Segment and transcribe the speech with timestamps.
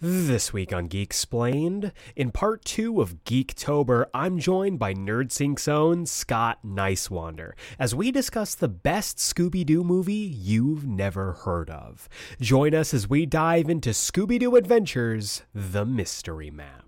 [0.00, 6.60] This week on Geeksplained, in part two of Geektober, I'm joined by NerdSync's own Scott
[6.64, 12.08] Niswander as we discuss the best Scooby Doo movie you've never heard of.
[12.40, 16.87] Join us as we dive into Scooby Doo Adventures The Mystery Map.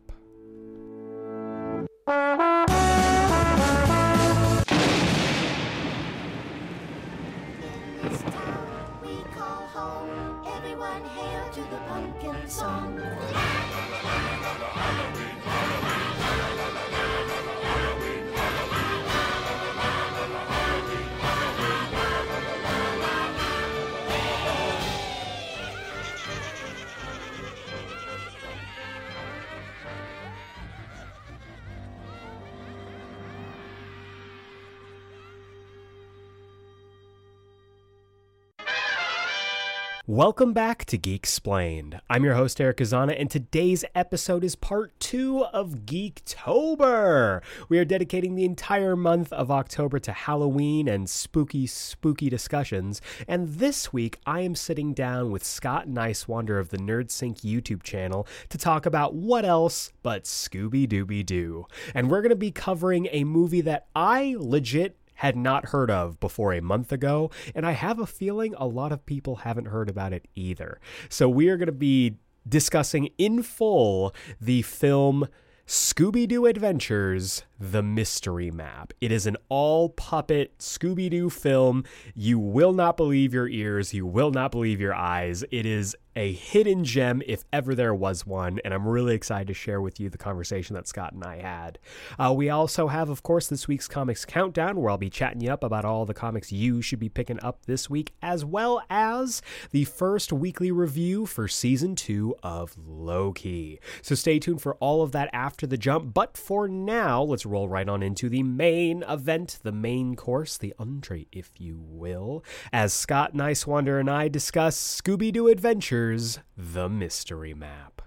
[40.11, 42.01] Welcome back to Geeksplained.
[42.11, 47.43] I'm your host, Aeric Azana, and today's episode is part two of Geektober.
[47.69, 53.01] We are dedicating the entire month of October to Halloween and spooky, spooky discussions.
[53.29, 58.27] And this week, I am sitting down with Scott Niswander of the NerdSync YouTube channel
[58.49, 61.67] to talk about what else but Scooby Dooby Doo.
[61.95, 66.19] And we're going to be covering a movie that I legit had not heard of
[66.19, 69.91] before a month ago, and I have a feeling a lot of people haven't heard
[69.91, 70.81] about it either.
[71.11, 72.17] So we are going to be
[72.49, 75.29] discussing in full the film
[75.67, 78.95] Scooby Doo Adventures The Mystery Map.
[79.03, 81.85] It is an all puppet Scooby Doo film.
[82.15, 85.45] You will not believe your ears, you will not believe your eyes.
[85.51, 89.55] It is a hidden gem if ever there was one, and I'm really excited to
[89.55, 91.79] share with you the conversation that Scott and I had.
[92.19, 95.53] Uh, we also have, of course, this week's comics countdown, where I'll be chatting you
[95.53, 99.41] up about all the comics you should be picking up this week, as well as
[99.71, 103.81] the first weekly review for season two of Loki.
[104.03, 106.13] So stay tuned for all of that after the jump.
[106.13, 110.73] But for now, let's roll right on into the main event, the main course, the
[110.79, 117.53] entree, if you will, as Scott Niswander and I discuss Scooby Doo Adventures The Mystery
[117.53, 118.03] Map.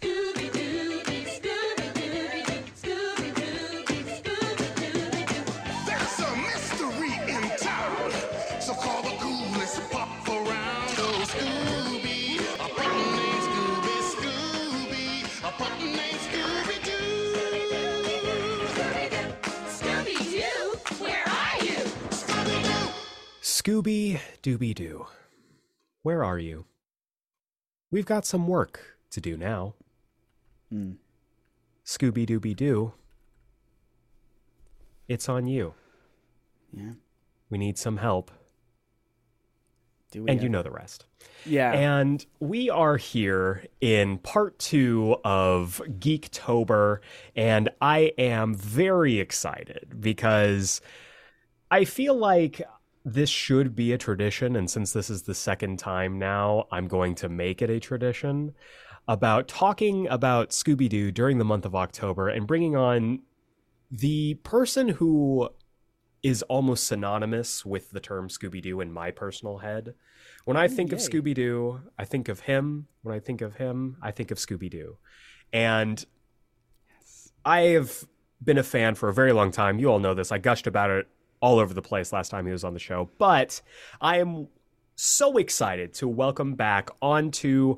[0.00, 0.63] There's
[23.64, 25.06] Scooby Dooby Doo.
[26.02, 26.66] Where are you?
[27.90, 29.72] We've got some work to do now.
[30.70, 30.92] Hmm.
[31.82, 32.92] Scooby Dooby Doo.
[35.08, 35.72] It's on you.
[36.74, 36.92] Yeah.
[37.48, 38.30] We need some help.
[40.10, 41.06] Do we And you know the rest.
[41.46, 41.72] Yeah.
[41.72, 46.98] And we are here in part two of Geektober,
[47.34, 50.82] and I am very excited because
[51.70, 52.60] I feel like
[53.04, 54.56] this should be a tradition.
[54.56, 58.54] And since this is the second time now, I'm going to make it a tradition
[59.06, 63.20] about talking about Scooby Doo during the month of October and bringing on
[63.90, 65.50] the person who
[66.22, 69.94] is almost synonymous with the term Scooby Doo in my personal head.
[70.46, 70.98] When I oh, think of.
[70.98, 72.86] Scooby Doo, I think of him.
[73.02, 74.96] When I think of him, I think of Scooby Doo.
[75.52, 76.02] And
[77.44, 78.04] I have
[78.42, 79.78] been a fan for a very long time.
[79.78, 80.32] You all know this.
[80.32, 81.06] I gushed about it
[81.44, 83.10] all over the place last time he was on the show.
[83.18, 83.60] But
[84.00, 84.48] I am
[84.96, 87.76] so excited to welcome back onto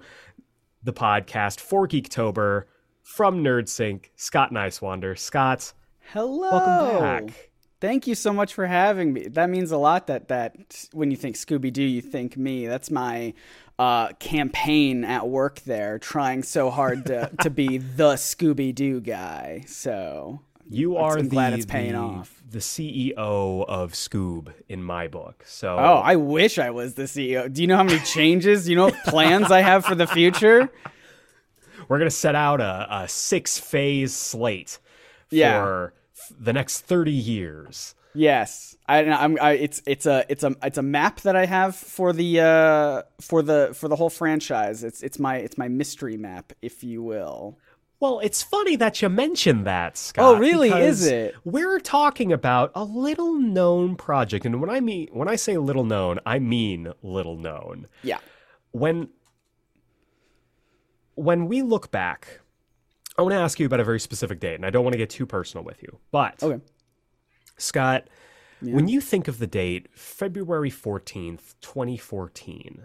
[0.85, 2.67] the podcast for Geektober
[3.03, 5.19] from NerdSync, Scott Niswander.
[5.19, 5.73] Scott,
[6.13, 6.53] Hello.
[6.53, 7.51] welcome back.
[7.81, 9.27] Thank you so much for having me.
[9.27, 12.69] That means a lot that that when you think Scooby Doo, you think me.
[12.69, 13.35] That's my
[13.81, 19.65] uh, campaign at work there, trying so hard to, to be the Scooby Doo guy.
[19.67, 22.43] So You I'm are the, glad it's paying the, off.
[22.51, 25.45] the CEO of Scoob in my book.
[25.47, 27.53] So Oh, I wish I was the CEO.
[27.53, 28.69] Do you know how many changes?
[28.69, 30.71] You know plans I have for the future?
[31.89, 34.79] we're gonna set out a, a six phase slate
[35.31, 35.63] Yeah.
[35.63, 37.95] for f- the next thirty years.
[38.15, 39.39] Yes, I, I'm.
[39.41, 43.03] I, it's it's a it's a it's a map that I have for the uh
[43.21, 44.83] for the for the whole franchise.
[44.83, 47.59] It's it's my it's my mystery map, if you will.
[47.99, 50.25] Well, it's funny that you mentioned that, oh, Scott.
[50.37, 50.71] Oh, really?
[50.71, 51.35] Is it?
[51.45, 55.85] We're talking about a little known project, and when I mean when I say little
[55.85, 57.87] known, I mean little known.
[58.03, 58.19] Yeah.
[58.73, 59.09] When
[61.15, 62.41] when we look back,
[63.17, 64.99] I want to ask you about a very specific date, and I don't want to
[64.99, 66.63] get too personal with you, but Okay.
[67.57, 68.09] Scott,
[68.61, 72.83] when you think of the date February 14th, 2014,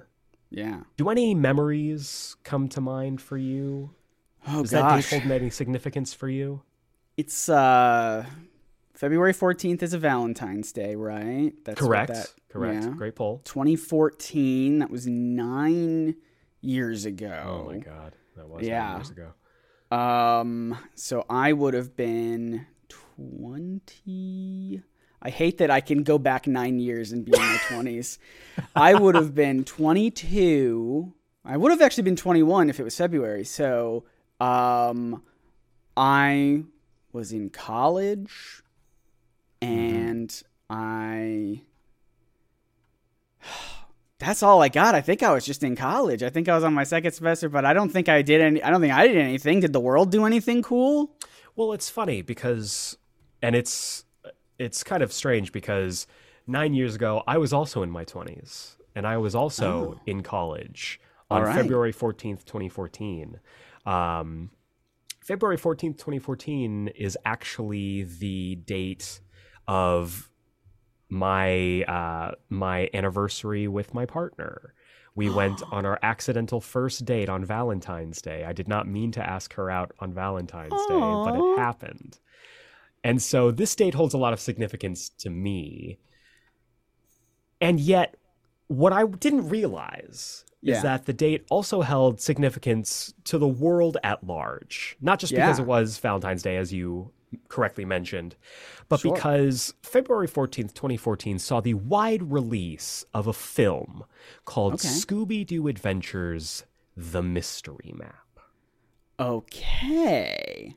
[0.50, 0.84] Yeah.
[0.96, 3.92] Do any memories come to mind for you?
[4.48, 6.62] Oh Does that date hold any significance for you?
[7.18, 8.26] It's uh
[8.94, 11.54] February 14th is a Valentine's Day, right?
[11.66, 12.14] That's Correct.
[12.14, 12.84] that- Correct.
[12.84, 12.90] yeah.
[12.92, 13.42] Great poll.
[13.46, 14.80] 2014.
[14.80, 16.16] That was 9
[16.62, 17.64] years ago.
[17.66, 18.88] Oh my god, that was Yeah.
[18.90, 19.96] nine years ago.
[19.96, 24.82] Um, so I would have been 20.
[25.22, 28.18] I hate that I can go back nine years and be in my 20s.
[28.76, 31.14] I would have been 22.
[31.46, 33.44] I would have actually been 21 if it was February.
[33.44, 34.04] So,
[34.42, 35.22] um,
[35.96, 36.64] I
[37.14, 38.64] was in college
[39.62, 41.62] and I.
[44.20, 44.94] That's all I got.
[44.94, 46.22] I think I was just in college.
[46.22, 48.62] I think I was on my second semester, but I don't think I did any.
[48.62, 49.62] I don't think I did anything.
[49.62, 51.16] Did the world do anything cool?
[51.56, 52.98] Well, it's funny because,
[53.42, 54.06] and it's
[54.60, 56.06] it's kind of strange because
[56.46, 61.00] nine years ago I was also in my twenties, and I was also in college
[61.32, 61.46] on Oh.
[61.46, 61.56] Right.
[61.56, 63.40] February fourteenth, twenty fourteen.
[63.86, 64.52] Um,
[65.22, 69.22] February fourteenth, twenty fourteen is actually the date
[69.68, 70.30] of
[71.10, 74.74] my uh, my anniversary with my partner.
[75.14, 78.46] We went on our accidental first date on Valentine's Day.
[78.46, 82.20] I did not mean to ask her out on Valentine's Day, but it happened.
[83.04, 86.00] And so this date holds a lot of significance to me.
[87.60, 88.16] And yet,
[88.68, 90.76] what I didn't realize Yeah.
[90.78, 94.96] is that the date also held significance to the world at large.
[95.02, 97.12] Not just because it was Valentine's Day, as you
[97.48, 98.36] correctly mentioned,
[98.90, 99.14] but Sure.
[99.16, 104.04] because February 14th, 2014 saw the wide release of a film
[104.46, 104.88] called Okay.
[104.88, 106.66] Scooby Doo Adventures
[106.98, 108.18] The Mystery Map.
[109.20, 110.76] Okay.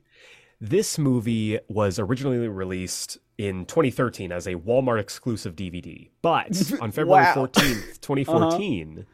[0.61, 7.25] This movie was originally released in 2013 as a Walmart exclusive DVD, but on February
[7.25, 7.33] Wow.
[7.35, 7.47] Uh-huh.
[7.49, 9.07] 14th, 2014,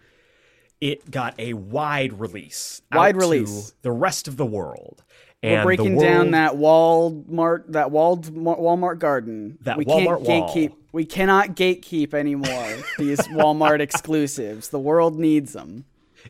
[0.80, 2.82] it got a wide release.
[2.92, 3.74] Wide to release.
[3.82, 5.02] the rest of the world.
[5.42, 9.58] We're And breaking down that Walmart, that walled Walmart garden.
[9.62, 10.78] That we Walmart can't wall.
[10.92, 14.68] We cannot gatekeep anymore these Walmart exclusives.
[14.68, 15.84] The world needs them.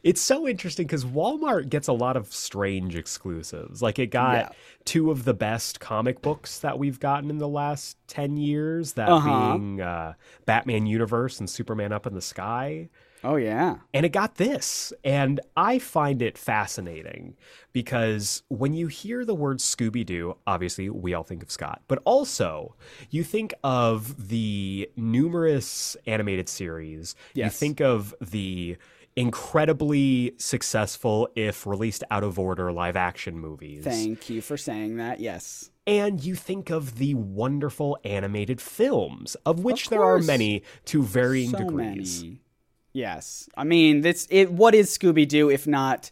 [0.04, 3.82] It's so interesting because Walmart gets a lot of strange exclusives.
[3.82, 4.48] Like it got Yeah.
[4.84, 9.08] two of the best comic books that we've gotten in the last 10 years, that
[9.08, 9.56] Uh-huh.
[9.58, 10.14] being uh,
[10.46, 12.88] Batman Universe and Superman Up in the Sky.
[13.22, 13.76] Oh yeah.
[13.92, 14.92] And it got this.
[15.04, 17.36] And I find it fascinating
[17.72, 22.00] because when you hear the word Scooby Doo, obviously we all think of Scott, but
[22.04, 22.74] also
[23.10, 27.14] you think of the numerous animated series.
[27.34, 28.76] You think of the
[29.16, 33.84] incredibly successful, if released out of order, live action movies.
[33.84, 35.20] Thank you for saying that.
[35.20, 35.70] Yes.
[35.86, 41.50] And you think of the wonderful animated films, of which there are many to varying
[41.50, 42.22] so degrees.
[42.22, 42.40] many.
[42.92, 43.48] Yes.
[43.56, 44.50] I mean, that's it.
[44.52, 46.10] What is Scooby Doo if not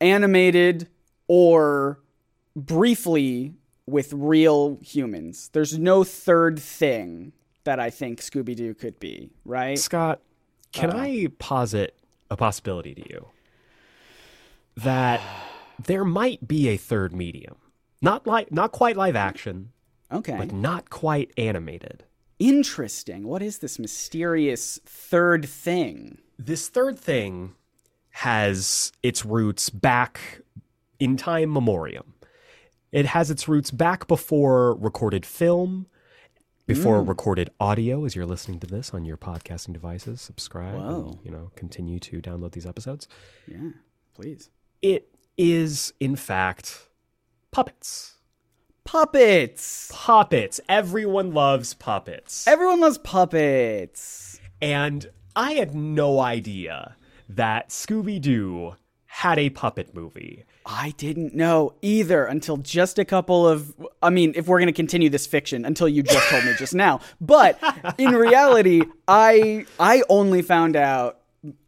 [0.00, 0.88] animated
[1.28, 1.98] or
[2.54, 3.54] briefly
[3.86, 5.50] with real humans?
[5.52, 7.32] There's no third thing
[7.64, 9.78] that I think Scooby Doo could be, right?
[9.78, 10.20] Scott,
[10.72, 10.98] can Uh-huh.
[11.00, 11.96] I posit
[12.30, 13.26] a possibility to you
[14.76, 15.20] that
[15.82, 17.56] there might be a third medium,
[18.00, 19.70] not like not quite live action,
[20.12, 20.36] Okay.
[20.36, 22.04] but not quite animated.
[22.38, 23.26] Interesting.
[23.26, 26.18] What is this mysterious third thing?
[26.38, 27.54] This third thing
[28.10, 30.42] has its roots back
[30.98, 32.14] in time memoriam.
[32.92, 35.86] It has its roots back before recorded film,
[36.66, 37.08] before Mm.
[37.08, 38.04] recorded audio.
[38.04, 40.74] As you're listening to this on your podcasting devices, subscribe.
[40.78, 41.10] Whoa.
[41.12, 43.08] And, you know, continue to download these episodes.
[43.46, 43.70] Yeah,
[44.14, 44.50] please.
[44.82, 46.88] It is, in fact,
[47.50, 48.15] puppets.
[48.86, 49.90] Puppets.
[49.92, 50.60] Puppets.
[50.68, 52.46] Everyone loves puppets.
[52.46, 54.40] Everyone loves puppets.
[54.62, 56.96] and I had no idea
[57.28, 58.76] that Scooby Doo
[59.06, 60.44] had a puppet movie.
[60.64, 64.72] I didn't know either until just a couple of I mean, if we're going to
[64.72, 67.00] continue this fiction until you just told me just now.
[67.20, 67.58] But
[67.98, 71.18] in reality, I I only found out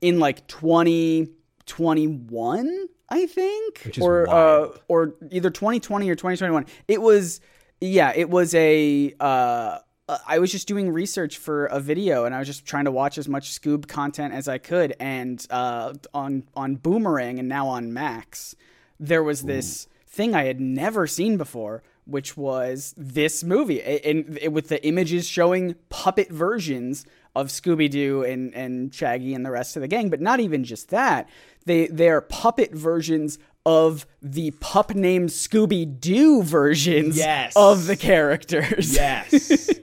[0.00, 6.66] in like 2021, I think, or uh, or either 2020 or 2021.
[6.88, 7.40] It was
[7.80, 9.78] yeah, it was a uh
[10.26, 13.18] I was just doing research for a video and I was just trying to watch
[13.18, 17.92] as much Scoob content as I could and uh, on on Boomerang and now on
[17.92, 18.56] Max
[18.98, 24.68] there was this thing I had never seen before which was this movie and with
[24.68, 27.04] the images showing puppet versions
[27.36, 30.88] of Scooby-Doo and and Shaggy and the rest of the gang but not even just
[30.88, 31.28] that
[31.68, 37.52] they they're puppet versions of the pup named Scooby Doo versions Yes.
[37.54, 38.94] of the characters.
[38.96, 39.70] Yes.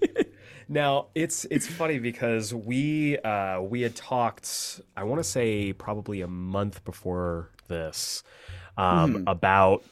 [0.68, 4.82] Now it's it's funny because we uh, we had talked.
[4.98, 8.24] I want to say probably a month before this
[8.76, 9.84] um, about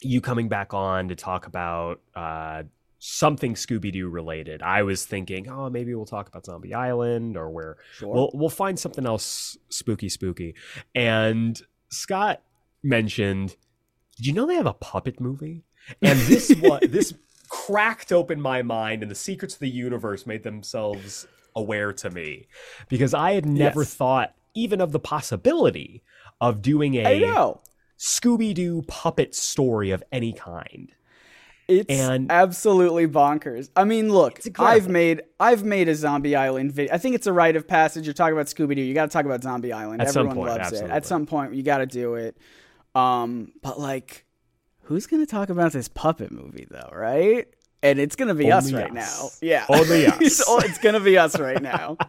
[0.00, 2.64] you coming back on to talk about uh,
[3.00, 4.62] something Scooby Doo related.
[4.62, 7.78] I was thinking, oh, maybe we'll talk about Zombie Island or where
[8.14, 10.54] we'll we'll find something else spooky, spooky.
[10.94, 12.42] And Scott
[12.82, 13.56] mentioned,
[14.16, 15.64] did you know they have a puppet movie?
[16.02, 16.48] And this
[16.82, 17.14] this
[17.48, 21.26] cracked open my mind, and the secrets of the universe made themselves
[21.56, 22.46] aware to me
[22.88, 23.94] because I had never Yes.
[23.94, 26.02] thought even of the possibility
[26.40, 27.02] of doing a.
[27.98, 30.90] Scooby Doo puppet story of any kind.
[31.70, 33.70] It's And- absolutely bonkers.
[33.76, 34.40] I mean, look.
[34.58, 36.92] I've made I've made a Zombie Island video.
[36.94, 38.04] I think it's a rite of passage.
[38.06, 38.82] You're talking about Scooby Doo.
[38.82, 40.02] You got to talk about Zombie Island.
[40.02, 40.90] At some Everyone point, loves it.
[40.90, 42.36] At some point, you got to do it.
[42.94, 44.24] Um, but like,
[44.82, 47.46] who's gonna talk about this puppet movie though, right?
[47.82, 49.38] And it's gonna be us Only right us.
[49.40, 49.46] now.
[49.48, 50.16] Yeah, Only us.
[50.20, 51.96] it's, it's gonna be us right now.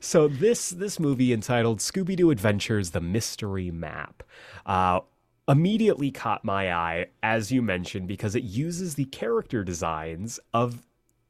[0.00, 4.22] So this this movie entitled Scooby Doo Adventures: The Mystery Map
[4.66, 5.00] uh,
[5.48, 10.86] immediately caught my eye, as you mentioned, because it uses the character designs of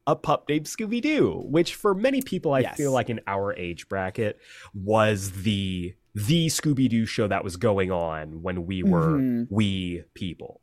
[0.07, 2.77] a pup named Scooby Doo, which for many people I Yes.
[2.77, 4.39] feel like in our age bracket
[4.75, 9.47] was the the Scooby Doo show that was going on when we were Mhm.
[9.51, 10.61] we people.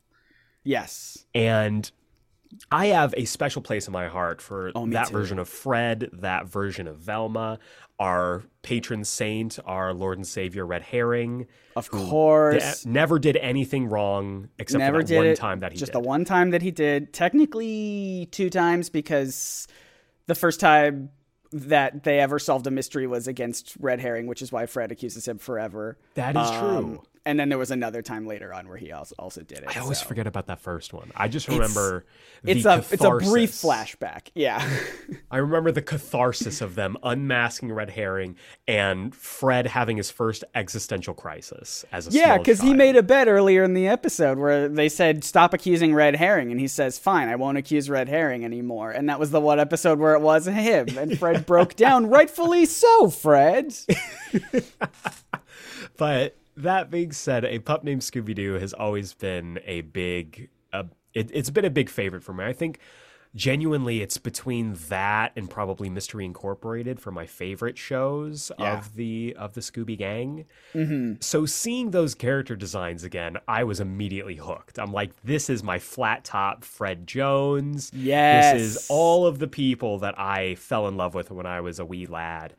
[0.63, 1.25] Yes.
[1.35, 1.91] And
[2.71, 5.13] I have a special place in my heart for Oh, that too.
[5.13, 7.59] version of Fred, that version of Velma,
[7.99, 11.47] our patron saint, our Lord and Savior Red Herring.
[11.75, 12.85] Of course.
[12.85, 15.35] never did anything wrong except Never for that did one it.
[15.37, 16.01] time that he just did.
[16.01, 17.13] the one time that he did.
[17.13, 19.67] Technically, two times because
[20.27, 21.09] the first time
[21.53, 25.27] that they ever solved a mystery was against Red Herring, which is why Fred accuses
[25.27, 25.97] him forever.
[26.15, 26.59] That is Um,
[26.95, 27.03] true.
[27.25, 29.75] And then there was another time later on where he also also did it.
[29.75, 30.05] I always so.
[30.05, 31.11] forget about that first one.
[31.15, 32.05] I just remember
[32.43, 34.29] the It's a it's a brief flashback.
[34.33, 34.67] Yeah.
[35.31, 38.37] I remember the catharsis of them unmasking Red Herring
[38.67, 43.27] and Fred having his first existential crisis as a Yeah, because he made a bet
[43.27, 46.51] earlier in the episode where they said, Stop accusing Red Herring.
[46.51, 48.91] And he says, Fine, I won't accuse Red Herring anymore.
[48.91, 50.97] And that was the one episode where it was him.
[50.97, 53.75] And Fred broke down, rightfully so, Fred.
[55.97, 60.49] But that being said, a pup named Scooby Doo has always been a big.
[60.73, 62.43] Uh, it, it's been a big favorite for me.
[62.45, 62.79] I think
[63.33, 68.77] genuinely, it's between that and probably Mystery Incorporated for my favorite shows Yeah.
[68.77, 70.45] of the of the Scooby Gang.
[70.73, 71.13] Mm-hmm.
[71.21, 74.77] So seeing those character designs again, I was immediately hooked.
[74.79, 77.91] I'm like, this is my flat top Fred Jones.
[77.93, 78.53] Yes.
[78.53, 81.79] this is all of the people that I fell in love with when I was
[81.79, 82.55] a wee lad.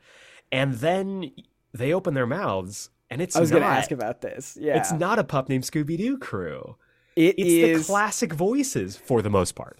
[0.51, 1.31] And then
[1.73, 4.57] they open their mouths, and it's I was going to ask about this.
[4.59, 4.77] Yeah.
[4.77, 6.75] it's not a pup named Scooby Doo crew.
[7.15, 9.79] It It's is- the classic voices for the most part.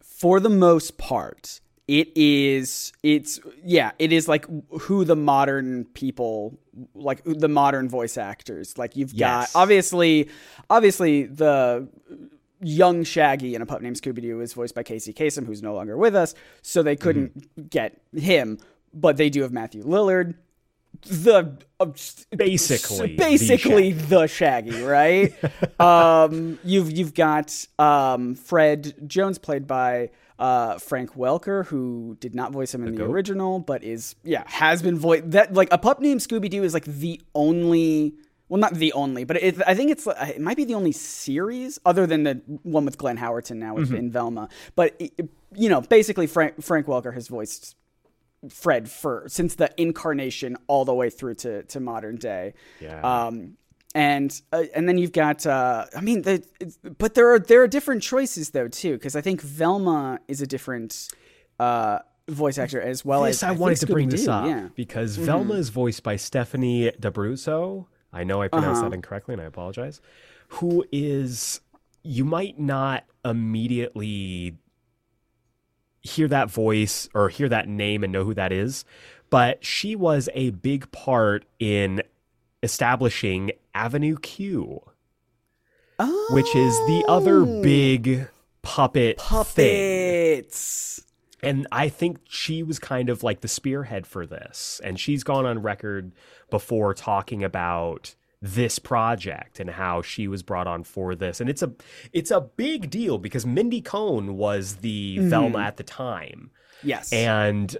[0.00, 4.46] for the most part it is it's yeah it is like
[4.80, 6.58] who the modern people
[6.94, 9.52] like the modern voice actors like you've Yes.
[9.52, 10.30] got obviously
[10.70, 11.86] obviously the
[12.62, 15.98] young shaggy in a pup named scooby-doo is voiced by casey Kasem, who's no longer
[15.98, 17.66] with us so they couldn't Mm-hmm.
[17.68, 18.56] get him
[18.94, 20.34] but they do have matthew lillard
[21.06, 21.86] the uh,
[22.36, 25.32] Basically, the basically the shaggy, right?
[25.80, 32.52] um, you've you've got um, Fred Jones played by uh, Frank Welker, who did not
[32.52, 33.10] voice him in the, goat.
[33.10, 35.30] original, but is yeah has been voiced.
[35.30, 38.14] That like a pup named Scooby Doo is like the only.
[38.50, 41.78] Well, not the only, but it, I think it's it might be the only series
[41.86, 44.48] other than the one with Glenn Howerton now with in Velma.
[44.76, 47.76] But it- you know, basically Frank Frank Welker has voiced
[48.50, 52.54] Fred for since the incarnation all the way through to to modern day.
[52.80, 53.00] Yeah.
[53.00, 53.56] Um,
[53.94, 56.42] and uh, and then you've got uh, I mean, the,
[56.98, 60.46] but there are there are different choices though too because I think Velma is a
[60.46, 61.08] different
[61.60, 64.54] uh, voice actor as well This as I, wanted to bring this up Yeah.
[64.60, 64.66] Mm-hmm.
[64.74, 67.86] because Velma is voiced by Stephanie D'Abruzzo.
[68.12, 68.88] I know I pronounced Uh-huh.
[68.90, 70.00] that incorrectly, and I apologize.
[70.48, 71.60] Who is
[72.02, 74.56] you might not immediately
[76.04, 78.84] hear that voice or hear that name and know who that is,
[79.30, 82.02] but she was a big part in
[82.62, 84.80] establishing Avenue Q,
[86.30, 87.62] which is the other Oh.
[87.62, 88.28] big
[88.62, 90.44] puppet thing.
[91.42, 94.80] And I think she was kind of like the spearhead for this.
[94.82, 96.12] And she's gone on record
[96.50, 101.40] before talking about this project and how she was brought on for this.
[101.40, 101.72] And it's a
[102.12, 105.30] it's a big deal because Mindy Cohn was the mm-hmm.
[105.30, 106.50] Velma at the time.
[106.82, 107.10] Yes.
[107.10, 107.74] And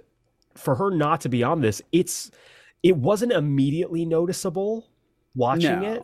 [0.55, 2.31] for her not to be on this, it's
[2.81, 4.87] it wasn't immediately noticeable
[5.35, 5.93] watching No.
[5.93, 6.03] it.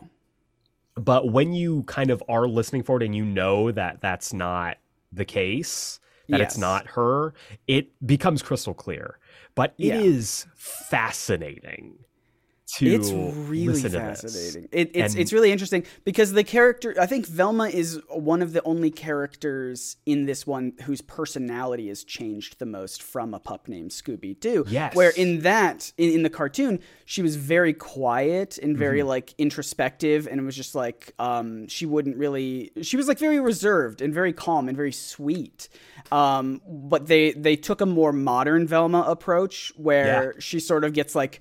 [0.94, 4.76] But when you kind of are listening for it and you know that that's not
[5.10, 7.34] the case, that it's not her,
[7.66, 9.18] it becomes crystal clear.
[9.56, 10.52] But it is Yeah.
[10.56, 12.04] fascinating
[12.78, 14.20] to it's really listen to this.
[14.22, 14.68] fascinating.
[14.72, 18.52] It, it's And- it's really interesting because the character I think Velma is one of
[18.52, 23.68] the only characters in this one whose personality has changed the most from a pup
[23.68, 24.64] named Scooby Doo.
[24.68, 24.94] Yes.
[24.94, 29.08] Where in that in, in the cartoon she was very quiet and very Mm-hmm.
[29.08, 33.40] like introspective and it was just like um she wouldn't really she was like very
[33.40, 35.68] reserved and very calm and very sweet.
[36.10, 40.40] Um but they they took a more modern Velma approach where Yeah.
[40.40, 41.40] she sort of gets like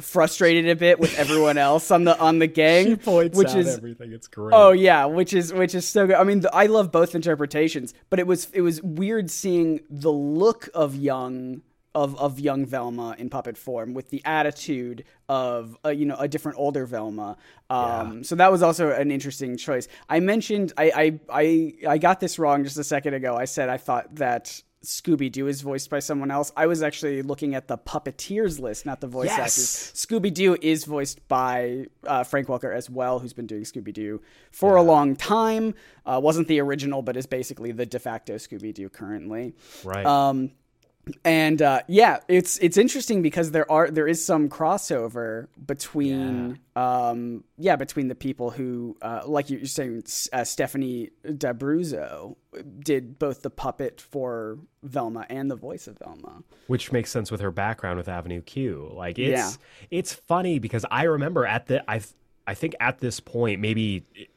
[0.00, 3.56] frustrated a bit with everyone else on the on the gang, She points which out
[3.58, 4.12] is everything.
[4.12, 4.54] It's great.
[4.54, 6.16] oh yeah, which is which is so good.
[6.16, 10.10] I mean, the, I love both interpretations, but it was it was weird seeing the
[10.12, 15.88] look of young of of young Velma in puppet form with the attitude of uh,
[15.88, 17.36] you know a different older Velma.
[17.68, 19.88] Um, So that was also an interesting choice.
[20.08, 23.36] I mentioned I, I I I got this wrong just a second ago.
[23.36, 24.62] I said I thought that.
[24.84, 26.52] Scooby Doo is voiced by someone else.
[26.56, 29.38] I was actually looking at the Puppeteers list, not the voice Yes.
[29.38, 29.92] actors.
[30.06, 34.22] Scooby Doo is voiced by uh, Frank Welker as well, who's been doing Scooby Doo
[34.50, 35.74] for a long time.
[36.06, 39.54] Uh, wasn't the original, but is basically the de facto Scooby Doo currently.
[39.84, 40.06] right.
[40.06, 40.50] Um,
[41.24, 47.44] and uh, yeah, it's it's interesting because there are there is some crossover between um
[47.58, 50.02] yeah between the people who uh, like you're saying
[50.32, 52.36] uh, Stephanie D'Abruzzo
[52.78, 56.42] did both the puppet for Velma and the voice of Velma.
[56.66, 58.90] which makes sense with her background with Avenue Q.
[58.94, 59.50] Like it's Yeah.
[59.90, 62.00] it's funny because I remember at the I
[62.46, 64.28] I think at this point maybe it-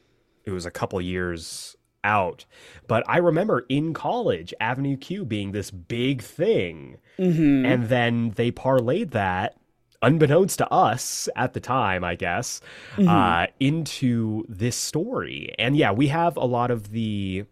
[0.44, 2.44] it was a couple years out,
[2.86, 7.64] but I remember in college Avenue Q being this big thing, Mm-hmm.
[7.66, 9.56] and then they parlayed that.
[10.02, 12.60] Unbeknownst to us at the time, I guess,
[12.96, 13.08] Mm-hmm.
[13.08, 15.54] uh, into this story.
[15.58, 17.44] And yeah, we have a lot of the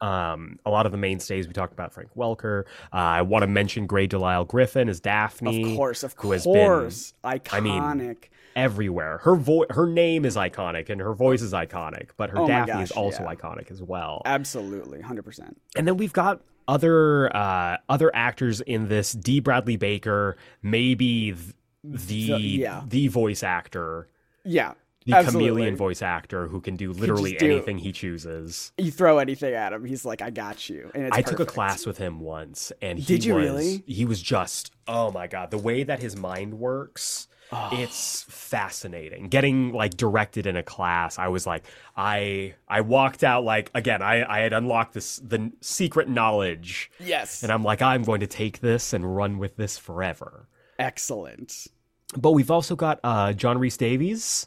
[0.00, 2.64] um, a lot of the mainstays we talked about Frank Welker.
[2.92, 6.44] Uh, I want to mention Grey DeLisle Griffin as Daphne, Of course, of who has
[6.44, 7.62] been course, I iconic.
[7.62, 8.16] mean,
[8.56, 9.18] everywhere.
[9.18, 12.82] Her voice, her name is iconic, and her voice is iconic, but her Oh Daphne
[12.82, 13.34] is also yeah.
[13.34, 14.22] iconic as well.
[14.24, 15.60] Absolutely, hundred percent.
[15.76, 19.12] And then we've got other uh, other actors in this.
[19.12, 19.38] D.
[19.38, 22.82] Bradley Baker, maybe th- the The- yeah.
[22.88, 24.08] the voice actor.
[24.44, 25.48] Yeah, The absolutely.
[25.50, 28.72] chameleon voice actor who can do literally just do- anything he chooses.
[28.78, 31.46] You throw anything at him, he's like, "I got you." And it's I took a
[31.46, 33.84] class with him once, and he Did you was, really?
[33.86, 37.68] He was just oh my god, the way that his mind works, Oh.
[37.72, 39.28] it's fascinating.
[39.28, 41.64] Getting like directed in a class, I was like,
[41.96, 47.42] I I walked out like again, I I had unlocked this the secret knowledge, Yes,
[47.42, 50.48] and I'm like, I'm going to take this and run with this forever.
[50.78, 51.68] excellent.
[52.16, 54.46] But we've also got uh, John Rhys-Davies,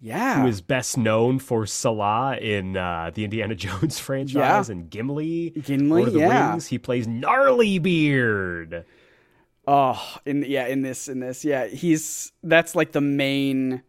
[0.00, 4.72] Yeah, who is best known for Sallah in uh, the Indiana Jones franchise Yeah.
[4.72, 5.50] and Gimli.
[5.50, 6.50] Gimli, Lord of the yeah.
[6.50, 6.66] Rings.
[6.66, 8.84] He plays Gnarly Beard.
[9.72, 13.82] Oh, in yeah, in this, in this, yeah, he's that's like the main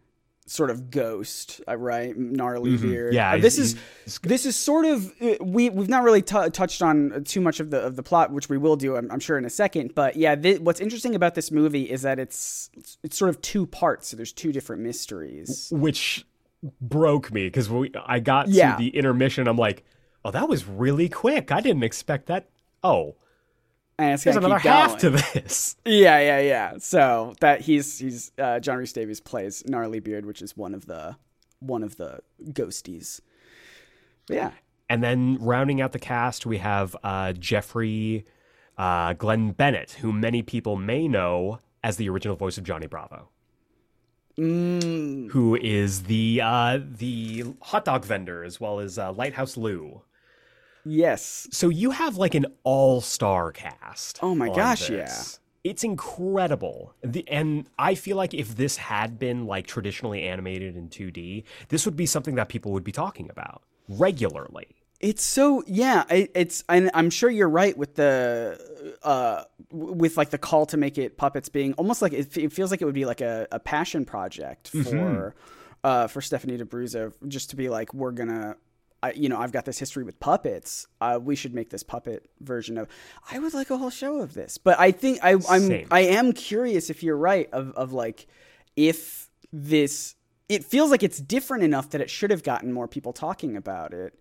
[0.46, 2.16] sort of ghost, uh, right?
[2.16, 3.14] Gnarly beard.
[3.14, 3.16] Mm-hmm.
[3.16, 3.76] Yeah, Uh, this is
[4.22, 7.72] this is sort of uh, we we've not really t- touched on too much of
[7.72, 9.96] the of the plot, which we will do, I'm, I'm sure, in a second.
[9.96, 12.70] But yeah, thi- what's interesting about this movie is that it's
[13.02, 14.10] it's sort of two parts.
[14.10, 15.70] So there's two different mysteries.
[15.72, 16.26] which
[16.80, 17.72] broke me because
[18.06, 18.74] I got Yeah.
[18.76, 19.48] to the intermission.
[19.48, 19.84] I'm like,
[20.24, 21.52] oh, that was really quick.
[21.52, 22.50] I didn't expect that.
[22.84, 23.16] Oh,
[24.02, 25.76] And it's there's another half to this.
[25.86, 26.78] Yeah, yeah, yeah.
[26.80, 31.18] So that he's he's uh, John Rhys-Davies plays Gnarly Beard, which is one of the
[31.60, 33.22] one of the ghosties.
[34.28, 34.52] But yeah.
[34.90, 38.26] And then rounding out the cast, we have uh, Jeffrey
[38.78, 43.30] uh, Glen Bennett, who many people may know as the original voice of Johnny Bravo.
[44.38, 50.02] Mm, Who is the uh, the hot dog vendor as well as uh, Lighthouse Lou?
[50.86, 51.48] Yes.
[51.52, 54.20] So you have like an all-star cast.
[54.22, 55.40] Oh my gosh, this.
[55.64, 56.96] It's incredible.
[57.04, 61.86] The, and I feel like if this had been like traditionally animated in 2D, this
[61.86, 64.68] would be something that people would be talking about regularly.
[65.00, 66.04] It's so yeah.
[66.10, 70.78] It, it's and I'm sure you're right with the uh with like the call to
[70.78, 73.48] make it puppets being almost like it, it feels like it would be like a,
[73.52, 75.36] a passion project for
[75.84, 78.56] uh for Stephanie D'Abruzzo just to be like we're gonna.
[79.04, 80.88] I, you know, I've got this history with puppets.
[81.00, 82.88] Uh, we should make this puppet version of.
[83.32, 85.88] I would like a whole show of this, but I think I, I'm Same.
[85.90, 88.28] I am curious if you're right of of like
[88.76, 90.16] if this
[90.50, 93.94] it feels like it's different enough that it should have gotten more people talking about
[93.94, 94.14] it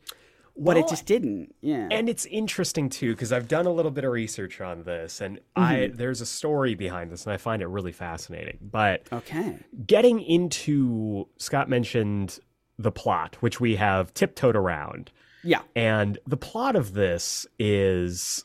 [0.57, 1.55] but it just didn't.
[1.63, 1.89] Yeah.
[1.91, 5.41] And it's interesting too because I've done a little bit of research on this, and
[5.57, 5.97] I Mm-hmm.
[5.97, 8.59] there's a story behind this, and I find it really fascinating.
[8.61, 9.59] But okay.
[9.87, 12.41] getting into Scott mentioned
[12.83, 15.11] the plot, which we have tiptoed around.
[15.43, 15.63] Yeah.
[15.75, 18.45] And the plot of this is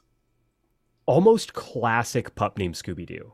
[1.05, 3.33] almost classic pup named Scooby Doo.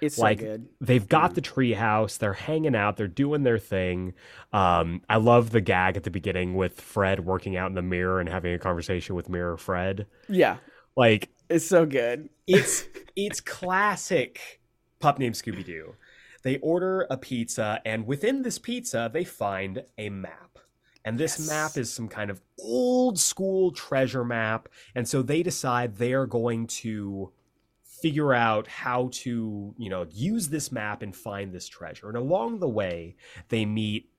[0.00, 0.68] It's like so good.
[0.80, 4.14] they've got the treehouse, they're hanging out, they're doing their thing.
[4.52, 8.20] Um, I love the gag at the beginning with Fred working out in the mirror
[8.20, 10.06] and having a conversation with Mirror Fred.
[10.28, 10.58] Yeah.
[10.96, 12.28] Like It's so good.
[12.46, 12.84] it's
[13.16, 14.60] it's classic
[15.00, 15.94] pup named Scooby Doo.
[16.42, 20.58] They order a pizza, and within this pizza, they find a map.
[21.04, 21.48] And this Yes.
[21.48, 24.68] map is some kind of old school treasure map.
[24.94, 27.32] And so they decide they are going to
[27.82, 32.08] figure out how to, you know, use this map and find this treasure.
[32.08, 33.16] And along the way,
[33.48, 34.10] they meet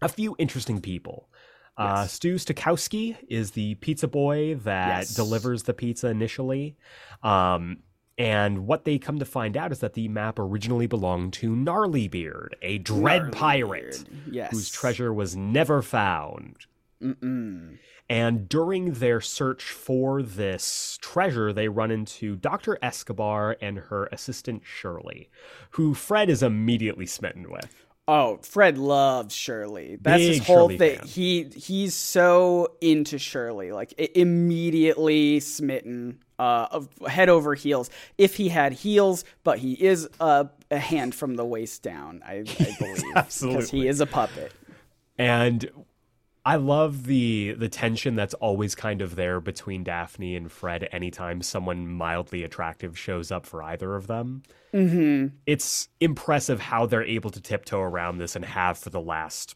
[0.00, 1.28] a few interesting people.
[1.76, 5.14] Uh, Stu Stokowski is the pizza boy that Yes.
[5.14, 6.76] delivers the pizza initially.
[7.22, 7.82] Um,
[8.18, 12.08] and what they come to find out is that the map originally belonged to Gnarly
[12.08, 14.50] Beard, a dread Gnarly pirate Yes.
[14.52, 16.56] whose treasure was never found.
[17.02, 17.78] Mm-mm.
[18.08, 22.78] And during their search for this treasure, they run into Dr.
[22.82, 25.30] Escobar and her assistant Shirley,
[25.70, 27.74] who Fred is immediately smitten with.
[28.06, 29.96] Oh, Fred loves Shirley.
[30.00, 30.98] That's his whole Shirley thing.
[30.98, 31.06] fan.
[31.06, 37.88] He he's so into Shirley, like immediately smitten, uh, of head over heels.
[38.18, 42.20] If he had heels, but he is a, a hand from the waist down.
[42.26, 42.42] I, I
[42.78, 44.52] believe because he is a puppet.
[45.16, 45.70] And
[46.44, 51.42] I love the the tension that's always kind of there between Daphne and Fred anytime
[51.42, 54.42] someone mildly attractive shows up for either of them.
[54.74, 55.36] Mm-hmm.
[55.46, 59.54] It's impressive how they're able to tiptoe around this and have for the last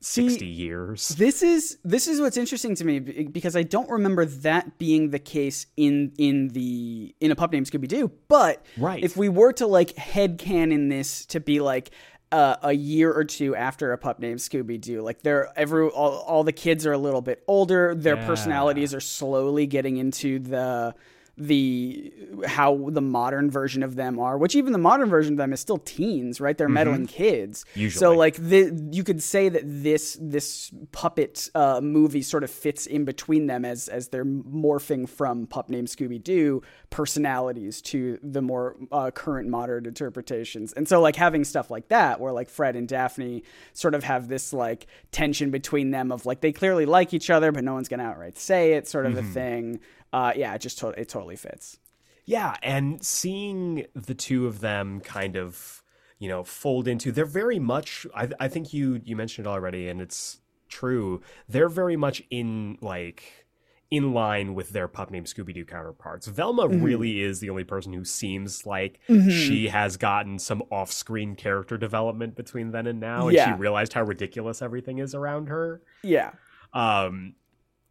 [0.00, 1.08] See, 60 years.
[1.08, 5.18] This is this is what's interesting to me because I don't remember that being the
[5.18, 8.10] case in in the in a pup named Scooby Doo.
[8.28, 9.02] But Right.
[9.02, 11.90] if we were to like headcanon this to be like
[12.30, 16.18] uh, a year or two after a pup named Scooby Doo, like they're every all,
[16.18, 18.26] all the kids are a little bit older, their Yeah.
[18.26, 20.94] personalities are slowly getting into the
[21.38, 22.12] the
[22.46, 25.60] how the modern version of them are which even the modern version of them is
[25.60, 27.98] still teens right they're meddling kids Usually.
[27.98, 32.86] so like the, you could say that this this puppet uh, movie sort of fits
[32.86, 38.42] in between them as as they're morphing from pup named Scooby Doo personalities to the
[38.42, 40.72] more uh, current modern interpretations.
[40.72, 44.28] And so like having stuff like that where like Fred and Daphne sort of have
[44.28, 47.88] this like tension between them of like they clearly like each other but no one's
[47.88, 49.80] gonna outright say it sort of a thing.
[50.12, 51.78] Uh, yeah, it just to- it totally fits.
[52.24, 55.82] Yeah, and seeing the two of them kind of,
[56.18, 59.88] you know, fold into they're very much I I think you you mentioned it already
[59.88, 61.22] and it's true.
[61.48, 63.46] They're very much in like
[63.90, 66.26] in line with their pup named Scooby Doo counterparts.
[66.26, 66.82] Velma Mm-hmm.
[66.82, 71.78] really is the only person who seems like she has gotten some off screen character
[71.78, 73.54] development between then and now, and Yeah.
[73.54, 75.80] she realized how ridiculous everything is around her.
[76.02, 76.32] Yeah.
[76.74, 77.34] Um,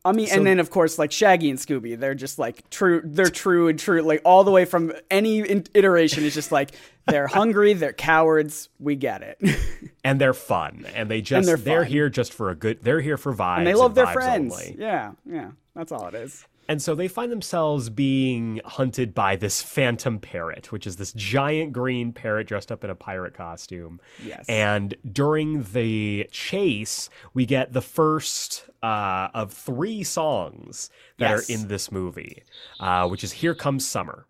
[0.05, 3.01] I mean, So- and then of course, like Shaggy and Scooby, they're just like true.
[3.03, 5.39] They're true and true, like all the way from any
[5.73, 6.23] iteration.
[6.23, 6.71] Is just like
[7.07, 8.69] they're hungry, they're cowards.
[8.79, 9.59] We get it,
[10.03, 12.83] and they're fun, and they just they're they're here just for a good.
[12.83, 13.57] They're here for vibes.
[13.59, 14.53] and they love their friends.
[14.53, 14.75] only.
[14.79, 16.45] Yeah, yeah, that's all it is.
[16.69, 21.71] And so they find themselves being hunted by this phantom parrot, which is this giant
[21.71, 24.01] green parrot dressed up in a pirate costume.
[24.23, 24.45] Yes.
[24.49, 31.49] And during the chase, we get the first uh, of three songs that Yes.
[31.49, 32.43] are in this movie,
[32.81, 34.25] uh, which is Here Comes Summer.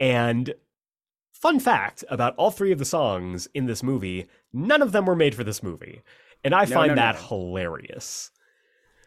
[0.00, 0.54] And
[1.32, 5.16] fun fact about all three of the songs in this movie, none of them were
[5.16, 6.02] made for this movie.
[6.42, 7.20] And I No, find no, that no.
[7.28, 8.30] hilarious.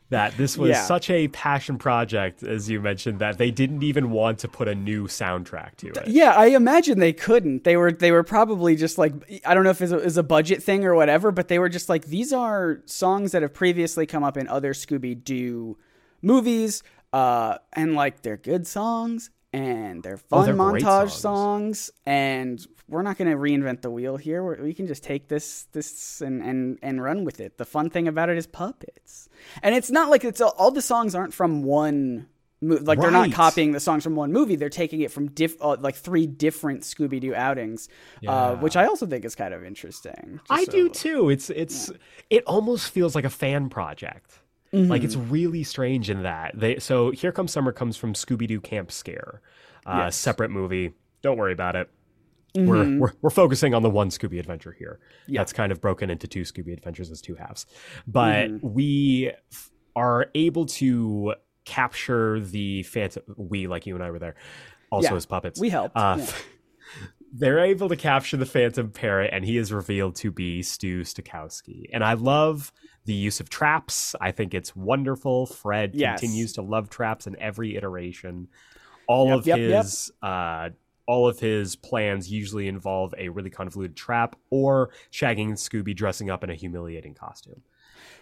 [0.10, 0.84] That this was Yeah.
[0.84, 4.74] such a passion project, as you mentioned, that they didn't even want to put a
[4.76, 6.08] new soundtrack to it.
[6.08, 7.66] Yeah, I imagine they couldn't.
[7.66, 9.14] They were they were probably just like
[9.46, 11.68] I don't know if it's a, it's a budget thing or whatever, but they were
[11.68, 15.78] just like these are songs that have previously come up in other Scooby Doo
[16.22, 21.14] movies, uh, and like they're good songs and they're fun Oh, they're montage songs.
[21.14, 21.92] songs.
[22.06, 24.42] and we're not going to reinvent the wheel here.
[24.44, 27.58] We're, we can just take this this and and and run with it.
[27.58, 29.28] The fun thing about it is puppets,
[29.62, 32.28] and it's not like it's all, all the songs aren't from one.
[32.62, 35.62] mo- Like they're not copying the songs from one movie; they're taking it from diff-
[35.62, 37.90] uh, like three different Scooby Doo outings,
[38.26, 40.40] uh, which I also think is kind of interesting.
[40.50, 41.30] I Just do too.
[41.30, 41.92] It's it's
[42.30, 44.40] it almost feels like a fan project.
[44.74, 45.32] Like it's Mm-hmm.
[45.32, 46.78] really strange in that they.
[46.80, 49.42] So here comes summer comes from Scooby Doo Camp Scare,
[49.86, 50.16] uh, Yes.
[50.18, 50.94] separate movie.
[51.22, 51.90] Don't worry about it.
[52.56, 55.00] We're, we're we're focusing on the one Scooby adventure here.
[55.24, 55.34] Mm-hmm.
[55.34, 55.42] Yeah.
[55.42, 57.66] That's kind of broken into two Scooby adventures as two halves,
[58.08, 58.68] but Mm-hmm.
[58.74, 63.24] we f- are able to capture the phantom.
[63.38, 64.36] We like you and I were there,
[64.90, 65.16] also Yeah.
[65.18, 65.60] as puppets.
[65.60, 66.26] We helped, Uh, yeah.
[67.34, 71.86] they're able to capture the Phantom Parrot, and he is revealed to be Stu Stokowski.
[71.94, 72.72] And I love
[73.08, 74.16] the use of traps.
[74.22, 75.48] I think it's wonderful.
[75.48, 76.20] Fred Yes.
[76.20, 78.48] continues to love traps in every iteration.
[79.08, 79.84] All Yep, of yep, yep.
[79.84, 80.70] his uh,
[81.08, 86.44] all of his plans usually involve a really convoluted trap or shagging Scooby dressing up
[86.44, 87.62] in a humiliating costume.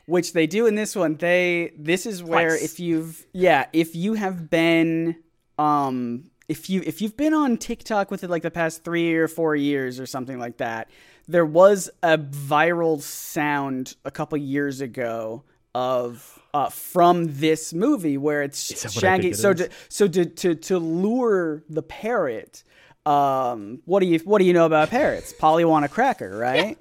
[0.05, 2.63] which they do in this one they this is where Twice.
[2.63, 5.15] if you've yeah if you have been
[5.57, 9.55] um if you if you've been on tiktok within like the past three or four
[9.55, 10.89] years or something like that
[11.27, 18.43] there was a viral sound a couple years ago of uh, from this movie where
[18.43, 19.57] it's Is that what I shaggy it so is?
[19.57, 22.63] to, so to, to to lure the parrot
[23.05, 25.33] um what do you what do you know about parrots?
[25.33, 26.77] Polly want a cracker right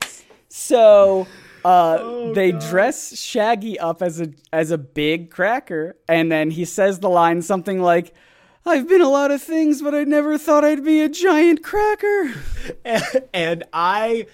[0.48, 1.26] so
[1.64, 6.66] uh, Oh, they dress Shaggy up as a as a big cracker, and then he
[6.66, 8.14] says the line something like,
[8.66, 12.34] "I've been a lot of things, but I never thought I'd be a giant cracker."
[13.34, 14.26] and I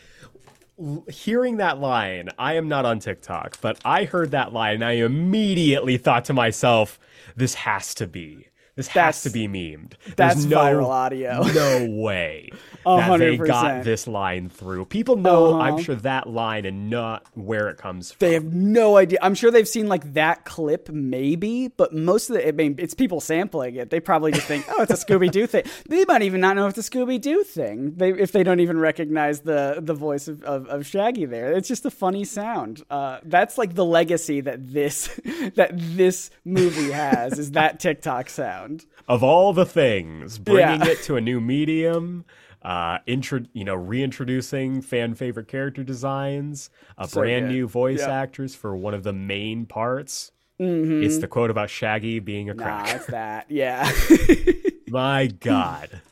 [1.11, 4.93] hearing that line, I am not on TikTok, but I heard that line and I
[4.93, 6.99] immediately thought to myself,
[7.37, 8.50] this has to be.
[8.81, 9.93] This That's- has to be memed.
[10.17, 11.43] that's There's no, viral audio.
[11.55, 12.51] No way
[12.85, 14.87] that they got this line through.
[14.87, 15.59] People know, Uh-huh.
[15.61, 18.27] I'm sure, that line and not where it comes from.
[18.27, 19.19] They have no idea.
[19.21, 22.95] I'm sure they've seen like that clip, maybe, but most of the, I mean, it's
[22.95, 23.91] people sampling it.
[23.91, 25.65] They probably just think, oh, it's a Scooby Doo thing.
[25.91, 27.95] They might even not know if it's a Scooby Doo thing.
[27.97, 31.69] They, if they don't even recognize the the voice of, of, of Shaggy there, it's
[31.69, 32.83] just a funny sound.
[32.89, 35.09] Uh, that's like the legacy that this
[35.57, 38.70] that this movie has is that TikTok sound.
[39.09, 40.89] Of all the things, bringing Yeah.
[40.93, 42.25] it to a new medium,
[42.63, 47.53] uh, intro, you know, reintroducing fan favorite character designs, a So brand good.
[47.55, 48.11] new voice Yeah.
[48.21, 50.33] actress for one of the main parts.
[50.63, 53.11] It's the quote about Shaggy being a Nah, cracker.
[53.13, 53.47] that.
[53.49, 53.91] Yeah.
[54.89, 56.03] My God.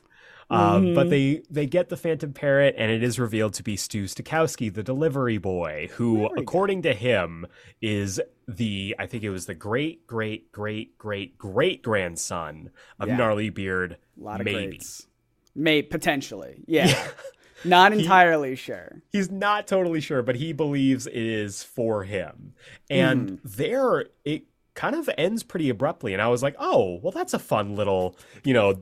[0.50, 4.04] Um, but they they get the Phantom Parrot, and it is revealed to be Stu
[4.04, 7.46] Stokowski, the delivery boy, who, according to him,
[7.82, 13.16] is the I think it was the great great great great great grandson of Yeah.
[13.18, 13.98] Gnarly Beard.
[14.18, 15.06] A lot of maybe greats.
[15.54, 16.64] May potentially.
[16.66, 17.08] Yeah.
[17.64, 19.02] Not entirely sure.
[19.12, 22.54] he's not totally sure, but he believes it is for him.
[22.88, 23.36] And Hmm.
[23.44, 26.12] there, it kind of ends pretty abruptly.
[26.12, 28.80] And I was like, oh, well, that's a fun little, you know,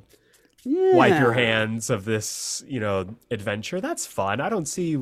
[0.66, 3.80] wipe your hands of this, you know, adventure.
[3.80, 4.42] That's fun.
[4.42, 4.98] I don't see,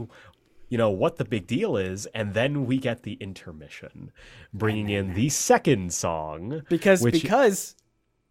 [0.69, 2.07] you know, what the big deal is.
[2.15, 4.11] And then we get the intermission,
[4.53, 7.75] bringing in the second song because which- because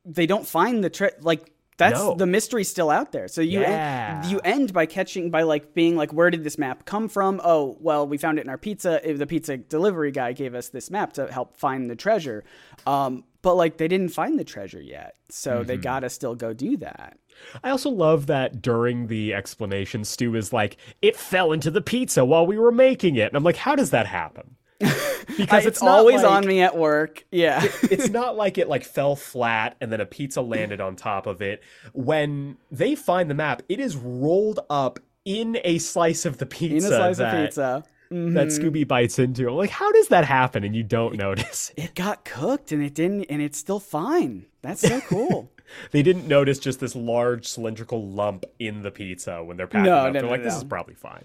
[0.05, 2.13] they don't find the like that's No.
[2.13, 3.27] the mystery still out there.
[3.27, 4.21] So you Yeah.
[4.21, 7.41] end, you end by catching by like being like where did this map come from?
[7.43, 9.01] Oh, well, we found it in our pizza.
[9.03, 12.43] eh, The pizza delivery guy gave us this map to help find the treasure.
[12.85, 15.15] Um, but like they didn't find the treasure yet.
[15.29, 15.67] So Mm-hmm.
[15.67, 17.17] they got to still go do that.
[17.63, 22.25] I also love that during the explanation, Stu is like, "It fell into the pizza
[22.25, 24.55] while we were making it," and I'm like, "How does that happen?"
[25.37, 27.25] Because it's, not always like- on me at work.
[27.31, 27.65] Yeah.
[27.83, 31.41] it's not like it like fell flat and then a pizza landed on top of
[31.41, 31.63] it.
[31.93, 36.49] When they find the map, it is rolled up in a slice of the in
[36.49, 37.83] pizza a slice that, of pizza.
[38.09, 38.47] that mm-hmm.
[38.47, 39.47] Scooby bites into.
[39.47, 41.71] I'm like, how does that happen and you don't notice?
[41.77, 41.85] it?
[41.85, 44.45] It got cooked and it didn't, and it's still fine.
[44.61, 45.49] That's so cool.
[45.91, 49.97] They didn't notice just this large cylindrical lump in the pizza when they're packing No,
[49.97, 50.07] up.
[50.07, 51.23] no, They're no, like, this is probably fine.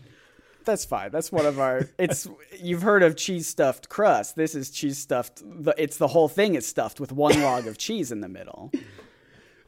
[0.65, 1.11] That's fine.
[1.11, 1.89] That's one of our.
[1.99, 2.29] It's
[2.61, 4.37] you've heard of cheese stuffed crust.
[4.37, 5.43] This is cheese stuffed.
[5.45, 8.71] The, it's the whole thing is stuffed with one log of cheese in the middle.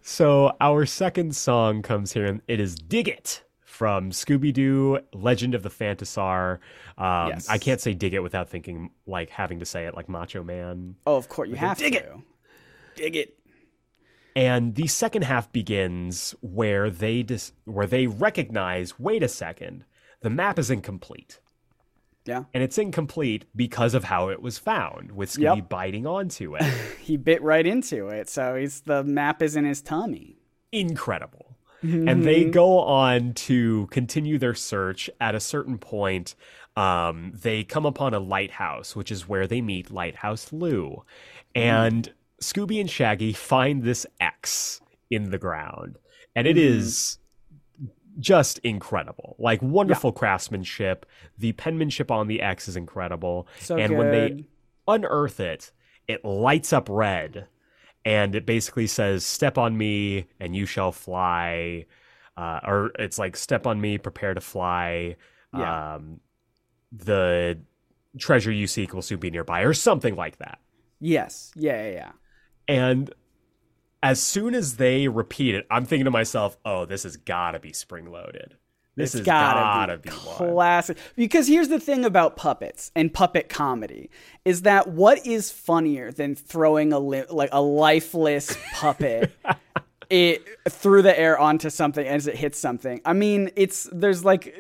[0.03, 5.55] So our second song comes here, and it is "Dig It" from Scooby Doo: Legend
[5.55, 6.59] of the Phantosaur.
[6.99, 7.49] Um, Yes.
[7.49, 10.97] I can't say "Dig It" without thinking like having to say it like Macho Man.
[11.07, 12.13] Oh, of course you have dig to it.
[12.97, 13.39] dig it.
[14.41, 19.85] And the second half begins where they dis- where they recognize, wait a second,
[20.23, 21.41] the map is incomplete.
[22.27, 25.69] Yeah, And it's incomplete because of how it was found, with Scooby Yep.
[25.71, 26.63] biting onto it.
[27.01, 28.29] he bit right into it.
[28.29, 30.37] So he's the map is in his tummy.
[30.73, 31.47] incredible.
[31.83, 35.09] And they go on to continue their search.
[35.19, 36.35] At a certain point,
[36.77, 41.05] um, they come upon a lighthouse, which is where they meet Lighthouse Lou.
[41.55, 45.99] And Scooby and Shaggy find this X in the ground.
[46.35, 47.19] And it is
[48.19, 49.37] just incredible.
[49.39, 51.07] Like wonderful craftsmanship.
[51.39, 53.47] The penmanship on the X is incredible.
[53.61, 54.45] So and when they
[54.89, 55.73] unearth it,
[56.09, 57.47] it lights up red
[58.05, 61.85] and it basically says step on me and you shall fly
[62.37, 65.17] uh, or it's like step on me prepare to fly
[65.55, 65.97] Yeah.
[65.97, 66.21] um,
[66.91, 67.59] the
[68.19, 70.59] treasure you seek will soon be nearby or something like that
[71.01, 71.53] Yes.
[71.55, 71.83] Yeah.
[71.85, 71.91] Yeah.
[71.93, 72.13] yeah.
[72.71, 73.13] And
[74.03, 77.61] as soon as they repeat it, I'm thinking to myself, "Oh, this has got to
[77.61, 78.57] be spring loaded.
[78.97, 80.97] This has gotta, gotta be, be one." classic.
[81.17, 84.11] Because here's the thing about puppets and puppet comedy
[84.45, 89.33] is that what is funnier than throwing a li- like a lifeless puppet
[90.11, 93.01] it through the air onto something as it hits something.
[93.05, 94.55] I mean, it's there's like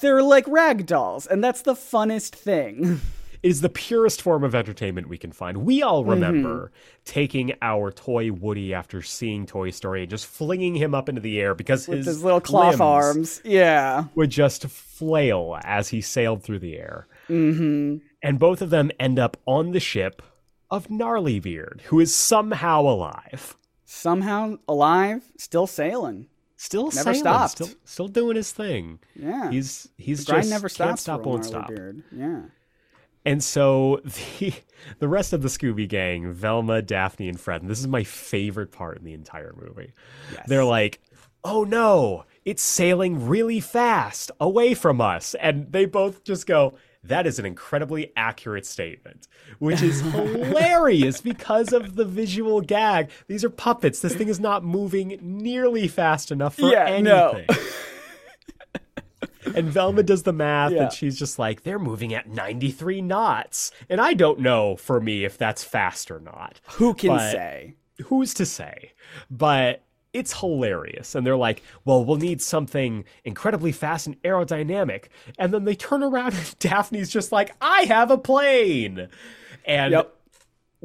[0.00, 3.00] they're like rag dolls, and that's the funnest thing.
[3.46, 5.58] Is the purest form of entertainment we can find.
[5.58, 6.10] We all Mm-hmm.
[6.10, 6.72] remember
[7.04, 11.40] taking our toy Woody after seeing Toy Story and just flinging him up into the
[11.40, 13.40] air because his, his little cloth arms.
[13.44, 14.04] Yeah.
[14.14, 17.06] would just flail as he sailed through the air.
[17.28, 17.98] Mm-hmm.
[18.22, 20.22] And both of them end up on the ship
[20.70, 23.56] of Gnarlybeard, who is somehow alive.
[23.84, 26.26] Somehow alive, still sailing.
[26.56, 27.52] Still Never sailing, stopped.
[27.52, 28.98] Still, still doing his thing.
[29.14, 29.50] Yeah.
[29.50, 31.68] He's he's Grind just never can't stop, won't stop.
[31.68, 32.02] beard.
[32.10, 32.42] Yeah.
[33.26, 34.54] And so the
[35.00, 38.70] the rest of the Scooby Gang, Velma, Daphne, and Fred, and this is my favorite
[38.72, 39.92] part in the entire movie.
[40.46, 41.00] They're like,
[41.44, 46.74] "Oh no, it's sailing really fast away from us," and they both just go.
[47.04, 49.28] That is an incredibly accurate statement,
[49.60, 53.10] which is hilarious because of the visual gag.
[53.28, 54.00] These are puppets.
[54.00, 57.04] This thing is not moving nearly fast enough for Yeah, anything.
[57.04, 57.44] no.
[59.54, 60.84] And Velma does the math Yeah.
[60.84, 63.70] and she's just like, they're moving at 93 knots.
[63.88, 66.60] And I don't know for me if that's fast or not.
[66.72, 67.74] Who can But- say?
[68.06, 68.92] Who's to say?
[69.30, 69.82] But
[70.12, 71.14] it's hilarious.
[71.14, 75.04] And they're like, well, we'll need something incredibly fast and aerodynamic.
[75.38, 79.08] And then they turn around and Daphne's just like, I have a plane.
[79.64, 80.15] And Yep.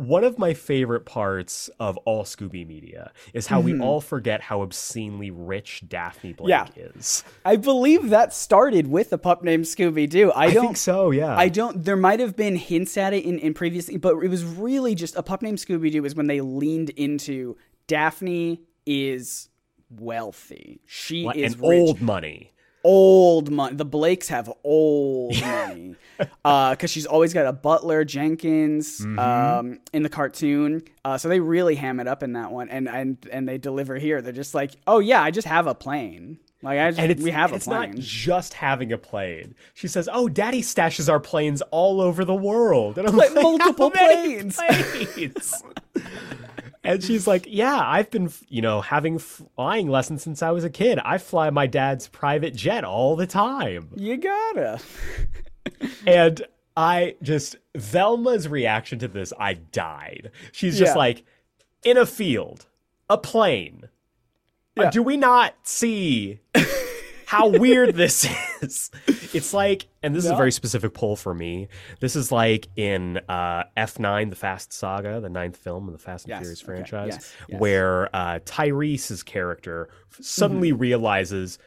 [0.07, 4.61] One of my favorite parts of all Scooby media is how we all forget how
[4.61, 6.79] obscenely rich Daphne Blake Mm-hmm.
[6.79, 6.85] Yeah.
[6.97, 7.23] is.
[7.45, 10.31] I believe that started with a pup named Scooby Doo.
[10.31, 11.35] I I don't think so, yeah.
[11.37, 11.83] I don't.
[11.83, 15.15] There might have been hints at it in, in previous, but it was really just
[15.15, 16.01] a pup named Scooby Doo.
[16.01, 19.49] Was when they leaned into Daphne is
[19.89, 20.81] wealthy.
[20.85, 21.63] She What- is rich.
[21.63, 22.50] old money.
[22.83, 23.75] Old money.
[23.75, 29.19] The Blakes have old money because she's always got a butler Jenkins Mm-hmm.
[29.19, 30.83] um, in the cartoon.
[31.03, 33.95] Uh, so they really ham it up in that one, and and and they deliver
[33.97, 34.21] here.
[34.21, 36.37] They're just like, oh yeah, I just have a plane.
[36.63, 37.91] Like I just, And it's, we have a it's plane.
[37.95, 39.55] not just having a plane.
[39.73, 43.43] She says, "Oh, Daddy stashes our planes all over the world." And I'm Like like,
[43.43, 45.63] multiple "How many planes." planes?"
[46.83, 50.69] and she's like, "Yeah, I've been, you know, having flying lessons since I was a
[50.69, 50.99] kid.
[51.03, 54.79] I fly my dad's private jet all the time." you gotta.
[56.07, 56.41] And
[56.75, 60.31] I just Velma's reaction to this, I died.
[60.51, 60.97] She's just Yeah.
[60.99, 61.23] like,
[61.83, 62.65] in a field,
[63.09, 63.83] a plane.
[64.77, 64.89] Uh, Yeah.
[64.89, 66.39] do we not see
[67.31, 68.27] how weird this
[68.61, 68.91] is?
[69.33, 71.69] It's like, and this is a very specific pull for me.
[72.01, 76.25] This is like in uh, F9, the Fast Saga, the ninth film of the Fast
[76.25, 77.59] and Yes, Furious okay, franchise, yes, yes.
[77.61, 79.89] where uh, Tyrese's character
[80.19, 80.79] suddenly Mm-hmm.
[80.81, 81.57] realizes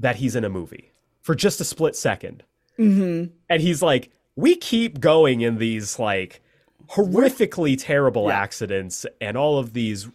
[0.00, 2.40] that he's in a movie for just a split 2nd
[2.78, 3.32] Mm-hmm.
[3.50, 6.42] And he's like, we keep going in these like
[6.88, 8.40] horrifically terrible Yeah.
[8.40, 10.08] accidents and all of these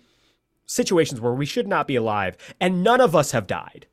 [0.65, 3.85] situations where we should not be alive, and none of us have died.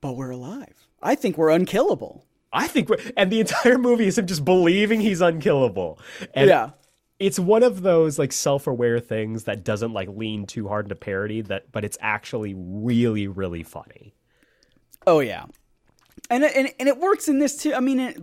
[0.00, 0.88] But we're alive.
[1.02, 2.24] I think we're unkillable.
[2.52, 5.98] I think we're, and the entire movie is him just believing he's unkillable.
[6.34, 6.70] And yeah.
[7.18, 11.42] it's one of those like self-aware things that doesn't like lean too hard into parody
[11.42, 14.14] that but it's actually really really funny.
[15.06, 15.44] Oh yeah,
[16.28, 17.72] and it- and and it works in this too.
[17.74, 18.20] I mean, it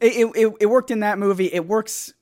[0.00, 1.52] it it, it worked in that movie.
[1.52, 2.12] It works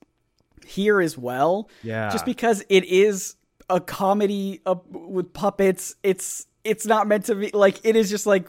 [0.67, 1.69] here as well.
[1.83, 2.11] Yeah.
[2.11, 3.35] just because it is
[3.69, 5.97] a comedy uh, with puppets.
[6.03, 8.47] It's it's not meant to be like it is just like.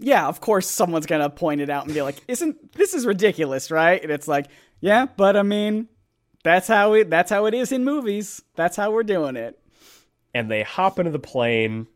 [0.00, 3.70] Yeah, of course someone's gonna point it out and be like, "Isn't this is ridiculous,
[3.70, 4.46] right?" And it's like,
[4.80, 5.88] "Yeah, but I mean,
[6.42, 8.42] that's how it that's how it is in movies.
[8.56, 9.56] That's how we're doing it."
[10.32, 11.88] and they hop into the plane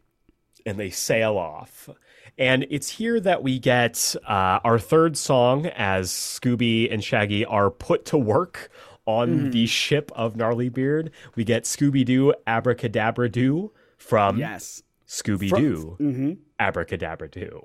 [0.66, 1.88] and they sail off.
[2.36, 7.70] And it's here that we get uh, our third song as Scooby and Shaggy are
[7.70, 8.70] put to work
[9.06, 9.50] on Mm-hmm.
[9.50, 11.12] the ship of Gnarly Beard.
[11.36, 14.82] We get Scooby Doo Abracadabra Doo from Yes.
[15.06, 16.32] Scooby Doo Mm-hmm.
[16.58, 17.64] Abracadabra Doo.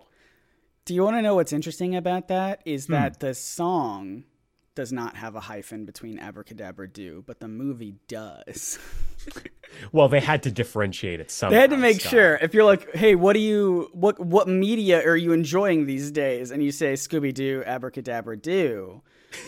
[0.89, 2.63] Do you want to know what's interesting about that?
[2.65, 2.93] Is Hmm.
[2.93, 4.23] that the song
[4.73, 8.79] does not have a hyphen between abracadabra do, but the movie does.
[9.91, 11.51] Well, they had to differentiate it somehow.
[11.53, 12.09] They had to make Scott.
[12.09, 12.35] sure.
[12.41, 16.49] If you're like, "Hey, what do you what what media are you enjoying these days?"
[16.49, 19.03] and you say Scooby Doo abracadabra do,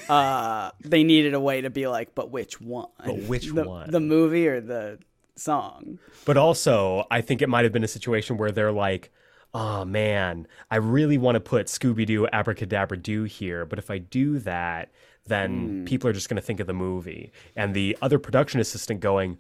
[0.10, 2.90] uh, they needed a way to be like, "But which one?
[3.04, 3.90] But which the, one?
[3.90, 5.00] The movie or the
[5.36, 9.12] song?" But also, I think it might have been a situation where they're like,
[9.54, 13.98] oh man, I really want to put Scooby Doo Abracadabra Doo here, but if I
[13.98, 14.92] do that,
[15.26, 15.86] then hmm.
[15.86, 17.32] people are just going to think of the movie.
[17.56, 19.38] And the other production assistant going,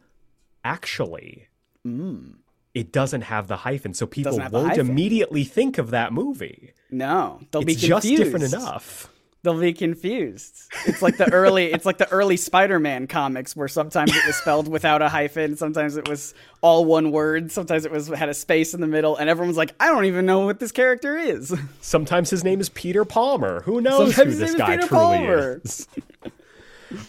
[0.63, 1.47] actually,
[1.83, 2.31] hmm.
[2.73, 6.13] it doesn't have the hyphen, so people Doesn't have the won't immediately think of that
[6.13, 6.73] movie.
[6.89, 9.09] No, they'll It's be just different enough.
[9.43, 10.55] They'll be confused.
[10.85, 14.67] It's like the early, it's like the early Spider-Man comics where sometimes it was spelled
[14.67, 18.75] without a hyphen, sometimes it was all one word, sometimes it was had a space
[18.75, 21.55] in the middle, and everyone's like, I don't even know what this character is.
[21.81, 23.61] Sometimes his name is Peter Palmer.
[23.61, 25.61] Who knows Sometimes who this guy Peter truly Palmer.
[25.63, 25.87] is?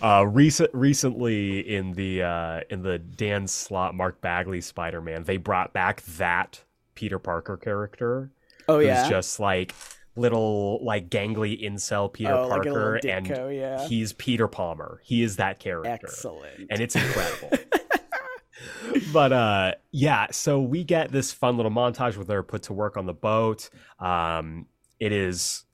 [0.00, 5.38] Uh, recent, recently in the uh, in the Dan Slott Mark Bagley Spider Man, they
[5.38, 6.62] brought back that
[6.94, 8.30] Peter Parker character.
[8.68, 9.74] Oh yeah, just like
[10.16, 13.86] little like gangly incel Peter Oh, like Parker, little and yeah.
[13.88, 15.00] he's Peter Palmer.
[15.04, 16.68] He is that character, excellent.
[16.70, 17.50] and it's incredible.
[19.12, 22.96] but uh, yeah, so we get this fun little montage where they're put to work
[22.96, 23.70] on the boat.
[23.98, 24.66] Um,
[25.00, 25.64] it is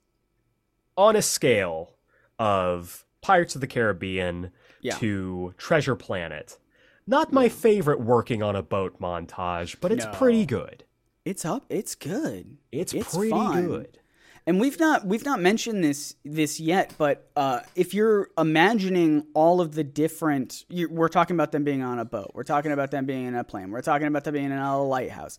[0.97, 1.91] on a scale
[2.37, 4.95] of Pirates of the Caribbean Yeah.
[4.97, 6.57] to Treasure Planet.
[7.05, 10.11] Not my favorite working on a boat montage, but it's No.
[10.11, 10.83] pretty good.
[11.25, 11.65] It's up.
[11.69, 12.57] It's good.
[12.71, 13.67] It's, It's pretty fun.
[13.67, 13.99] good.
[14.45, 19.61] And we've not we've not mentioned this this yet, but uh, if you're imagining all
[19.61, 22.91] of the different, you, we're talking about them being on a boat, we're talking about
[22.91, 25.37] them being in a plane, we're talking about them being in a lighthouse.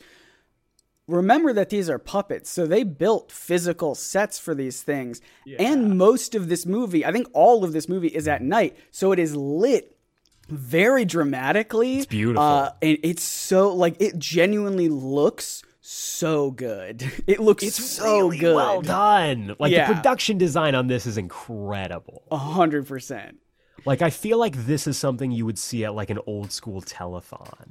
[1.08, 5.20] Remember that these are puppets, so they built physical sets for these things.
[5.58, 9.10] And most of this movie, I think all of this movie is at night, so
[9.10, 9.96] it is lit
[10.48, 11.98] very dramatically.
[11.98, 12.42] It's beautiful.
[12.42, 17.10] uh, and it's so like it genuinely looks so good.
[17.26, 18.54] It looks It's so really good.
[18.54, 19.56] well done.
[19.58, 19.88] Like Yeah.
[19.88, 22.22] the production design on this is incredible.
[22.30, 23.38] A hundred percent.
[23.84, 26.80] Like I feel like this is something you would see at like an old school
[26.82, 27.70] telethon.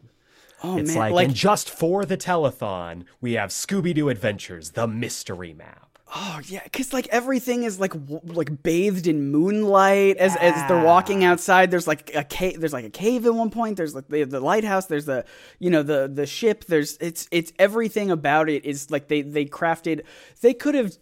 [0.61, 4.71] Oh It's man, like, like, and just for the telethon, we have Scooby Doo Adventures,
[4.71, 5.88] the mystery map.
[6.15, 10.83] Oh yeah, because like everything is like w- like bathed in moonlight as as they're
[10.83, 11.71] walking outside.
[11.71, 12.59] There's like a cave.
[12.59, 13.77] There's like a cave at one point.
[13.77, 14.87] There's like the, the lighthouse.
[14.87, 15.25] There's the
[15.59, 16.65] you know the the ship.
[16.65, 20.01] There's it's it's everything about it is like they they crafted.
[20.41, 20.93] They could have.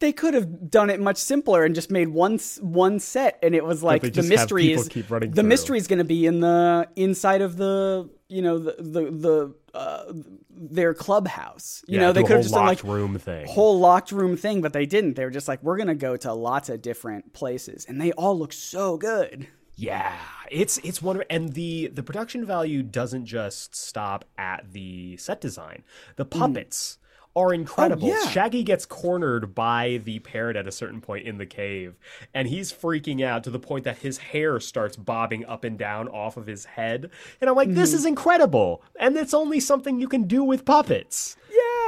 [0.00, 3.64] They could have done it much simpler and just made one one set, and it
[3.64, 5.42] was like the mystery is the through.
[5.42, 9.54] mystery is going to be in the inside of the you know the the the
[9.72, 10.12] uh,
[10.58, 11.82] their clubhouse.
[11.86, 13.46] You Yeah, know they could have just done locked like room thing.
[13.46, 15.14] whole locked room thing, but they didn't.
[15.14, 18.38] They were just like, we're gonna go to lots of different places, and they all
[18.38, 19.48] look so good.
[19.76, 20.12] Yeah,
[20.50, 25.84] it's it's one and the the production value doesn't just stop at the set design.
[26.16, 26.40] The mm-hmm.
[26.40, 26.97] puppets
[27.38, 28.08] are incredible.
[28.08, 28.28] Oh, yeah.
[28.30, 31.96] Shaggy gets cornered by the parrot at a certain point in the cave,
[32.34, 36.08] and he's freaking out to the point that his hair starts bobbing up and down
[36.08, 37.10] off of his head.
[37.40, 37.96] And I'm like, this Mm-hmm.
[37.98, 41.36] is incredible, and it's only something you can do with puppets.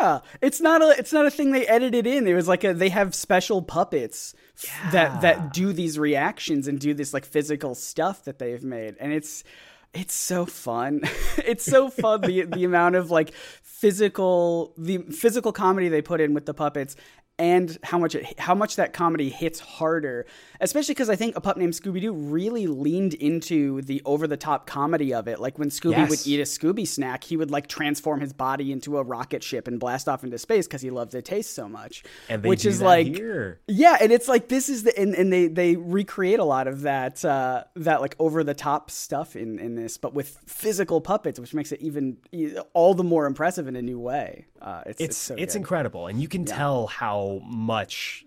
[0.00, 2.26] Yeah, it's not a it's not a thing they edited in.
[2.26, 6.80] It was like a they have special puppets f- that that do these reactions and
[6.80, 9.44] do this like physical stuff that they've made, and it's
[9.92, 11.00] it's so fun.
[11.38, 16.34] it's so fun the the amount of like physical the physical comedy they put in
[16.34, 16.96] with the puppets
[17.40, 20.26] and how much it, how much that comedy hits harder,
[20.60, 24.36] especially because I think a pup named Scooby Doo really leaned into the over the
[24.36, 25.40] top comedy of it.
[25.40, 26.10] Like when Scooby Yes.
[26.10, 29.66] would eat a Scooby snack, he would like transform his body into a rocket ship
[29.66, 32.04] and blast off into space because he loved the taste so much.
[32.28, 33.60] And they which do is that like here.
[33.66, 36.82] yeah, and it's like this is the and, and they they recreate a lot of
[36.82, 41.40] that uh that like over the top stuff in in this, but with physical puppets,
[41.40, 42.18] which makes it even
[42.74, 44.44] all the more impressive in a new way.
[44.60, 48.24] Uh, it's it's it's, so it's incredible and you can tell how much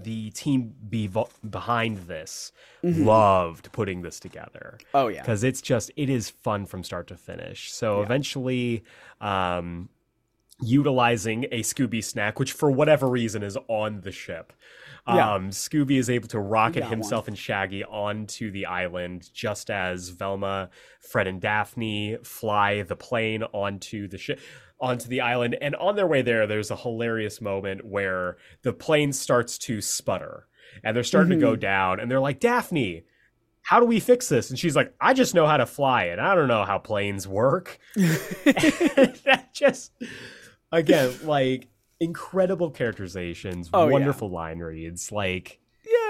[0.00, 4.96] the team bevo- behind this loved putting this together Mm-hmm.
[4.96, 5.22] Oh, yeah.
[5.22, 8.84] because it's just it is fun from start to finish so eventually
[9.20, 9.88] um
[10.60, 14.52] utilizing a scooby snack which for whatever reason is on the ship
[15.08, 15.34] Yeah.
[15.34, 20.70] um, Scooby is able to rocket himself and Shaggy onto the island just as Velma,
[21.00, 24.40] Fred, and Daphne fly the plane onto the ship
[24.80, 25.56] onto the island.
[25.60, 30.46] And on their way there, there's a hilarious moment where the plane starts to sputter
[30.84, 31.60] and they're starting to go Mm-hmm.
[31.60, 32.00] down.
[32.00, 33.04] And they're like, Daphne,
[33.62, 34.50] how do we fix this?
[34.50, 36.18] And she's like, I just know how to fly it.
[36.18, 37.78] I don't know how planes work.
[37.96, 39.92] that just
[40.72, 41.68] again, like
[42.00, 43.92] incredible characterizations, Oh, yeah.
[43.92, 45.10] wonderful line reads.
[45.12, 45.58] Like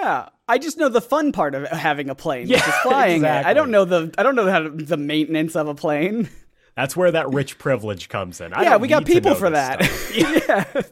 [0.01, 3.29] Yeah, I just know the fun part of having a plane, Yeah, flying it.
[3.47, 6.29] I don't know the I don't know how to, the maintenance of a plane.
[6.77, 8.53] that's where that rich privilege comes in.
[8.53, 9.81] I yeah, we got people for that.
[10.15, 10.83] yeah.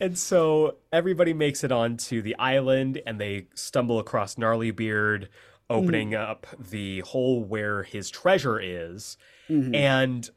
[0.00, 5.28] And so everybody makes it onto the island and they stumble across Gnarly Beard,
[5.70, 6.30] opening Mm-hmm.
[6.30, 9.16] up the hole where his treasure is.
[9.48, 9.74] Mm-hmm.
[9.76, 10.28] And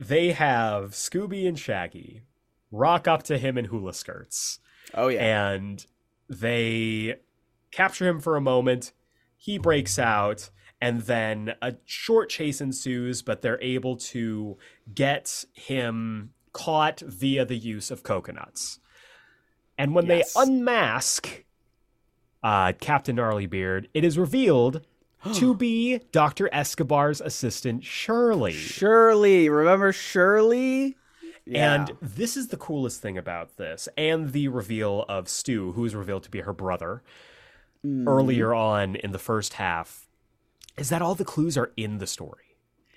[0.00, 2.22] they have Scooby and Shaggy
[2.74, 4.58] rock up to him in hula skirts.
[4.94, 5.50] Oh yeah.
[5.52, 5.84] And
[6.28, 7.16] they
[7.70, 8.92] capture him for a moment.
[9.36, 10.50] He breaks out.
[10.80, 14.58] And then a short chase ensues, but they're able to
[14.94, 18.80] get him caught via the use of coconuts.
[19.78, 20.34] And when Yes.
[20.34, 21.44] they unmask
[22.42, 24.84] uh, Captain Gnarlybeard, it is revealed
[25.34, 26.50] to be Dr.
[26.52, 28.52] Escobar's assistant, Shirley.
[28.52, 30.96] Shirley, remember Shirley?
[31.46, 31.74] Yeah.
[31.74, 35.94] And this is the coolest thing about this, and the reveal of Stu, who is
[35.94, 37.02] revealed to be her brother
[37.84, 38.08] Mm.
[38.08, 40.08] earlier on in the first half,
[40.78, 42.56] is that all the clues are in the story.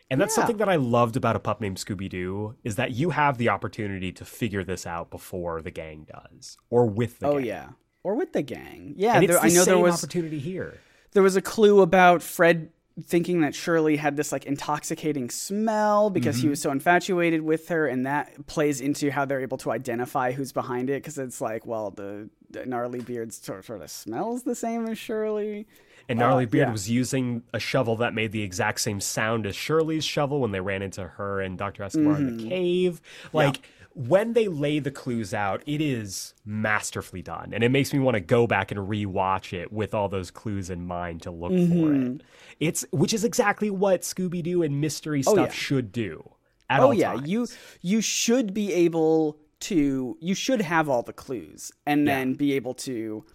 [0.10, 0.44] And that's Yeah.
[0.44, 3.50] something that I loved about a pup named Scooby Doo is that you have the
[3.50, 7.46] opportunity to figure this out before the gang does, or with the oh gang.
[7.46, 7.70] yeah,
[8.04, 8.94] or with the gang.
[8.96, 10.80] Yeah, there, the I know there was opportunity here.
[11.12, 12.70] there was a clue about Fred
[13.04, 16.42] thinking that Shirley had this like intoxicating smell because Mm-hmm.
[16.44, 20.32] he was so infatuated with her, and that plays into how they're able to identify
[20.32, 21.02] who's behind it.
[21.04, 24.98] Because it's like, well, the, the gnarly beard sort sort of smells the same as
[24.98, 25.68] Shirley.
[26.10, 26.72] And Gnarly Uh, Beard yeah.
[26.72, 30.62] was using a shovel that made the exact same sound as Shirley's shovel when they
[30.62, 31.84] ran into her and Dr.
[31.84, 32.38] Escobar in Mm-hmm.
[32.38, 33.02] the cave.
[33.34, 33.60] Like,
[33.98, 37.52] when they lay the clues out, it is masterfully done.
[37.52, 40.70] And it makes me want to go back and rewatch it with all those clues
[40.70, 42.16] in mind to look for Mm-hmm.
[42.18, 42.22] it.
[42.60, 45.50] It's which is exactly what Scooby Doo and mystery stuff Oh, yeah.
[45.52, 46.30] should do.
[46.70, 47.28] At oh all yeah, times.
[47.30, 47.48] you
[47.82, 52.18] you should be able to you should have all the clues and Yeah.
[52.20, 53.26] then be able to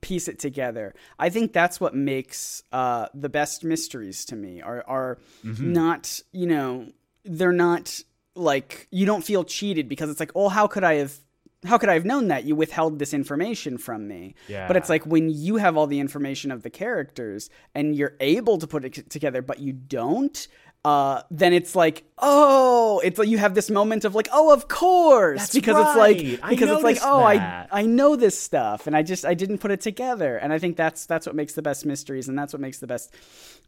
[0.00, 0.94] piece it together.
[1.18, 5.72] I think that's what makes uh, the best mysteries to me are are Mm-hmm.
[5.72, 6.88] not you know
[7.24, 8.00] they're not
[8.34, 11.18] like you don't feel cheated because it's like oh how could I have
[11.64, 14.34] how could I have known that you withheld this information from me?
[14.48, 14.66] Yeah.
[14.66, 18.58] But it's like when you have all the information of the characters and you're able
[18.58, 20.48] to put it together, but you don't.
[20.84, 24.66] Uh, then it's like, oh, it's like you have this moment of like, oh, of
[24.66, 26.16] course, That's because right.
[26.16, 27.68] it's like because it's like, oh, that.
[27.70, 30.58] I I know this stuff, and I just I didn't put it together, and I
[30.58, 33.14] think that's that's what makes the best mysteries, and that's what makes the best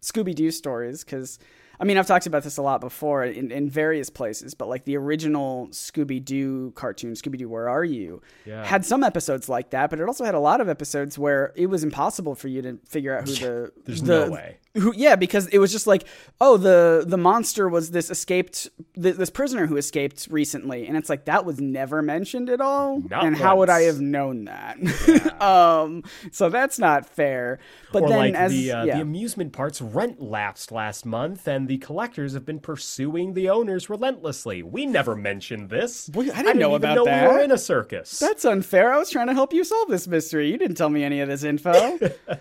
[0.03, 1.05] Scooby Doo stories.
[1.05, 1.39] Because
[1.81, 4.85] I mean, I've talked about this a lot before in, in various places, but like
[4.85, 8.65] the original Scooby Doo cartoon, Scooby Doo, Where Are You, Yeah.
[8.65, 11.67] had some episodes like that, but it also had a lot of episodes where it
[11.67, 14.59] was impossible for you to figure out who the There's the, no way.
[14.75, 16.05] who yeah because it was just like
[16.41, 18.69] oh the the monster was this escaped
[19.01, 23.01] th- this prisoner who escaped recently and it's like that was never mentioned at all?
[23.01, 24.79] Not and how would i have known that?
[25.41, 26.03] Um
[26.33, 27.59] so that's not fair.
[27.93, 28.95] But or then like as the uh, yeah.
[28.97, 33.89] the amusement park's rent lapsed last month, and the collectors have been pursuing the owners
[33.91, 34.63] relentlessly.
[34.63, 36.11] We never mentioned this.
[36.13, 37.29] Well, I didn't know even about know that.
[37.29, 38.19] We were in a circus.
[38.19, 38.93] That's unfair.
[38.93, 40.51] I was trying to help you solve this mystery.
[40.51, 41.99] You didn't tell me any of this info.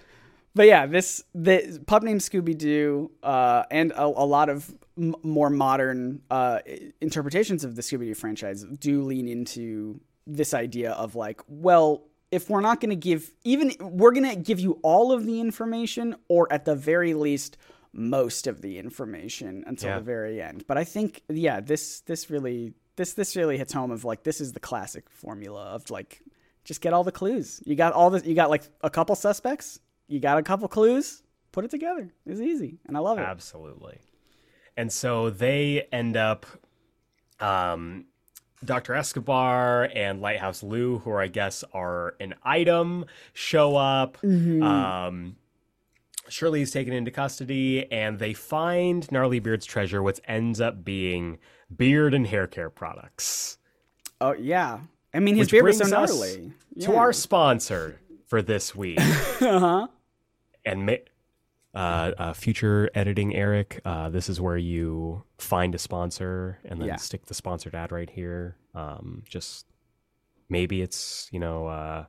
[0.55, 5.15] but yeah, this the pup named Scooby Doo, uh, and a, a lot of m-
[5.23, 6.59] more modern uh,
[7.01, 12.49] interpretations of the Scooby Doo franchise do lean into this idea of like, well, if
[12.49, 16.15] we're not going to give even we're going to give you all of the information,
[16.27, 17.57] or at the very least
[17.93, 19.97] most of the information until Yeah.
[19.99, 20.65] the very end.
[20.67, 24.41] But I think yeah, this this really this this really hits home of like this
[24.41, 26.21] is the classic formula of like
[26.63, 27.61] just get all the clues.
[27.65, 31.21] You got all this you got like a couple suspects, you got a couple clues,
[31.51, 32.09] put it together.
[32.25, 32.79] It's easy.
[32.87, 33.21] And I love it.
[33.23, 33.99] Absolutely.
[34.75, 36.47] And so they end up,
[37.39, 38.05] um,
[38.65, 38.93] Dr.
[38.95, 44.17] Escobar and Lighthouse Lou, who I guess are an item, show up.
[44.23, 44.63] Mm-hmm.
[44.63, 45.35] Um,
[46.33, 51.37] Shirley is taken into custody, and they find Gnarly Beard's treasure, which ends up being
[51.75, 53.59] beard and hair care products.
[54.19, 54.79] Oh yeah.
[55.13, 56.37] I mean his beard was so brings us.
[56.85, 58.99] To our sponsor for this week.
[59.41, 59.87] uh-huh.
[60.65, 60.93] and ma-
[61.75, 63.79] uh, uh, future editing, Aeric.
[63.85, 66.95] Uh, this is where you find a sponsor and then Yeah.
[66.95, 68.57] stick the sponsored ad right here.
[68.73, 69.67] Um, just
[70.49, 72.07] maybe it's you know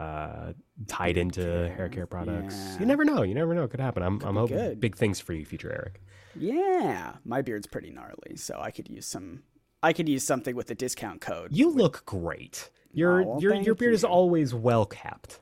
[0.00, 0.52] uh, uh,
[0.86, 1.42] tied into
[1.76, 2.56] hair care products.
[2.56, 2.80] Yeah.
[2.80, 3.22] You never know.
[3.22, 3.64] You never know.
[3.64, 4.02] It could happen.
[4.02, 4.80] I'm, I'm hoping good.
[4.80, 6.00] big things for you, future Aeric.
[6.40, 7.14] Yeah.
[7.24, 9.42] My beard's pretty gnarly, so I could use some
[9.82, 11.56] I could use something with a discount code.
[11.56, 12.70] You look great.
[12.92, 15.38] Your Oh, well, your your beard is always well kept.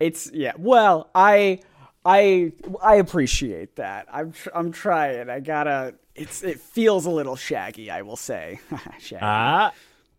[0.00, 0.52] It's yeah.
[0.58, 1.60] Well, I
[2.04, 2.52] I
[2.82, 4.06] I appreciate that.
[4.12, 5.30] I'm tr- I'm trying.
[5.30, 5.94] I gotta.
[6.14, 7.90] It's it feels a little shaggy.
[7.90, 8.60] I will say.
[8.98, 9.22] shaggy.
[9.22, 9.72] Ah.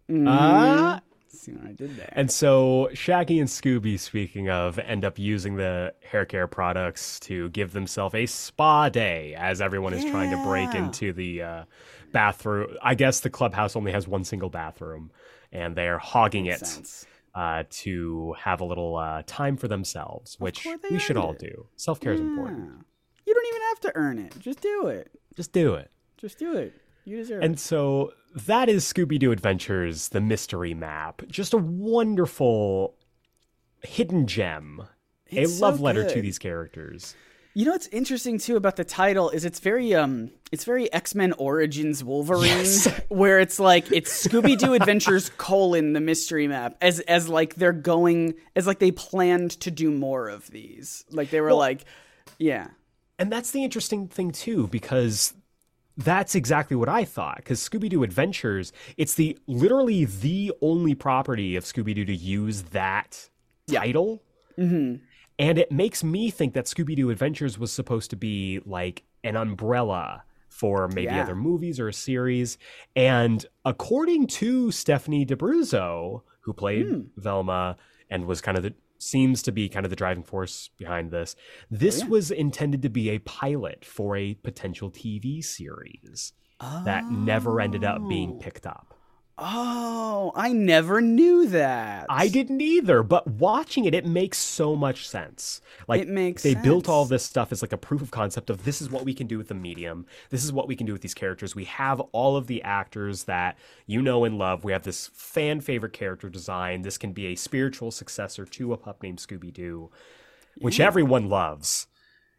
[0.09, 0.27] Mm-hmm.
[0.27, 1.01] Ah.
[1.41, 2.09] See what I did there.
[2.13, 7.49] And so Shaggy and Scooby, speaking of, end up using the hair care products to
[7.49, 11.63] give themselves a spa day as everyone is trying to break into the uh,
[12.11, 12.75] bathroom.
[12.81, 15.11] I guess the clubhouse only has one single bathroom,
[15.51, 17.05] and they're hogging it sense.
[17.33, 21.39] uh, to have a little uh, time for themselves, which we should all it.
[21.39, 21.67] do.
[21.75, 22.86] Self care is important.
[23.25, 24.36] You don't even have to earn it.
[24.39, 25.11] Just do it.
[25.36, 25.91] Just do it.
[26.17, 26.73] Just do it.
[27.06, 27.60] You deserve And it.
[27.60, 31.22] so that is Scooby Doo Adventures, the mystery map.
[31.28, 32.95] Just a wonderful
[33.84, 34.84] hidden gem.
[35.28, 37.16] It's a so love letter to these characters.
[37.53, 41.16] You know what's interesting too about the title is it's very um it's very X
[41.16, 42.88] Men Origins Wolverine, Yes.
[43.10, 47.72] where it's like it's Scooby Doo Adventures colon the mystery map as as like they're
[47.72, 51.06] going as like they planned to do more of these.
[51.12, 51.86] Like they were Well- like,
[52.39, 52.68] yeah,
[53.20, 55.34] And that's the interesting thing too, because
[55.97, 57.37] that's exactly what I thought.
[57.37, 62.63] Because Scooby Doo Adventures, it's the literally the only property of Scooby Doo to use
[62.63, 63.29] that
[63.71, 64.23] title.
[64.57, 65.03] Mm-hmm.
[65.37, 69.35] And it makes me think that Scooby Doo Adventures was supposed to be like an
[69.35, 71.23] umbrella for maybe Yeah.
[71.23, 72.57] other movies or a series.
[72.95, 77.01] And according to Stephanie D'Abruzzo, who played Hmm.
[77.17, 77.75] Velma
[78.09, 81.35] and was kind of the seems to be kind of the driving force behind this.
[81.69, 86.33] This Oh, was intended to be a pilot for a potential TV series
[86.83, 88.39] that never ended up being oh.
[88.39, 88.94] picked up.
[89.38, 92.05] Oh, I never knew that.
[92.09, 95.59] I didn't either, but watching it, it makes so much sense.
[95.89, 98.63] Like It makes they built all this stuff as like a proof of concept of
[98.63, 100.05] this is what we can do with the medium.
[100.29, 101.53] This is what we can do with these characters.
[101.53, 104.63] We have all of the actors that you know and love.
[104.63, 106.83] We have this fan favorite character design.
[106.83, 109.91] This can be a spiritual successor to a pup named Scooby Doo,
[110.59, 111.88] which everyone loves.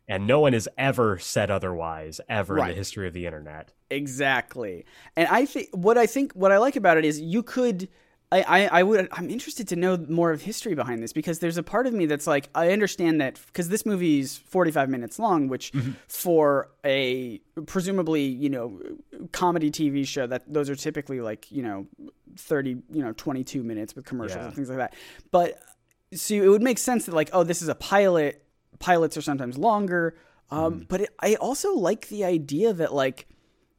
[0.09, 3.73] And no one has ever said otherwise, ever in the history of the internet.
[3.91, 4.85] Exactly.
[5.17, 7.89] And I think what I think what I like about it is you could
[8.33, 11.59] I, I, I would I'm interested to know more of history behind this because there's
[11.59, 15.47] a part of me that's like I understand that because this movie's 45 minutes long
[15.47, 15.93] which mm-hmm.
[16.09, 18.81] for a presumably you know
[19.31, 21.87] comedy TV show that those are typically like you know
[22.37, 24.47] 30 you know 22 minutes with commercials Yeah.
[24.47, 24.95] and things like that
[25.31, 25.61] but
[26.13, 28.43] so it would make sense that like oh this is a pilot
[28.79, 30.17] pilots are sometimes longer.
[30.51, 33.27] Um, but it, i also like the idea that like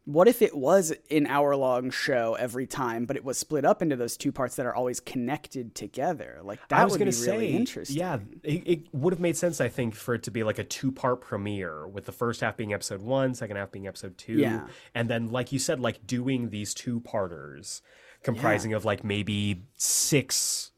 [0.03, 3.81] what if it was an hour long show every time but it was split up
[3.81, 6.39] into those two parts that are always connected together?
[6.43, 7.97] Like that I was would really say, interesting.
[7.97, 10.63] Yeah, it, it would have made sense, I think, for it to be like a
[10.63, 14.67] two-part premiere, with the first half being episode one, second half being episode two, Yeah.
[14.95, 17.81] and then, like you said, like doing these two-parters,
[18.23, 20.71] comprising of like maybe six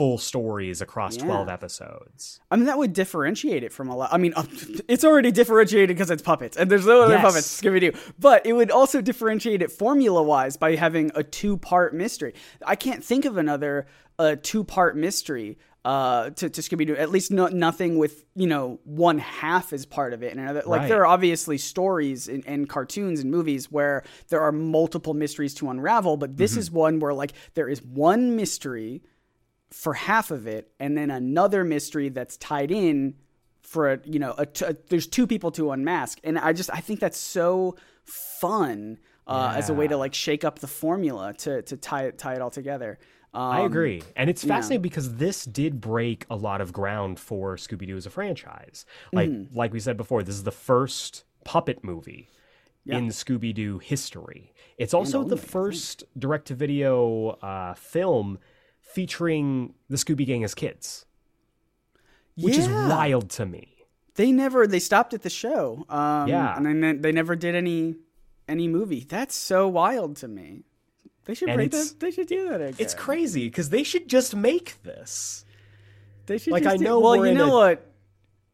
[0.00, 1.24] full stories across Yeah.
[1.26, 2.40] twelve episodes.
[2.50, 4.08] I mean, that would differentiate it from a lot.
[4.12, 4.32] I mean,
[4.88, 7.22] it's already differentiated because it's puppets, and there's no other Yes.
[7.22, 7.92] puppets Scooby Doo.
[8.18, 12.32] But it would also differentiate it formula wise by having a two part mystery.
[12.64, 13.86] I can't think of another
[14.18, 16.96] uh, two part mystery uh, to, to Scooby Doo.
[16.96, 20.62] At least no, nothing with you know one half is part of it, and another
[20.66, 20.88] like Right.
[20.88, 25.68] there are obviously stories and, and cartoons and movies where there are multiple mysteries to
[25.68, 29.02] unravel, but this is one where like there is one mystery
[29.70, 33.14] for half of it and then another mystery that's tied in
[33.62, 36.70] for a, you know a t- a- there's two people to unmask and i just
[36.72, 41.32] i think that's so fun uh, as a way to like shake up the formula
[41.34, 42.98] to to tie it tie it all together
[43.32, 44.02] um, I agree.
[44.16, 48.04] And it's fascinating because this did break a lot of ground for Scooby Doo as
[48.04, 48.84] a franchise.
[49.12, 49.56] Like Mm-hmm.
[49.56, 52.28] like we said before, this is the first puppet movie
[52.86, 54.52] in Scooby Doo history.
[54.78, 58.40] It's also the first direct to video uh, film
[58.92, 61.06] featuring the Scooby Gang as kids,
[62.36, 63.68] which is wild to me.
[64.16, 66.56] they never they stopped at the show um Yeah.
[66.56, 67.96] and then they never did any
[68.48, 70.64] any movie that's so wild to me
[71.24, 72.74] they should break that they should do that again.
[72.78, 75.44] It's crazy because they should just make this.
[76.26, 77.86] They should Like, just I do- know Well, you know a- what?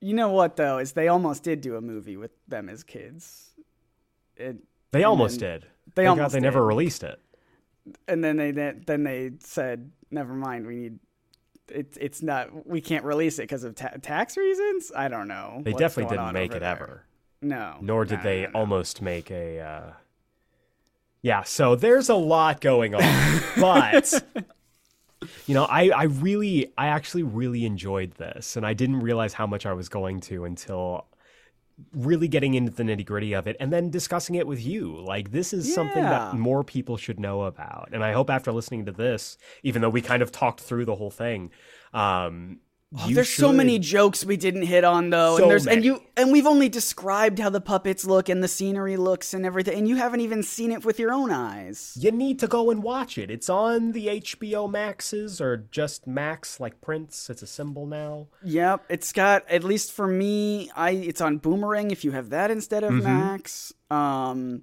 [0.00, 3.54] You know what though is they almost did do a movie with them as kids.
[4.36, 4.56] It,
[4.92, 5.62] They almost did.
[5.94, 6.66] they Thank God almost they never did.
[6.66, 7.18] released it.
[8.06, 10.66] and then they then they said, "Never mind.
[10.66, 10.98] We need
[11.68, 11.96] it.
[12.00, 12.66] It's not.
[12.66, 14.92] We can't release it because of ta- tax reasons.
[14.94, 15.60] I don't know.
[15.62, 16.70] They definitely didn't make it there.
[16.70, 17.02] ever.
[17.42, 17.76] No.
[17.82, 18.58] nor did No, they no, no.
[18.60, 19.92] almost make a uh...
[21.20, 24.24] yeah so there's a lot going on but
[25.46, 29.46] you know I, I really i actually really enjoyed this and i didn't realize how
[29.46, 31.06] much i was going to until
[31.92, 34.96] really getting into the nitty gritty of it and then discussing it with you.
[34.96, 37.90] Like this is something that more people should know about.
[37.92, 40.94] And i hope after listening to this even though we kind of talked through the
[40.96, 41.50] whole thing
[41.92, 42.58] um
[42.96, 46.02] Oh, there's so many jokes we didn't hit on though, So and there's and you
[46.16, 49.88] and we've only described how the puppets look and the scenery looks and everything, and
[49.88, 51.98] you haven't even seen it with your own eyes.
[52.00, 53.28] You need to go and watch it.
[53.28, 57.28] It's on the HBO Maxes or just Max, like Prince.
[57.28, 58.28] It's a symbol now.
[58.44, 62.52] Yep, it's got at least for me, I it's on Boomerang if you have that
[62.52, 63.72] instead of Max.
[63.90, 64.62] Um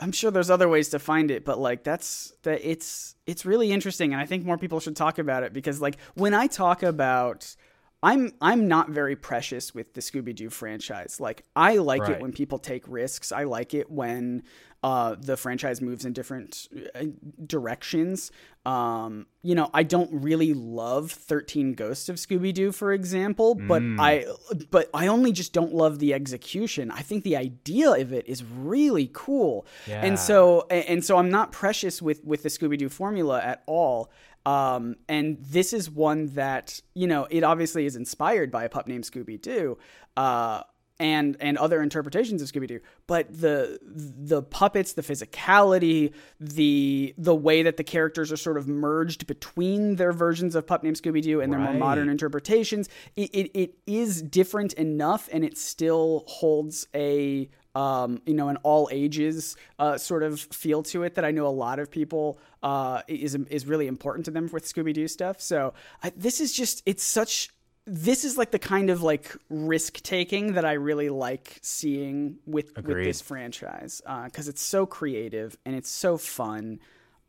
[0.00, 3.70] I'm sure there's other ways to find it, but like that's that it's it's really
[3.72, 6.82] interesting and I think more people should talk about it because like when I talk
[6.82, 7.54] about
[8.02, 11.20] I'm I'm not very precious with the Scooby Doo franchise.
[11.20, 12.12] Like I like Right.
[12.12, 13.30] it when people take risks.
[13.30, 14.42] I like it when
[14.82, 17.04] uh, the franchise moves in different uh,
[17.46, 18.30] directions.
[18.66, 23.82] Um, you know, I don't really love Thirteen Ghosts of Scooby Doo, for example, but
[23.98, 24.26] I
[24.70, 26.90] but I only just don't love the execution.
[26.90, 30.02] I think the idea of it is really cool, Yeah.
[30.04, 33.62] and so and and so I'm not precious with with the Scooby Doo formula at
[33.66, 34.10] all.
[34.46, 38.86] Um, and this is one that you know it obviously is inspired by a pup
[38.86, 39.78] named Scooby Doo,
[40.16, 40.62] uh,
[41.00, 42.80] and and other interpretations of Scooby Doo.
[43.08, 48.68] But the the puppets, the physicality, the the way that the characters are sort of
[48.68, 53.30] merged between their versions of pup named Scooby Doo and their more modern interpretations, it,
[53.32, 58.88] it, it is different enough, and it still holds a um, you know, an all
[58.90, 63.02] ages uh, sort of feel to it that I know a lot of people uh,
[63.08, 65.40] is is really important to them with Scooby Doo stuff.
[65.40, 65.72] So
[66.02, 67.50] I, this is just it's such
[67.86, 72.76] this is like the kind of like risk taking that I really like seeing with
[72.76, 76.80] with this franchise because it's so creative and it's so fun.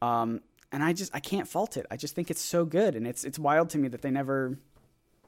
[0.01, 0.41] Um,
[0.71, 1.85] and I just I can't fault it.
[1.91, 4.57] I just think it's so good, and it's it's wild to me that they never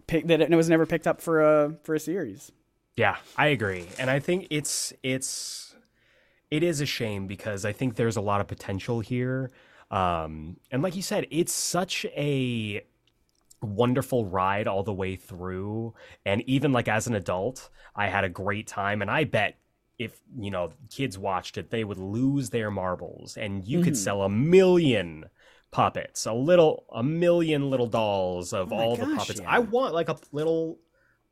[0.07, 2.51] picked that it was never picked up for a for a series.
[2.95, 3.87] Yeah, I agree.
[3.97, 5.75] And I think it's it's
[6.51, 9.51] it is a shame because I think there's a lot of potential here.
[9.89, 12.85] Um and like you said, it's such a
[13.63, 15.93] wonderful ride all the way through
[16.25, 19.57] and even like as an adult, I had a great time and I bet
[19.99, 24.23] if, you know, kids watched it, they would lose their marbles and you could sell
[24.23, 25.25] a million
[25.71, 29.39] puppets, a little a million little dolls of Oh all the puppets.
[29.39, 29.45] yeah.
[29.45, 30.79] I want like a little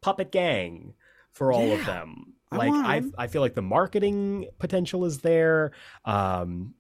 [0.02, 0.94] puppet gang
[1.32, 2.34] for all of Yeah, them.
[2.52, 3.14] I Like I, 'em.
[3.18, 5.72] I feel like the marketing potential is there.
[6.06, 6.74] Um,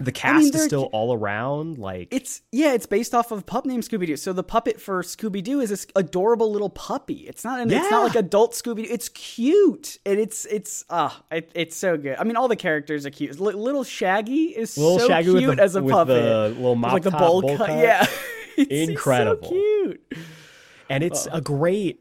[0.00, 1.78] the cast is they're- still all around.
[1.78, 4.16] Like It's yeah, it's based off of pup named Scooby Doo.
[4.16, 7.26] So the puppet for Scooby Doo is this adorable little puppy.
[7.28, 8.88] It's not an, it's not like adult Scooby Doo.
[8.90, 12.16] It's cute and it's it's ah it, it's so good.
[12.18, 13.38] I mean, all the characters are cute.
[13.38, 16.22] Li- little Shaggy is Little so Shaggy cute the- as a with puppet.
[16.22, 17.66] the little With, mop like the bowl bowl cut.
[17.68, 17.78] cut.
[17.78, 18.02] Yeah,
[18.56, 19.48] It's- he's so Incredible.
[19.48, 20.02] cute.
[20.88, 22.00] and it's a great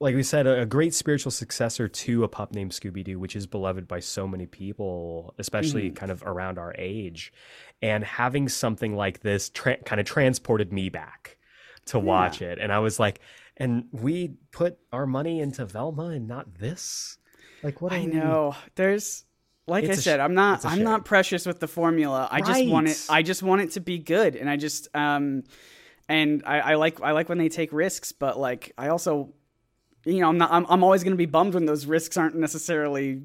[0.00, 3.86] like we said a, great spiritual successor to a pup named scooby-doo which is beloved
[3.88, 5.94] by so many people especially Mm-hmm.
[5.94, 7.32] kind of around our age
[7.80, 11.38] and having something like this tra- kind of transported me back
[11.86, 13.20] to watch it and i was like
[13.56, 17.18] and we put our money into velma and not this
[17.62, 18.54] like what I we- know.
[18.74, 19.24] There's
[19.66, 22.28] like I It's sh- said, I'm not I'm not precious with the formula.
[22.30, 24.36] I just want it I just want it to be good.
[24.36, 25.44] And I just um
[26.06, 29.32] and I, I like I like when they take risks, but like I also
[30.04, 33.22] you know, I'm not I'm, I'm always gonna be bummed when those risks aren't necessarily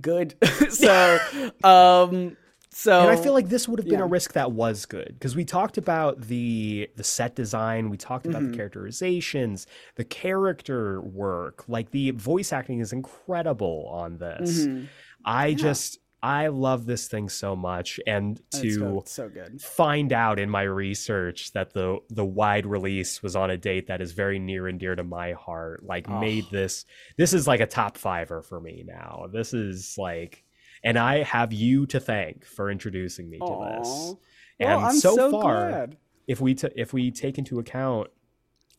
[0.00, 0.34] good.
[0.70, 1.18] so
[1.64, 2.36] um
[2.72, 4.04] so And I feel like this would have been yeah.
[4.04, 8.26] a risk that was good because we talked about the the set design, we talked
[8.26, 8.52] about Mm-hmm.
[8.52, 9.66] the characterizations,
[9.96, 14.66] the character work, like the voice acting is incredible on this.
[14.66, 14.84] Mm-hmm.
[15.24, 19.60] I just I love this thing so much and to so, so good.
[19.60, 24.00] find out in my research that the the wide release was on a date that
[24.02, 26.20] is very near and dear to my heart like ah.
[26.20, 26.84] made this
[27.16, 30.44] this is like a top fiver for me now this is like
[30.84, 34.14] and i have you to thank for introducing me to this
[34.58, 35.96] and Well, I'm so, so far glad.
[36.26, 38.08] if we t- if we take into account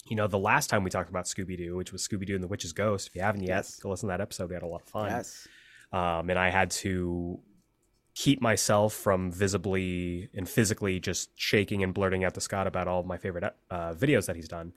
[0.09, 2.73] you know the last time we talked about scooby-doo which was scooby-doo and the witch's
[2.73, 3.79] ghost if you haven't yet Yes.
[3.79, 5.47] go listen to that episode we had a lot of fun Yes.
[5.91, 7.39] Um, and I had to
[8.13, 12.99] keep myself from visibly and physically just shaking and blurting out to Scott about all
[12.99, 14.73] of my favorite uh, videos that he's done.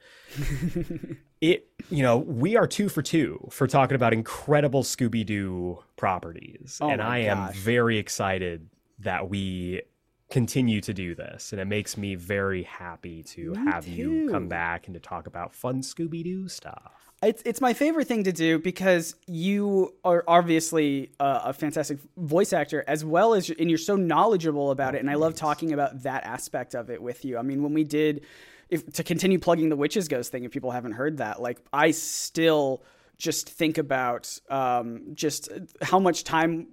[1.41, 6.79] it, you know, we are two for two for talking about incredible Scooby Doo properties,
[6.81, 8.69] Oh and I am very excited
[9.01, 9.83] that we
[10.31, 11.53] continue to do this.
[11.53, 15.27] And it makes me very happy to Me have you come back and to talk
[15.27, 21.13] about fun scooby-doo stuff It's it's my favorite thing to do because you are obviously
[21.19, 25.11] a, a fantastic voice actor as well as and you're so knowledgeable about it and
[25.11, 27.39] I love talking about that aspect of it with you.
[27.39, 28.27] I mean, when we did
[28.69, 31.93] if to continue plugging the witches ghost thing if people haven't heard that, like I
[31.93, 32.83] still
[33.17, 35.49] just think about um, just
[35.81, 36.69] how much time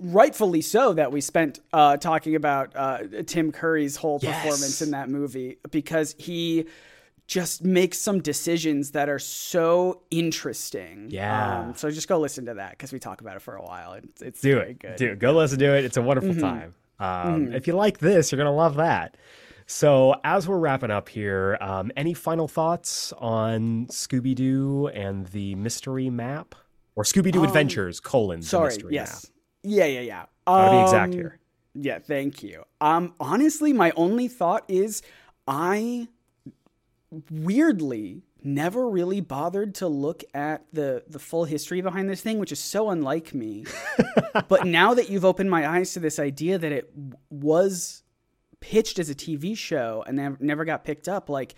[0.00, 5.08] rightfully so that we spent uh, talking about uh, Tim Curry's whole performance in that
[5.08, 6.66] movie because he
[7.32, 11.06] just makes some decisions that are so interesting.
[11.08, 11.60] Yeah.
[11.60, 13.94] Um, so just go listen to that because we talk about it for a while.
[13.94, 14.78] It's, it's do very it.
[14.78, 14.88] good.
[14.90, 14.96] Mm-hmm.
[14.96, 15.18] Do it.
[15.18, 15.84] Go listen to it.
[15.86, 16.74] It's a wonderful time.
[17.00, 19.16] Um, If you like this, you're gonna love that.
[19.66, 25.54] So as we're wrapping up here, um, any final thoughts on Scooby Doo and the
[25.54, 26.54] mystery map,
[26.96, 28.66] or Scooby Doo Adventures: colon the Um, Sorry.
[28.68, 29.24] mystery Yes.
[29.24, 29.32] map?
[29.62, 29.86] Yeah.
[29.86, 30.00] Yeah.
[30.00, 30.24] Yeah.
[30.46, 31.38] Gotta be exact Um, here.
[31.74, 32.64] Yeah, thank you.
[32.82, 35.00] Um, honestly, my only thought is
[35.48, 36.08] I
[37.30, 42.52] weirdly never really bothered to look at the the full history behind this thing, which
[42.52, 43.64] is so unlike me.
[44.48, 46.92] but now that you've opened my eyes to this idea that it
[47.30, 48.02] was
[48.60, 51.54] pitched as a TV show and never, got picked up, like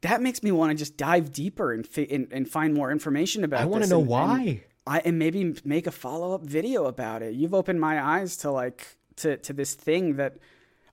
[0.00, 3.44] that makes me want to just dive deeper and, fi- and and find more information
[3.44, 3.58] about.
[3.58, 3.64] This.
[3.64, 4.40] I want to know and- why.
[4.40, 7.34] and I and maybe make a follow up video about it.
[7.34, 10.38] You've opened my eyes to like to to this thing that.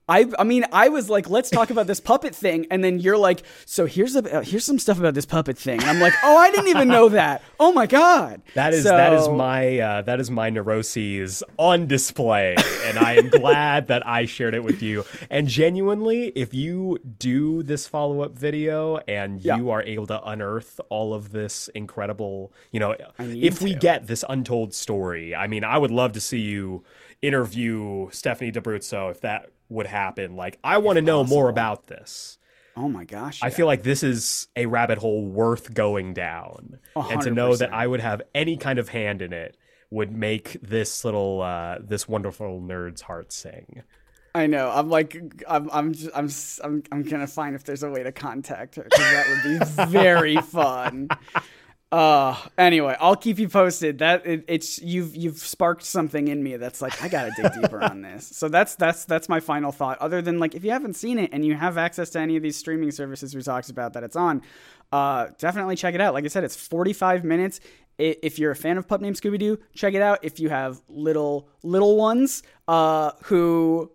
[0.08, 2.68] I, I mean I was like let's talk about this puppet thing.
[2.70, 5.82] And then you're like so here's a, here's some stuff about this puppet thing.
[5.82, 7.42] And I'm like oh I didn't even know that.
[7.60, 8.42] Oh my god.
[8.54, 13.30] That is that is my uh, that is my neuroses on display, and I am
[13.30, 15.04] glad that I shared it with you.
[15.30, 19.58] And genuinely, if you do this follow up video and Yeah.
[19.58, 24.24] you are able to unearth all of this incredible, you know, if we get this
[24.30, 26.84] untold story, I mean, I would love to see you
[27.28, 30.36] interview Stephanie D'Abruzzo if that would happen.
[30.36, 32.38] Like, I want to know more about this.
[32.78, 36.80] oh my gosh I feel like this is a rabbit hole worth going down.
[36.96, 39.58] And to know that I would have any kind of hand in it
[39.92, 43.84] would make this little uh this wonderful nerd's heart sing.
[44.34, 44.70] I know.
[44.70, 45.16] I'm like,
[45.48, 46.28] I'm, I'm, just, I'm,
[46.66, 49.92] I'm, I'm gonna find if there's a way to contact her because that would be
[49.92, 51.08] very fun.
[51.96, 54.00] Uh, anyway, I'll keep you posted.
[54.00, 57.82] That it, it's you've you've sparked something in me that's like I gotta dig deeper
[57.82, 58.28] on this.
[58.28, 59.98] So that's that's that's my final thought.
[60.00, 62.44] Other than like, if you haven't seen it and you have access to any of
[62.44, 64.42] these streaming services we talked about that it's on,
[64.92, 66.14] uh, definitely check it out.
[66.14, 67.62] Like I said, it's 45 minutes.
[67.98, 70.20] If you're a fan of Pup Named Scooby Doo, check it out.
[70.22, 73.90] If you have little little ones uh, who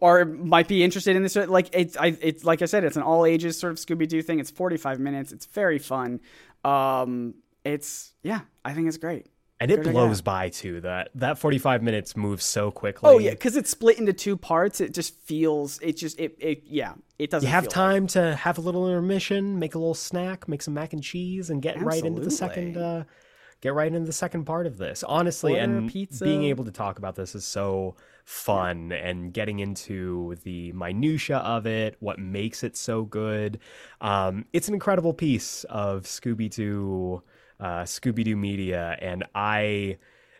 [0.00, 3.02] are might be interested in this, like it's I, it's like I said, it's an
[3.02, 4.38] all ages sort of Scooby Doo thing.
[4.38, 5.32] It's 45 minutes.
[5.32, 6.20] It's very fun.
[6.64, 7.34] Um,
[7.64, 9.26] it's yeah, I think it's great.
[9.60, 10.24] And it it blows out.
[10.24, 10.80] by too.
[10.80, 13.08] That that 45 minutes moves so quickly.
[13.08, 14.80] Oh yeah, because it's split into two parts.
[14.80, 15.78] It just feels.
[15.80, 16.94] It just it it yeah.
[17.18, 17.46] It doesn't.
[17.46, 20.92] You have time to have a little intermission, make a little snack, make some mac
[20.92, 22.76] and cheese, and get right into the second.
[22.76, 23.04] Uh,
[23.60, 25.04] get right into the second part of this.
[25.04, 26.24] Honestly, Order and pizza.
[26.24, 27.94] being able to talk about this is so
[28.24, 33.58] fun, and getting into the minutia of it, what makes it so good.
[34.00, 37.22] Um, it's an incredible piece of Scooby Doo,
[37.60, 39.98] uh, Scooby Doo media, and I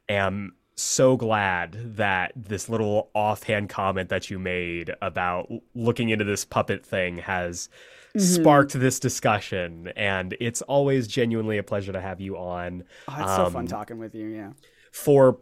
[0.08, 6.44] am so glad that this little offhand comment that you made about looking into this
[6.44, 7.68] puppet thing has
[8.14, 8.42] Mm-hmm.
[8.42, 13.36] sparked this discussion and it's always genuinely a pleasure to have you on Oh, it's
[13.36, 14.26] so Um, fun talking with you.
[14.28, 14.50] Yeah.
[14.90, 15.38] for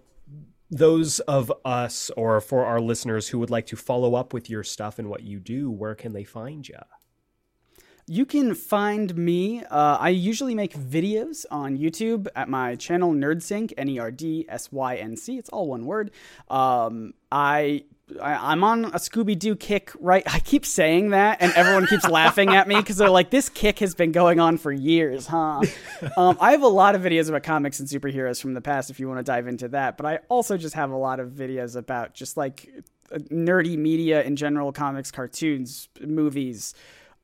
[0.70, 4.62] those of us or for our listeners who would like to follow up with your
[4.62, 6.78] stuff and what you do where can they find you
[8.06, 9.62] You can find me.
[9.70, 14.46] Uh, I usually make videos on YouTube at my channel NerdSync, N E R D
[14.48, 15.38] S Y N C.
[15.38, 16.10] It's all one word.
[16.48, 17.84] Um, I.
[18.20, 20.22] I, I'm on a Scooby Doo kick, right?
[20.26, 23.78] I keep saying that, and everyone keeps laughing at me because they're like, "This kick
[23.80, 25.62] has been going on for years, huh?"
[26.16, 28.90] um, I have a lot of videos about comics and superheroes from the past.
[28.90, 31.30] If you want to dive into that, but I also just have a lot of
[31.30, 32.68] videos about just like
[33.10, 36.74] nerdy media in general, comics, cartoons, movies.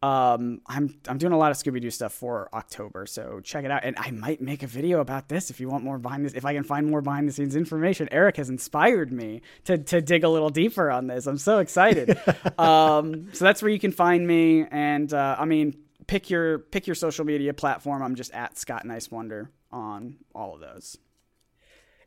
[0.02, 3.70] Um, I'm I'm doing a lot of Scooby Doo stuff for October, so check it
[3.70, 3.82] out.
[3.82, 6.34] And I might make a video about this if you want more behind this.
[6.34, 10.02] If I can find more behind the scenes information, Aeric has inspired me to to
[10.02, 11.26] dig a little deeper on this.
[11.26, 12.10] I'm so excited.
[12.58, 14.66] um, so that's where you can find me.
[14.70, 15.76] And uh, I mean,
[16.06, 18.02] pick your pick your social media platform.
[18.02, 20.98] I'm just at Scott Niswander on all of those.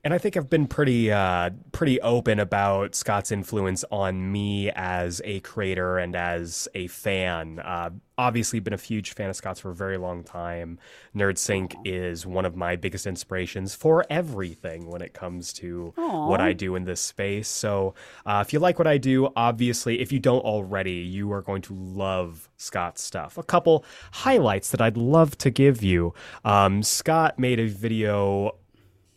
[0.01, 5.21] And I think I've been pretty uh, pretty open about Scott's influence on me as
[5.25, 7.59] a creator and as a fan.
[7.59, 10.79] Uh, obviously, been a huge fan of Scott's for a very long time.
[11.13, 16.53] NerdSync is one of my biggest inspirations for everything when it comes to what I
[16.53, 17.49] do in this space.
[17.49, 17.93] So,
[18.25, 21.61] uh, if you like what I do, obviously, if you don't already, you are going
[21.63, 23.37] to love Scott's stuff.
[23.37, 23.83] A couple
[24.13, 26.13] highlights that I'd love to give you.
[26.45, 28.55] Um, Scott made a video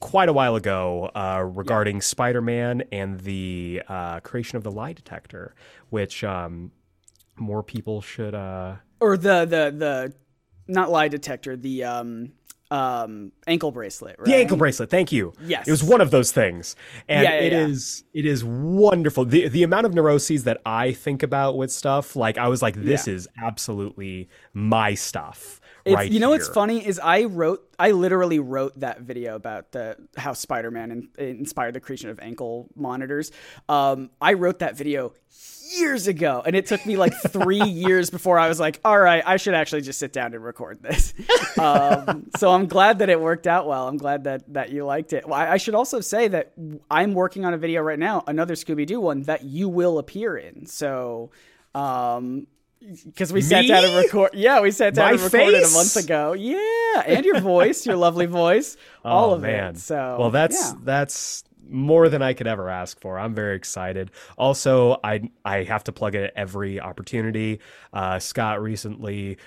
[0.03, 5.55] quite a while ago uh, regarding Spider-Man and the uh, creation of the lie detector,
[5.91, 6.73] which um,
[7.37, 8.35] more people should.
[8.35, 8.77] Uh...
[9.01, 10.13] Or the the the
[10.67, 12.33] not lie detector, the um
[12.73, 14.17] um ankle bracelet.
[14.19, 14.27] Right?
[14.27, 14.91] The ankle bracelet.
[14.91, 15.33] Thank you.
[15.45, 15.69] Yes.
[15.69, 16.75] it was one of those things,
[17.09, 17.67] and Yeah, yeah, it yeah.
[17.67, 19.25] is it is wonderful.
[19.25, 22.75] the The amount of neuroses that I think about with stuff, like I was like,
[22.75, 23.15] this Yeah.
[23.15, 25.61] is absolutely my stuff.
[25.87, 29.97] Right you know what's funny is I wrote I literally wrote that video about the
[30.17, 33.33] how Spider-Man in, inspired the creation of ankle monitors.
[33.69, 35.15] Um, I wrote that video
[35.77, 39.23] years ago, and it took me like three years before I was like, all right,
[39.27, 41.15] I should actually just sit down and record this.
[41.59, 43.89] Um, so I'm glad that it worked out well.
[43.89, 45.27] I'm glad that that you liked it.
[45.27, 46.53] Well, I, I should also say that
[46.91, 50.37] I'm working on a video right now, another Scooby Doo one that you will appear
[50.37, 50.67] in.
[50.67, 51.31] So.
[51.75, 52.49] Um,
[53.05, 54.03] because we sat down and Me?
[54.03, 54.31] record.
[54.35, 55.73] Yeah, we sat down My and recorded face?
[55.73, 56.33] a month ago.
[56.33, 59.75] Yeah, and your voice, your lovely voice, all oh of man.
[59.75, 59.79] it.
[59.79, 60.75] So well, that's yeah.
[60.83, 63.19] that's more than I could ever ask for.
[63.19, 64.11] I'm very excited.
[64.37, 67.61] Also, I I have to plug it at every opportunity.
[67.93, 69.39] Uh, Scott recently,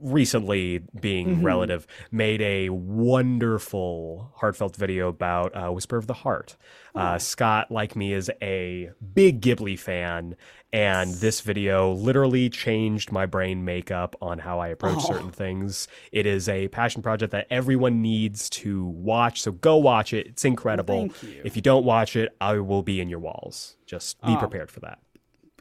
[0.00, 1.44] recently being Mm-hmm.
[1.46, 6.56] relative, made a wonderful heartfelt video about uh, Whisper of the Heart.
[6.94, 7.00] Oh.
[7.00, 10.36] Uh, Scott, like me, is a big Ghibli fan,
[10.74, 15.06] and this video literally changed my brain makeup on how I approach Oh.
[15.12, 15.86] certain things.
[16.10, 20.26] It is a passion project that everyone needs to watch, so go watch it.
[20.26, 21.08] It's incredible.
[21.08, 21.42] thank you.
[21.44, 23.76] If you don't watch it, I will be in your walls.
[23.86, 24.34] Just Oh.
[24.34, 24.98] be prepared for that.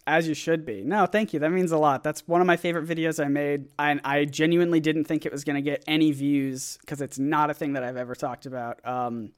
[0.07, 0.83] As you should be.
[0.83, 1.39] No, thank you.
[1.39, 2.03] That means a lot.
[2.03, 3.67] That's one of my favorite videos I made.
[3.77, 7.49] I, I genuinely didn't think it was going to get any views because it's not
[7.51, 8.79] a thing that I've ever talked about.
[8.85, 9.31] Um,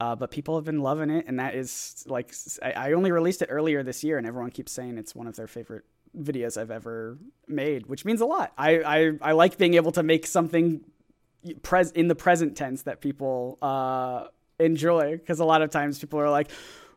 [0.00, 3.42] uh, but people have been loving it, and that is like I, I only released
[3.42, 5.84] it earlier this year, and everyone keeps saying it's one of their favorite
[6.18, 8.52] videos I've ever made, which means a lot.
[8.56, 10.80] I I, I like being able to make something
[11.62, 14.28] pres in the present tense that people uh,
[14.58, 16.50] enjoy because a lot of times people are like,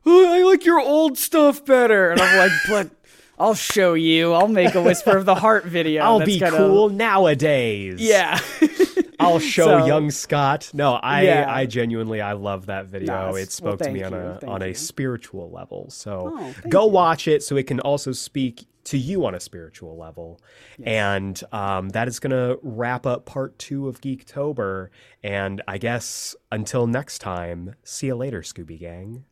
[0.05, 2.89] oh, I like your old stuff better, and I'm like, but
[3.37, 4.31] I'll show you.
[4.33, 6.03] I'll make a Whisper of the Heart video.
[6.03, 7.99] I'll that's be gonna- cool nowadays.
[7.99, 8.39] Yeah.
[9.23, 10.69] I'll show So- young Scott.
[10.73, 11.45] No, I Yeah.
[11.49, 13.31] I genuinely I love that video.
[13.31, 13.35] Nice.
[13.59, 14.27] it Well, spoke to me thank on you.
[14.27, 14.73] a Thank on a you.
[14.73, 15.89] spiritual level.
[15.89, 16.91] So Oh, go you.
[16.91, 20.41] watch it so it can also speak to you on a spiritual level.
[20.83, 24.89] And um, that is going to wrap up part two of Geektober.
[25.23, 29.23] And I guess until next time, see you later, Scooby Gang.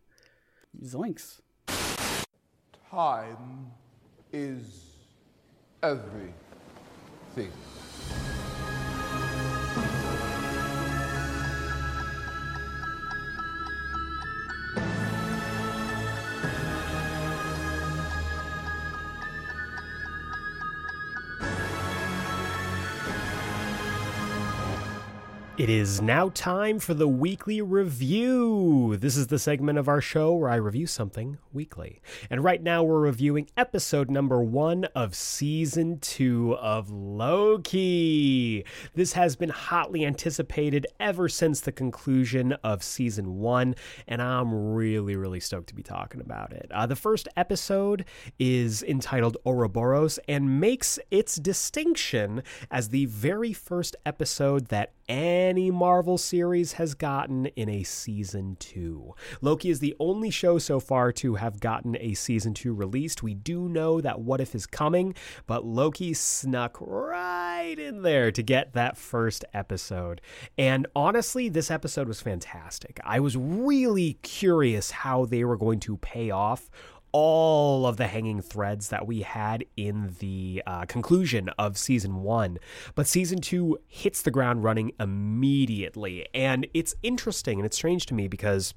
[0.82, 1.42] Zoinks.
[2.90, 3.72] Time
[4.32, 4.86] is
[5.84, 7.52] everything.
[25.58, 28.96] It is now time for the weekly review.
[28.98, 32.02] This is the segment of our show where I review something weekly.
[32.30, 38.64] And right now we're reviewing episode number one of season two of Loki.
[38.96, 43.76] This has been hotly anticipated ever since the conclusion of season one,
[44.08, 46.72] and I'm really, really stoked to be talking about it.
[46.74, 48.06] Uh, the first episode
[48.40, 52.42] is entitled Ouroboros and makes its distinction
[52.72, 59.14] as the very first episode that any Marvel series has gotten in a season two.
[59.42, 63.22] Loki is the only show so far to have gotten a season two released.
[63.22, 65.14] We do know that What If is coming,
[65.48, 70.22] but Loki snuck right in there to get that first episode.
[70.58, 72.98] And honestly, this episode was fantastic.
[73.04, 76.70] I was really curious how they were going to pay off
[77.12, 82.58] all of the hanging threads that we had in the uh, conclusion of season one.
[82.96, 86.28] But season two hits the ground running immediately.
[86.34, 88.74] And it's interesting and it's strange to me because.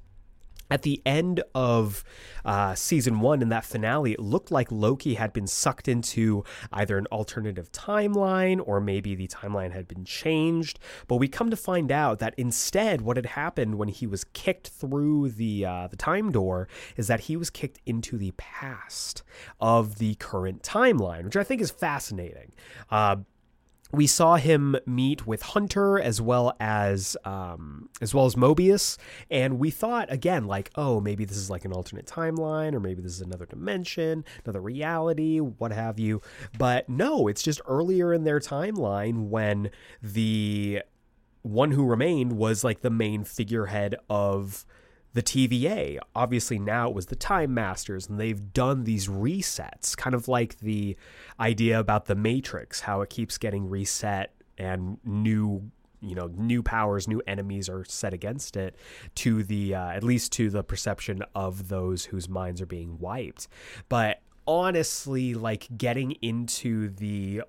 [0.74, 2.02] At the end of
[2.44, 6.98] uh, season one, in that finale, it looked like Loki had been sucked into either
[6.98, 10.80] an alternative timeline or maybe the timeline had been changed.
[11.06, 14.66] But we come to find out that instead, what had happened when he was kicked
[14.66, 16.66] through the uh, the time door
[16.96, 19.22] is that he was kicked into the past
[19.60, 22.50] of the current timeline, which I think is fascinating.
[22.90, 23.18] Uh,
[23.94, 28.96] we saw him meet with Hunter as well as um, as well as Mobius,
[29.30, 33.02] and we thought again like, oh, maybe this is like an alternate timeline, or maybe
[33.02, 36.20] this is another dimension, another reality, what have you.
[36.58, 39.70] But no, it's just earlier in their timeline when
[40.02, 40.82] the
[41.42, 44.64] one who remained was like the main figurehead of
[45.14, 45.98] the TVA.
[46.14, 50.58] Obviously, now it was the Time Masters, and they've done these resets, kind of like
[50.58, 50.96] the
[51.40, 55.70] idea about the Matrix, how it keeps getting reset and new.
[56.00, 58.76] You know, new powers, new enemies are set against it,
[59.14, 63.48] to the uh, at least to the perception of those whose minds are being wiped.
[63.88, 67.40] But honestly, like getting into the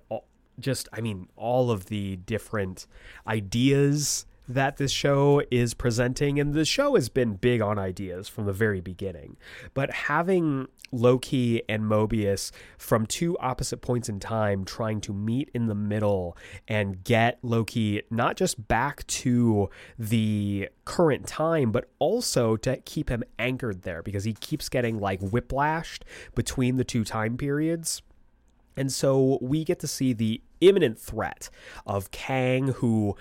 [0.58, 2.86] just, I mean, all of the different
[3.26, 8.46] ideas that this show is presenting, and the show has been big on ideas from
[8.46, 9.36] the very beginning.
[9.74, 15.66] But having Loki and Mobius from two opposite points in time trying to meet in
[15.66, 16.36] the middle
[16.68, 19.68] and get Loki not just back to
[19.98, 25.20] the current time, but also to keep him anchored there because he keeps getting like
[25.20, 26.02] whiplashed
[26.34, 28.02] between the two time periods.
[28.76, 31.48] And so we get to see the imminent threat
[31.86, 33.16] of Kang, who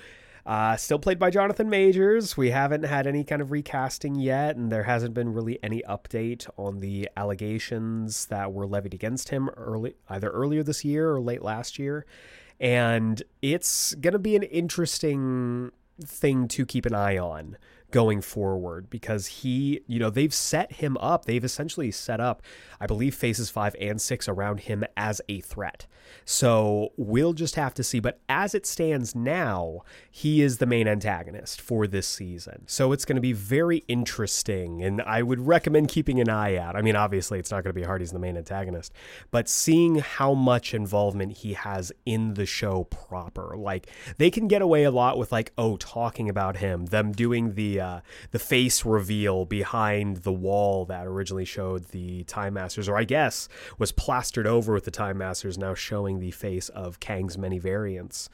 [0.45, 2.37] Uh, still played by Jonathan Majors.
[2.37, 6.47] We haven't had any kind of recasting yet, and there hasn't been really any update
[6.55, 11.41] on the allegations that were levied against him early, either earlier this year or late
[11.41, 12.05] last year.
[12.59, 15.71] And it's going to be an interesting
[16.03, 17.57] thing to keep an eye on
[17.91, 21.25] going forward because he, you know, they've set him up.
[21.25, 22.41] They've essentially set up,
[22.79, 25.87] I believe, phases five and six around him as a threat.
[26.23, 27.99] So we'll just have to see.
[27.99, 32.63] But as it stands now, he is the main antagonist for this season.
[32.67, 34.83] So it's going to be very interesting.
[34.83, 36.75] And I would recommend keeping an eye out.
[36.75, 38.01] I mean, obviously, it's not going to be hard.
[38.01, 38.93] He's the main antagonist.
[39.31, 43.55] But seeing how much involvement he has in the show proper.
[43.57, 47.55] Like, they can get away a lot with, like, oh, talking about him, them doing
[47.55, 48.01] the, uh,
[48.31, 53.47] the face reveal behind the wall that originally showed the Time Masters, or I guess
[53.77, 58.29] was plastered over with the Time Masters, now showing the face of Kang's many variants.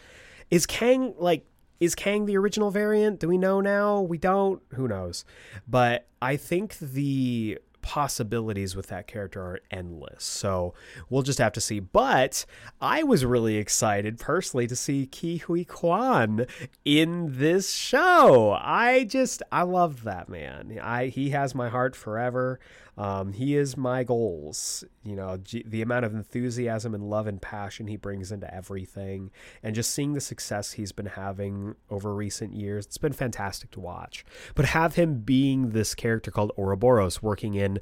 [0.49, 1.45] Is Kang like
[1.79, 3.19] is Kang the original variant?
[3.19, 4.01] Do we know now?
[4.01, 4.61] We don't.
[4.75, 5.25] Who knows?
[5.67, 10.23] But I think the possibilities with that character are endless.
[10.23, 10.73] So
[11.09, 11.79] we'll just have to see.
[11.79, 12.45] But
[12.79, 16.45] I was really excited personally to see Ke Huy Quan
[16.86, 18.57] in this show.
[18.59, 20.79] I just I love that man.
[20.82, 22.59] I he has my heart forever.
[22.97, 24.83] Um, he is my goals.
[25.03, 29.31] You know, g- the amount of enthusiasm and love and passion he brings into everything,
[29.63, 33.79] and just seeing the success he's been having over recent years, it's been fantastic to
[33.79, 34.25] watch.
[34.55, 37.79] But have him being this character called Ouroboros, working in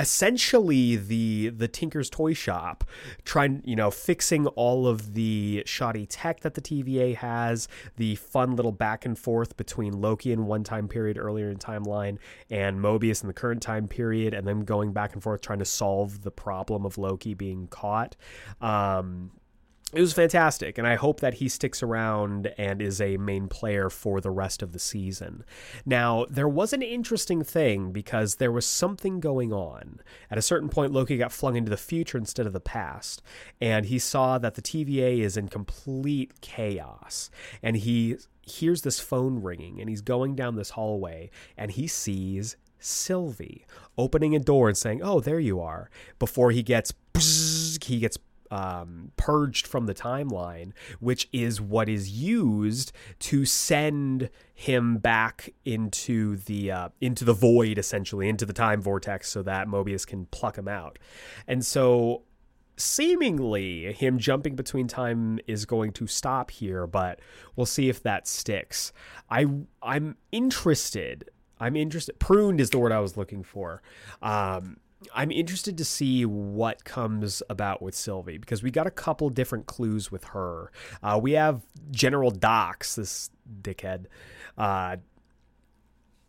[0.00, 2.84] essentially the the Tinker's toy shop,
[3.24, 8.56] trying you know fixing all of the shoddy tech that the TVA has, the fun
[8.56, 12.18] little back and forth between Loki in one time period earlier in timeline
[12.50, 15.64] and Mobius in the current time period, and then going back and forth trying to
[15.66, 18.16] solve the problem of Loki being caught.
[18.62, 19.30] Um,
[19.92, 23.90] it was fantastic, and I hope that he sticks around and is a main player
[23.90, 25.44] for the rest of the season.
[25.84, 30.00] Now, there was an interesting thing because there was something going on.
[30.30, 33.20] At a certain point, Loki got flung into the future instead of the past,
[33.60, 37.28] and he saw that the TVA is in complete chaos,
[37.60, 42.56] and he hears this phone ringing, and he's going down this hallway, and he sees
[42.78, 43.66] Sylvie
[43.98, 46.92] opening a door and saying, "Oh, there you are." Before he gets
[47.84, 48.18] he gets
[48.50, 56.36] um, purged from the timeline, which is what is used to send him back into
[56.36, 60.58] the uh, into the void, essentially into the time vortex, so that Mobius can pluck
[60.58, 60.98] him out.
[61.46, 62.22] And so,
[62.76, 67.20] seemingly, him jumping between time is going to stop here, but
[67.56, 68.92] we'll see if that sticks.
[69.30, 69.46] I
[69.82, 71.30] I'm interested.
[71.62, 72.18] I'm interested.
[72.18, 73.82] Pruned is the word I was looking for.
[74.22, 74.78] Um,
[75.14, 79.66] I'm interested to see what comes about with Sylvie because we got a couple different
[79.66, 80.70] clues with her.
[81.02, 83.30] Uh, we have General Dox, this
[83.62, 84.06] dickhead,
[84.58, 84.96] uh,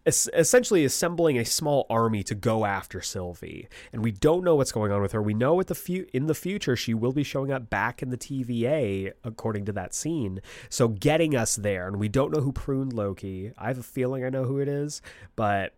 [0.06, 4.72] es- essentially assembling a small army to go after Sylvie, and we don't know what's
[4.72, 5.22] going on with her.
[5.22, 8.10] We know at the fu- in the future she will be showing up back in
[8.10, 11.88] the TVA according to that scene, so getting us there.
[11.88, 13.52] And we don't know who pruned Loki.
[13.58, 15.02] I have a feeling I know who it is,
[15.36, 15.74] but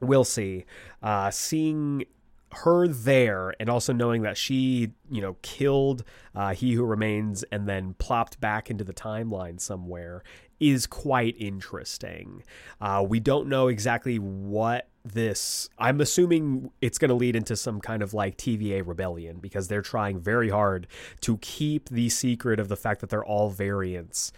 [0.00, 0.66] we'll see.
[1.02, 2.04] Uh, seeing
[2.52, 7.68] her there and also knowing that she, you know, killed uh, He Who Remains and
[7.68, 10.22] then plopped back into the timeline somewhere
[10.60, 12.42] is quite interesting.
[12.80, 15.68] Uh, we don't know exactly what this.
[15.78, 19.82] I'm assuming it's going to lead into some kind of like TVA rebellion because they're
[19.82, 20.86] trying very hard
[21.20, 24.32] to keep the secret of the fact that they're all variants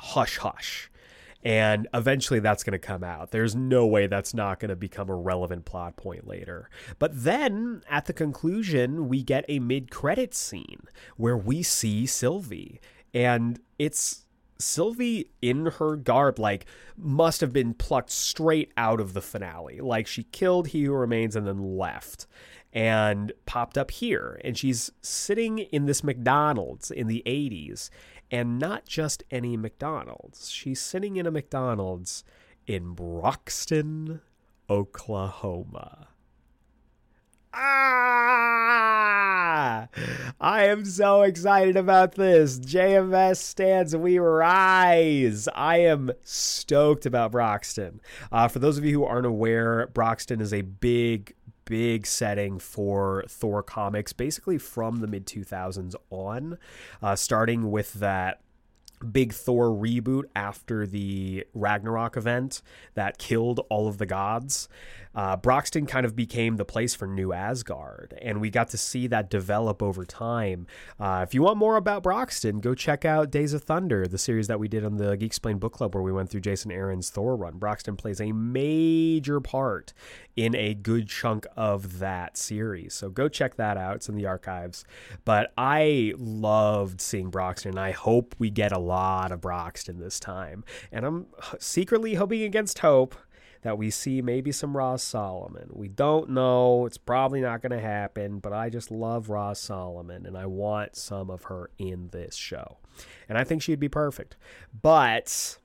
[0.00, 0.90] hush hush
[1.44, 3.30] and eventually that's going to come out.
[3.30, 6.68] There's no way that's not going to become a relevant plot point later.
[6.98, 10.82] But then at the conclusion, we get a mid credit scene
[11.16, 12.80] where we see Sylvie,
[13.14, 14.26] and it's
[14.58, 16.66] Sylvie in her garb, like,
[16.96, 19.80] must have been plucked straight out of the finale.
[19.80, 22.26] Like, she killed He Who Remains and then left
[22.72, 24.40] and popped up here.
[24.44, 27.88] And she's sitting in this McDonald's in the 80s
[28.30, 30.50] and not just any McDonald's.
[30.50, 32.24] She's sitting in a McDonald's
[32.66, 34.20] in Broxton,
[34.68, 36.08] Oklahoma.
[37.54, 38.28] Ah!
[40.40, 42.58] I am so excited about this.
[42.60, 45.48] JMS stands, we rise.
[45.54, 48.00] I am stoked about Broxton.
[48.30, 51.34] Uh, for those of you who aren't aware, Broxton is a big,
[51.68, 56.58] big setting for Thor comics, basically from the mid 2000s on,
[57.02, 58.40] uh, starting with that
[59.12, 62.62] big Thor reboot after the Ragnarok event
[62.94, 64.68] that killed all of the gods,
[65.18, 69.08] uh, Broxton kind of became the place for New Asgard, and we got to see
[69.08, 70.68] that develop over time.
[71.00, 74.46] Uh, if you want more about Broxton, go check out Days of Thunder, the series
[74.46, 77.34] that we did on the Geeksplained book club, where we went through Jason Aaron's Thor
[77.34, 77.58] run.
[77.58, 79.92] Broxton plays a major part
[80.36, 83.96] in a good chunk of that series, so go check that out.
[83.96, 84.84] It's in the archives.
[85.24, 87.76] But I loved seeing Broxton.
[87.76, 90.62] I hope we get a lot of Broxton this time,
[90.92, 91.26] and I'm
[91.58, 93.16] secretly hoping against hope
[93.62, 95.68] that we see maybe some Roz Solomon.
[95.72, 96.86] We don't know.
[96.86, 100.96] It's probably not going to happen, but I just love Roz Solomon and I want
[100.96, 102.78] some of her in this show.
[103.28, 104.36] And I think she'd be perfect.
[104.80, 105.58] But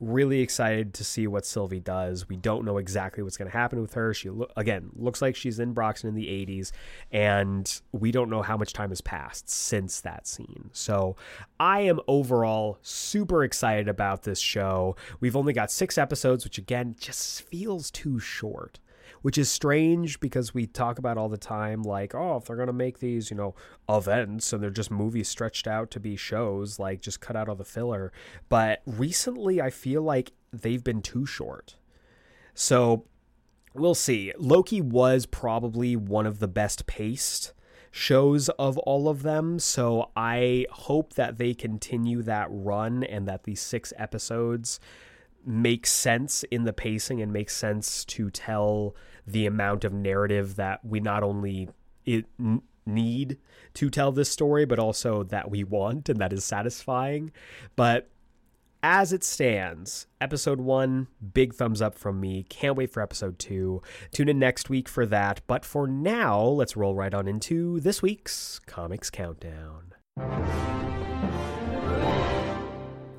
[0.00, 2.28] really excited to see what Sylvie does.
[2.28, 4.12] We don't know exactly what's going to happen with her.
[4.12, 6.72] She lo- again looks like she's in Broxton in the 80s
[7.10, 10.70] and we don't know how much time has passed since that scene.
[10.72, 11.16] So,
[11.58, 14.96] I am overall super excited about this show.
[15.20, 18.78] We've only got 6 episodes, which again just feels too short
[19.26, 22.68] which is strange because we talk about all the time like oh if they're going
[22.68, 23.56] to make these you know
[23.88, 27.56] events and they're just movies stretched out to be shows like just cut out all
[27.56, 28.12] the filler.
[28.48, 31.74] But recently i feel like they've been too short.
[32.54, 33.06] So
[33.74, 34.32] we'll see.
[34.38, 37.52] Loki was probably one of the best paced
[37.90, 39.58] shows of all of them.
[39.58, 44.78] So i hope that they continue that run and that these six episodes
[45.46, 48.94] makes sense in the pacing and makes sense to tell
[49.26, 51.68] the amount of narrative that we not only
[52.04, 52.26] it
[52.84, 53.36] need
[53.74, 57.32] to tell this story but also that we want and that is satisfying
[57.74, 58.08] but
[58.82, 62.44] as it stands, episode one, big thumbs up from me.
[62.44, 63.82] Can't wait for episode two.
[64.12, 65.40] Tune in next week for that.
[65.48, 69.94] But for now, let's roll right on into this week's Comics Countdown.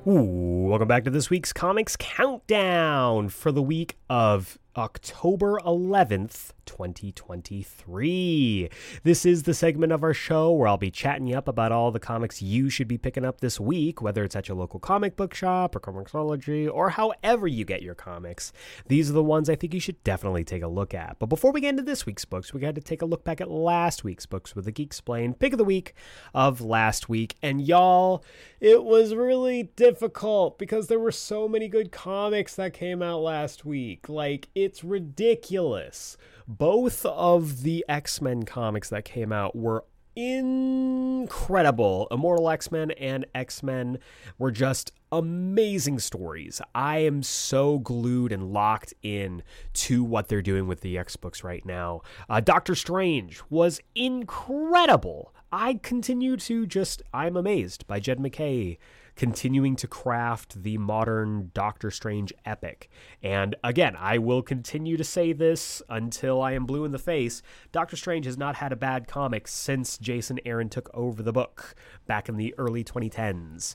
[0.08, 8.68] Ooh, welcome back to this week's Comics Countdown for the week of October 11th, 2023.
[9.02, 11.90] This is the segment of our show where I'll be chatting you up about all
[11.90, 15.16] the comics you should be picking up this week, whether it's at your local comic
[15.16, 18.52] book shop or Comixology or however you get your comics.
[18.86, 21.16] These are the ones I think you should definitely take a look at.
[21.18, 23.40] But before we get into this week's books, we got to take a look back
[23.40, 25.92] at last week's books with the Geeksplained pick of the week
[26.34, 27.34] of last week.
[27.42, 28.22] And y'all,
[28.60, 33.64] it was really difficult because there were so many good comics that came out last
[33.64, 34.08] week.
[34.08, 36.18] Like, it's ridiculous.
[36.46, 39.84] Both of the X Men comics that came out were
[40.14, 42.06] incredible.
[42.10, 43.98] Immortal X Men and X Men
[44.36, 46.60] were just amazing stories.
[46.74, 49.42] I am so glued and locked in
[49.72, 52.02] to what they're doing with the X books right now.
[52.28, 55.32] Uh, Doctor Strange was incredible.
[55.50, 58.78] I continue to just, I'm amazed by Jed MacKay
[59.18, 62.88] continuing to craft the modern Doctor Strange epic.
[63.20, 67.42] And again, I will continue to say this until I am blue in the face.
[67.72, 71.74] Doctor Strange has not had a bad comic since Jason Aaron took over the book
[72.06, 73.74] back in the early 2010s.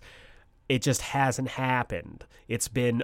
[0.69, 2.25] It just hasn't happened.
[2.47, 3.03] It's been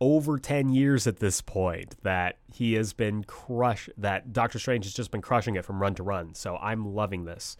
[0.00, 4.94] over 10 years at this point that he has been crush that Doctor Strange has
[4.94, 6.34] just been crushing it from run to run.
[6.34, 7.56] So I'm loving this.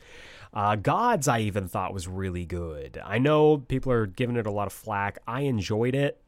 [0.53, 3.01] Uh, Gods I even thought was really good.
[3.05, 5.19] I know people are giving it a lot of flack.
[5.27, 6.21] I enjoyed it.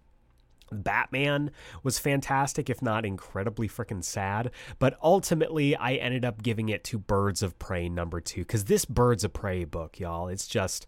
[0.70, 1.50] Batman
[1.82, 4.50] was fantastic, if not incredibly freaking sad.
[4.78, 8.84] But ultimately, I ended up giving it to Birds of Prey number two because this
[8.84, 10.86] Birds of Prey book, y'all, it's just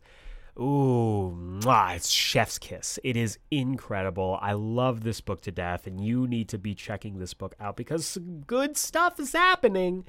[0.59, 2.99] Ooh, mwah, it's chef's kiss.
[3.05, 4.39] It is incredible.
[4.43, 7.77] I love this book to death, and you need to be checking this book out
[7.77, 10.05] because some good stuff is happening.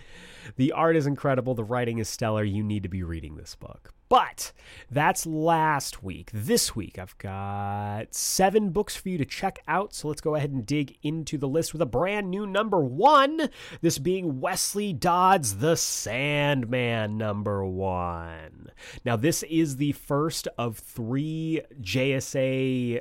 [0.56, 2.44] The art is incredible, the writing is stellar.
[2.44, 3.94] You need to be reading this book.
[4.12, 4.52] But
[4.90, 6.32] that's last week.
[6.34, 9.94] This week, I've got seven books for you to check out.
[9.94, 13.50] So let's go ahead and dig into the list with a brand new number one.
[13.80, 18.72] This being Wesley Dodds The Sandman, number one.
[19.06, 23.00] Now, this is the first of three JSA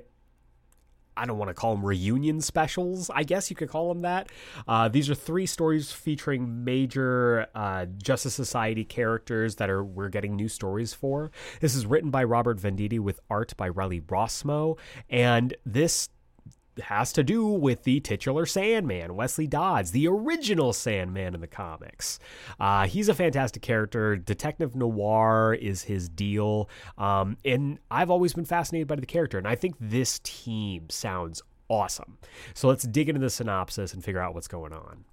[1.16, 3.11] I don't want to call them reunion specials.
[3.11, 4.31] I guess you could call them that.
[4.66, 10.37] Uh, these are three stories featuring major uh, Justice Society characters that are we're getting
[10.37, 11.31] new stories for.
[11.61, 14.78] This is written by Robert Venditti with art by Riley Rossmo,
[15.09, 16.09] and this
[16.81, 22.19] has to do with the titular Sandman, Wesley Dodds, the original Sandman in the comics.
[22.59, 24.16] Uh, he's a fantastic character.
[24.16, 26.69] Detective noir is his deal.
[26.98, 29.39] Um, and I've always been fascinated by the character.
[29.39, 32.19] And I think this team sounds awesome.
[32.55, 35.05] So let's dig into the synopsis and figure out what's going on.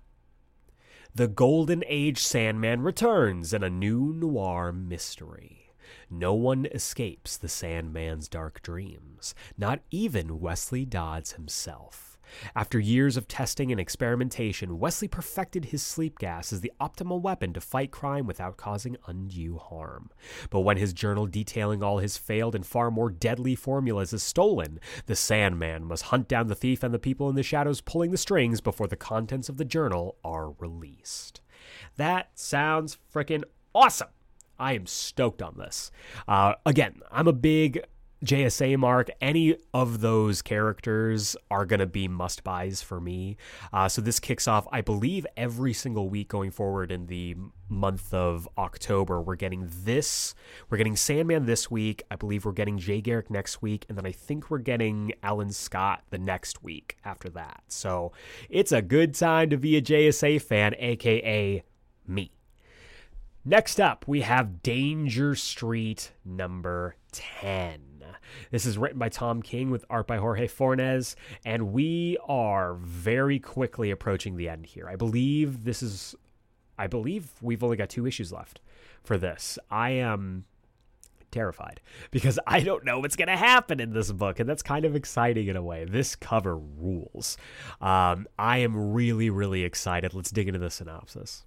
[1.15, 5.66] The Golden Age Sandman returns in a new noir mystery.
[6.09, 12.17] No one escapes the Sandman's dark dreams, not even Wesley Dodds himself.
[12.55, 17.53] After years of testing and experimentation, Wesley perfected his sleep gas as the optimal weapon
[17.53, 20.09] to fight crime without causing undue harm.
[20.49, 24.79] But when his journal detailing all his failed and far more deadly formulas is stolen,
[25.05, 28.17] the Sandman must hunt down the thief and the people in the shadows pulling the
[28.17, 31.41] strings before the contents of the journal are released.
[31.95, 33.43] That sounds freaking
[33.73, 34.09] awesome.
[34.59, 35.91] I am stoked on this.
[36.27, 37.85] Uh, again, I'm a big
[38.25, 39.09] JSA mark.
[39.21, 43.37] Any of those characters are going to be must buys for me.
[43.71, 47.35] Uh, so this kicks off, I believe, every single week going forward in the
[47.69, 49.21] month of October.
[49.21, 50.33] We're getting this.
[50.69, 52.03] We're getting Sandman this week.
[52.09, 53.85] I believe we're getting Jay Garrick next week.
[53.87, 57.63] And then I think we're getting Alan Scott the next week after that.
[57.67, 58.13] So
[58.49, 61.63] it's a good time to be a JSA fan, aka
[62.07, 62.36] me.
[63.47, 68.03] Next up, we have Danger Street number 10.
[68.51, 71.15] This is written by Tom King with art by Jorge Fornes,
[71.45, 74.89] and we are very quickly approaching the end here.
[74.89, 76.13] I believe this is,
[76.77, 78.59] I believe we've only got two issues left
[79.01, 79.57] for this.
[79.71, 80.43] I am
[81.31, 81.79] terrified
[82.11, 84.93] because I don't know what's going to happen in this book, and that's kind of
[84.93, 85.85] exciting in a way.
[85.85, 87.37] This cover rules.
[87.79, 90.13] Um, I am really, really excited.
[90.13, 91.45] Let's dig into the synopsis.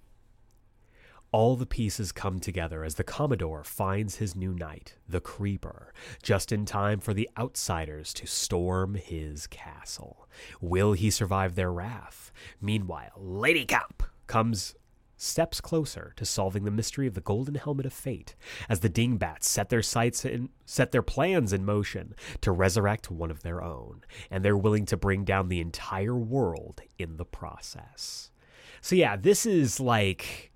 [1.33, 6.51] All the pieces come together as the Commodore finds his new knight, the Creeper, just
[6.51, 10.27] in time for the outsiders to storm his castle.
[10.59, 12.33] Will he survive their wrath?
[12.59, 14.75] Meanwhile, Lady Cop comes
[15.15, 18.35] steps closer to solving the mystery of the golden helmet of fate
[18.67, 23.29] as the dingbats set their sights and set their plans in motion to resurrect one
[23.29, 24.01] of their own
[24.31, 28.31] and they're willing to bring down the entire world in the process
[28.81, 30.50] so yeah this is like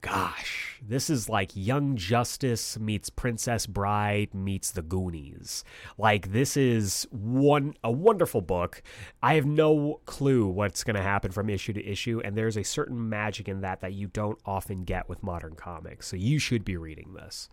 [0.00, 5.64] gosh, this is like Young Justice meets Princess Bride meets The Goonies.
[5.98, 8.82] Like this is one a wonderful book.
[9.22, 12.62] I have no clue what's going to happen from issue to issue and there's a
[12.62, 16.06] certain magic in that that you don't often get with modern comics.
[16.06, 17.48] So you should be reading this.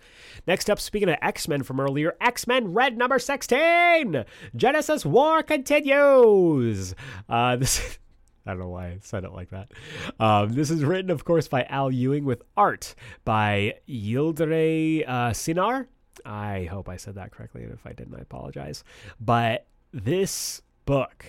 [0.46, 4.26] Next up speaking of X-Men from earlier, X-Men Red number 16.
[4.56, 6.94] Genesis War continues.
[7.28, 7.98] Uh this
[8.46, 9.72] I don't know why I said it like that.
[10.20, 15.88] Um, this is written, of course, by Al Ewing with art by Yildiray uh, Cinar.
[16.26, 18.84] I hope I said that correctly, and if I didn't, I apologize.
[19.20, 21.26] But this book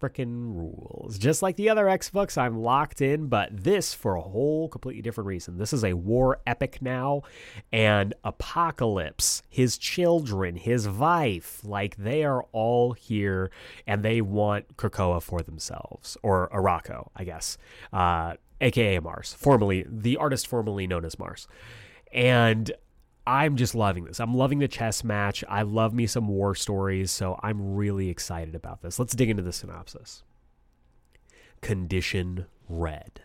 [0.00, 1.18] freaking rules.
[1.18, 5.02] Just like the other X books, I'm locked in, but this for a whole completely
[5.02, 5.58] different reason.
[5.58, 7.22] This is a war epic now,
[7.72, 13.50] and Apocalypse, his children, his wife, like they are all here,
[13.86, 17.58] and they want Krakoa for themselves, or Arakko, I guess,
[17.92, 21.48] uh, aka Mars, formerly the artist formerly known as Mars,
[22.12, 22.72] and
[23.28, 24.20] I'm just loving this.
[24.20, 25.44] I'm loving the chess match.
[25.50, 28.98] I love me some war stories, so I'm really excited about this.
[28.98, 30.22] Let's dig into the synopsis.
[31.60, 33.20] Condition Red.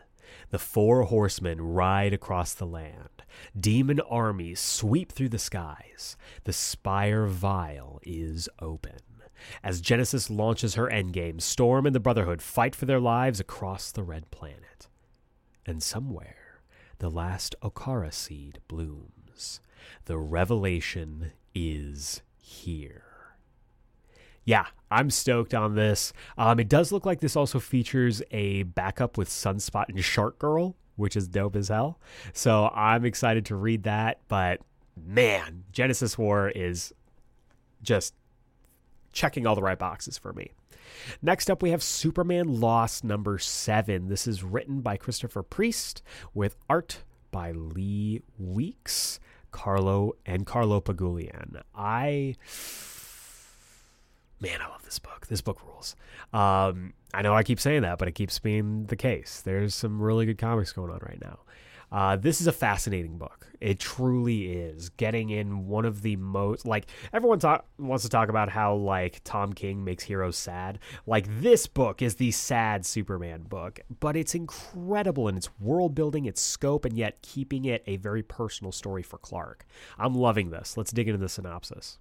[0.49, 3.23] The four horsemen ride across the land.
[3.57, 6.17] Demon armies sweep through the skies.
[6.43, 8.99] The Spire Vial is open.
[9.63, 14.03] As Genesis launches her endgame, Storm and the Brotherhood fight for their lives across the
[14.03, 14.89] Red Planet.
[15.65, 16.61] And somewhere,
[16.99, 19.61] the last Okkara seed blooms.
[20.05, 23.03] The revelation is here.
[24.45, 26.11] Yeah, I'm stoked on this.
[26.37, 30.75] Um, it does look like this also features a backup with Sunspot and Shark Girl,
[30.95, 31.99] which is dope as hell.
[32.33, 34.19] So I'm excited to read that.
[34.27, 34.59] But
[35.01, 36.93] man, Genesis War is
[37.81, 38.13] just
[39.13, 40.51] checking all the right boxes for me.
[41.21, 44.07] Next up, we have Superman Lost number seven.
[44.09, 46.01] This is written by Christopher Priest
[46.33, 46.99] with art
[47.31, 49.19] by Lee Weeks.
[49.53, 51.61] Carlo and Carlo Pagulayan.
[51.73, 52.35] I
[54.41, 55.27] man, I love this book.
[55.27, 55.95] This book rules.
[56.33, 59.41] Um, I know I keep saying that, but it keeps being the case.
[59.41, 61.39] There's some really good comics going on right now.
[61.93, 63.47] Uh, this is a fascinating book.
[63.61, 64.89] It truly is.
[64.89, 69.21] Getting in one of the most like everyone talk, wants to talk about how like
[69.23, 70.79] Tom King makes heroes sad.
[71.05, 76.25] Like this book is the sad Superman book, but it's incredible in its world building,
[76.25, 79.63] its scope, and yet keeping it a very personal story for Clark.
[79.99, 80.75] I'm loving this.
[80.75, 81.99] Let's dig into the synopsis.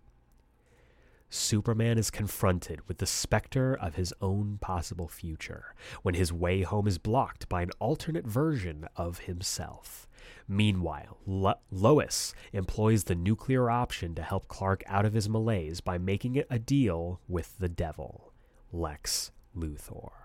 [1.35, 6.87] Superman is confronted with the specter of his own possible future when his way home
[6.87, 10.07] is blocked by an alternate version of himself.
[10.47, 15.97] Meanwhile, Lo- Lois employs the nuclear option to help Clark out of his malaise by
[15.97, 18.35] making it a deal with the devil,
[18.71, 20.22] Lex Luthor.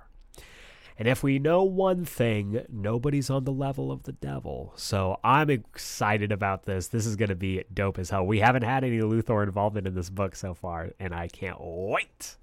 [0.99, 4.73] And if we know one thing, nobody's on the level of the devil.
[4.75, 6.87] So I'm excited about this.
[6.87, 8.25] This is going to be dope as hell.
[8.25, 12.37] We haven't had any Luthor involvement in this book so far, and I can't wait.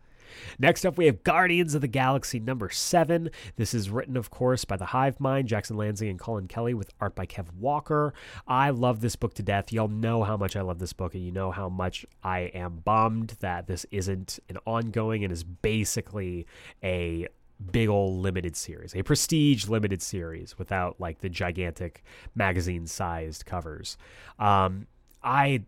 [0.58, 3.30] Next up, we have Guardians of the Galaxy number seven.
[3.56, 6.92] This is written, of course, by the Hive Mind, Jackson Lanzing, and Colin Kelly, with
[7.00, 8.14] art by Kev Walker.
[8.46, 9.72] I love this book to death.
[9.72, 12.82] Y'all know how much I love this book, and you know how much I am
[12.84, 16.46] bummed that this isn't an ongoing and is basically
[16.82, 17.28] a
[17.70, 22.02] big old limited series, a prestige limited series without like the gigantic
[22.34, 23.96] magazine sized covers.
[24.38, 24.86] Um,
[25.22, 25.64] I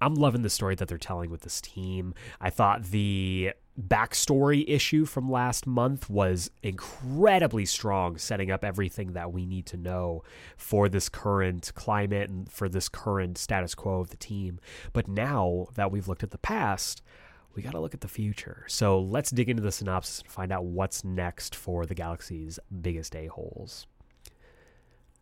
[0.00, 2.14] I'm loving the story that they're telling with this team.
[2.40, 9.32] I thought the backstory issue from last month was incredibly strong, setting up everything that
[9.32, 10.22] we need to know
[10.56, 14.58] for this current climate and for this current status quo of the team.
[14.92, 17.02] But now that we've looked at the past,
[17.54, 18.64] we got to look at the future.
[18.68, 23.16] So let's dig into the synopsis and find out what's next for the galaxy's biggest
[23.16, 23.86] a-holes.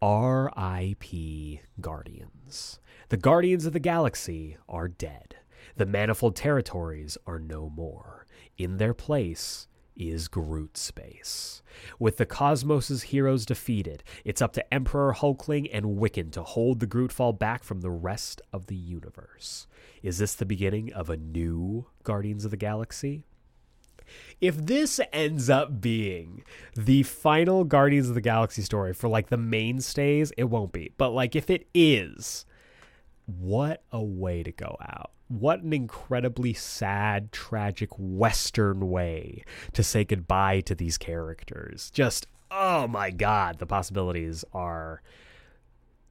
[0.00, 1.60] R.I.P.
[1.80, 2.78] Guardians.
[3.08, 5.36] The Guardians of the Galaxy are dead.
[5.76, 8.26] The manifold territories are no more.
[8.56, 9.67] In their place
[9.98, 11.62] is Groot space.
[11.98, 16.86] With the Cosmos' heroes defeated, it's up to Emperor Hulkling and Wiccan to hold the
[16.86, 19.66] Grootfall back from the rest of the universe.
[20.02, 23.24] Is this the beginning of a new Guardians of the Galaxy?
[24.40, 26.42] if this ends up being
[26.74, 30.92] the final Guardians of the Galaxy story for like the mainstays, it won't be.
[30.96, 32.46] But like if it is,
[33.28, 35.10] what a way to go out.
[35.28, 39.44] What an incredibly sad, tragic Western way
[39.74, 41.90] to say goodbye to these characters.
[41.90, 45.02] Just, oh my God, the possibilities are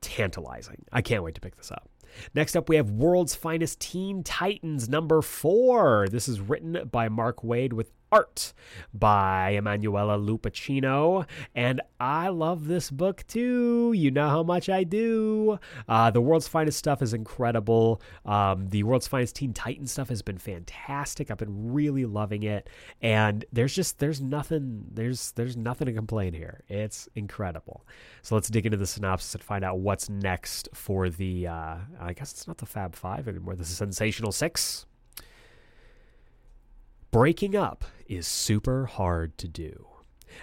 [0.01, 0.85] tantalizing.
[0.91, 1.89] I can't wait to pick this up.
[2.35, 6.07] Next up, we have World's Finest Teen Titans number four.
[6.09, 8.53] This is written by Mark Waid with art
[8.93, 11.25] by Emanuela Lupacchino.
[11.55, 13.93] And I love this book too.
[13.95, 15.59] You know how much I do.
[15.87, 18.01] Uh, the World's Finest stuff is incredible.
[18.25, 21.31] Um, the World's Finest Teen Titan stuff has been fantastic.
[21.31, 22.69] I've been really loving it.
[23.01, 26.63] And there's just there's nothing there's there's nothing to complain here.
[26.67, 27.85] It's incredible.
[28.21, 32.13] So let's dig into the synopsis and find out what's next for the uh, I
[32.13, 33.55] guess it's not the Fab Five anymore.
[33.55, 34.85] This is Sensational Six.
[37.17, 39.87] Breaking up is super hard to do.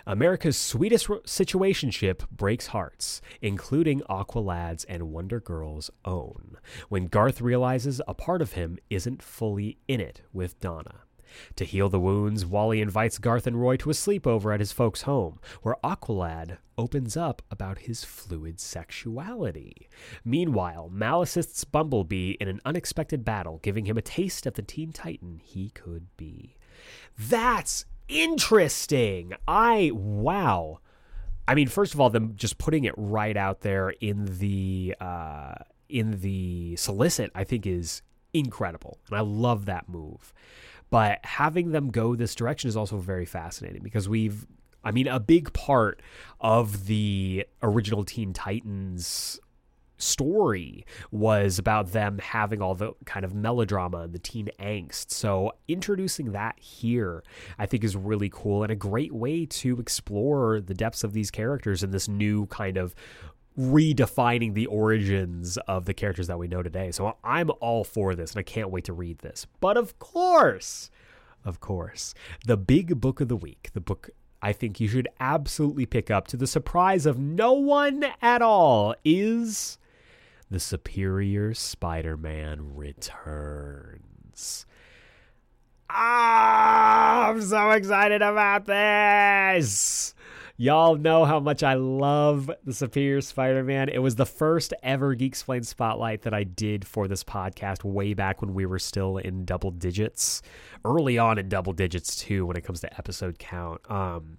[0.09, 6.57] America's sweetest situationship breaks hearts, including Aqualad's and Wonder Girl's own,
[6.89, 11.03] when Garth realizes a part of him isn't fully in it with Donna.
[11.55, 15.03] To heal the wounds, Wally invites Garth and Roy to a sleepover at his folks'
[15.03, 19.89] home, where Aqualad opens up about his fluid sexuality.
[20.25, 24.93] Meanwhile, Mal assists Bumblebee in an unexpected battle, giving him a taste of the Teen
[24.93, 26.57] Titan he could be.
[27.19, 29.35] That's interesting.
[29.47, 30.81] I, wow.
[31.47, 35.55] I mean, first of all, them just putting it right out there in the uh,
[35.89, 38.03] in the solicit, I think is
[38.33, 40.33] incredible, and I love that move.
[40.91, 44.47] But having them go this direction is also very fascinating because we've,
[44.83, 46.01] I mean, a big part
[46.41, 49.41] of the original Teen Titans
[49.99, 55.11] story was about them having all the kind of melodrama and the teen angst.
[55.11, 57.23] So introducing that here,
[57.59, 61.31] I think, is really cool and a great way to explore the depths of these
[61.31, 62.95] characters in this new kind of
[63.59, 66.91] redefining the origins of the characters that we know today.
[66.91, 69.47] So I'm all for this and I can't wait to read this.
[69.61, 70.91] But of course,
[71.45, 72.15] of course,
[72.47, 74.11] the big book of the week, the book
[74.43, 78.95] I think you should absolutely pick up to the surprise of no one at all
[79.03, 79.79] is
[80.55, 84.67] The Superior Spider Man Returns.
[85.91, 90.15] Ah, I'm so excited about this.
[90.57, 93.89] Y'all know how much I love the Superior Spider-Man.
[93.89, 98.41] It was the first ever Geeksplained spotlight that I did for this podcast way back
[98.41, 100.41] when we were still in double digits,
[100.85, 103.81] early on in double digits too when it comes to episode count.
[103.91, 104.39] Um,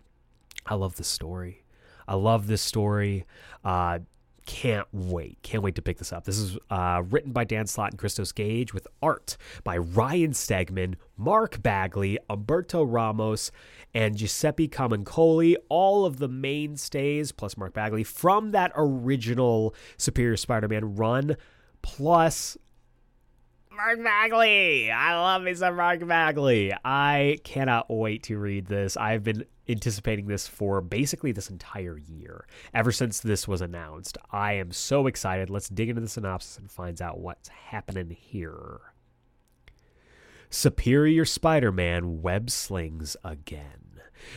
[0.66, 1.66] I love this story.
[2.08, 3.26] I love this story.
[3.66, 4.00] Uh,
[4.46, 5.42] can't wait.
[5.42, 6.26] Can't wait to pick this up.
[6.26, 10.96] This is uh, written by Dan Slott and Christos Gage with art by Ryan Stegman,
[11.18, 13.52] Mark Bagley, Humberto Ramos,
[13.94, 15.56] and Giuseppe Camuncoli.
[15.70, 21.38] All of the mainstays, plus Mark Bagley, from that original Superior Spider Man run,
[21.82, 22.58] plus
[23.76, 24.90] Mark Bagley.
[24.90, 26.74] I love me some Mark Bagley.
[26.84, 28.96] I cannot wait to read this.
[28.96, 34.18] I've been anticipating this for basically this entire year, ever since this was announced.
[34.32, 35.50] I am so excited.
[35.50, 38.80] Let's dig into the synopsis and find out what's happening here.
[40.50, 43.85] Superior Spider Man web slings again.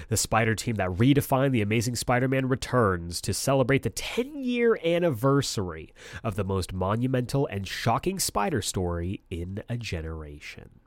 [0.08, 4.78] The Spider team that redefined the Amazing Spider Man returns to celebrate the 10 year
[4.84, 5.92] anniversary
[6.22, 10.80] of the most monumental and shocking spider story in a generation.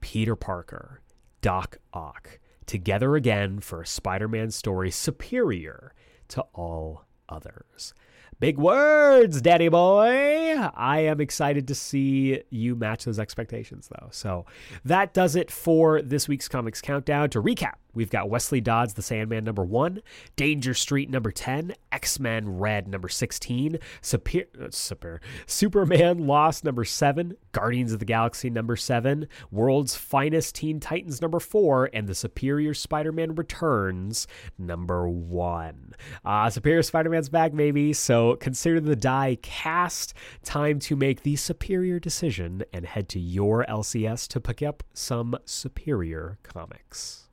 [0.00, 1.00] Peter Parker,
[1.40, 5.94] Doc Ock, together again for a Spider Man story superior
[6.28, 7.94] to all others.
[8.38, 10.58] Big words, daddy boy.
[10.74, 14.08] I am excited to see you match those expectations, though.
[14.10, 14.44] So
[14.84, 17.30] that does it for this week's Comics Countdown.
[17.30, 20.02] To recap, we've got Wesley Dodds, The Sandman, number one,
[20.36, 26.84] Danger Street, number 10, X Men Red, number 16, Super, uh, Super, Superman Lost, number
[26.84, 32.14] seven, Guardians of the Galaxy, number seven, World's Finest Teen Titans, number four, and The
[32.14, 34.26] Superior Spider Man Returns,
[34.58, 35.94] number one.
[36.22, 37.94] Uh, Superior Spider Man's back, maybe.
[37.94, 40.14] So consider the die cast.
[40.42, 45.36] Time to make the superior decision and head to your LCS to pick up some
[45.44, 47.25] superior comics.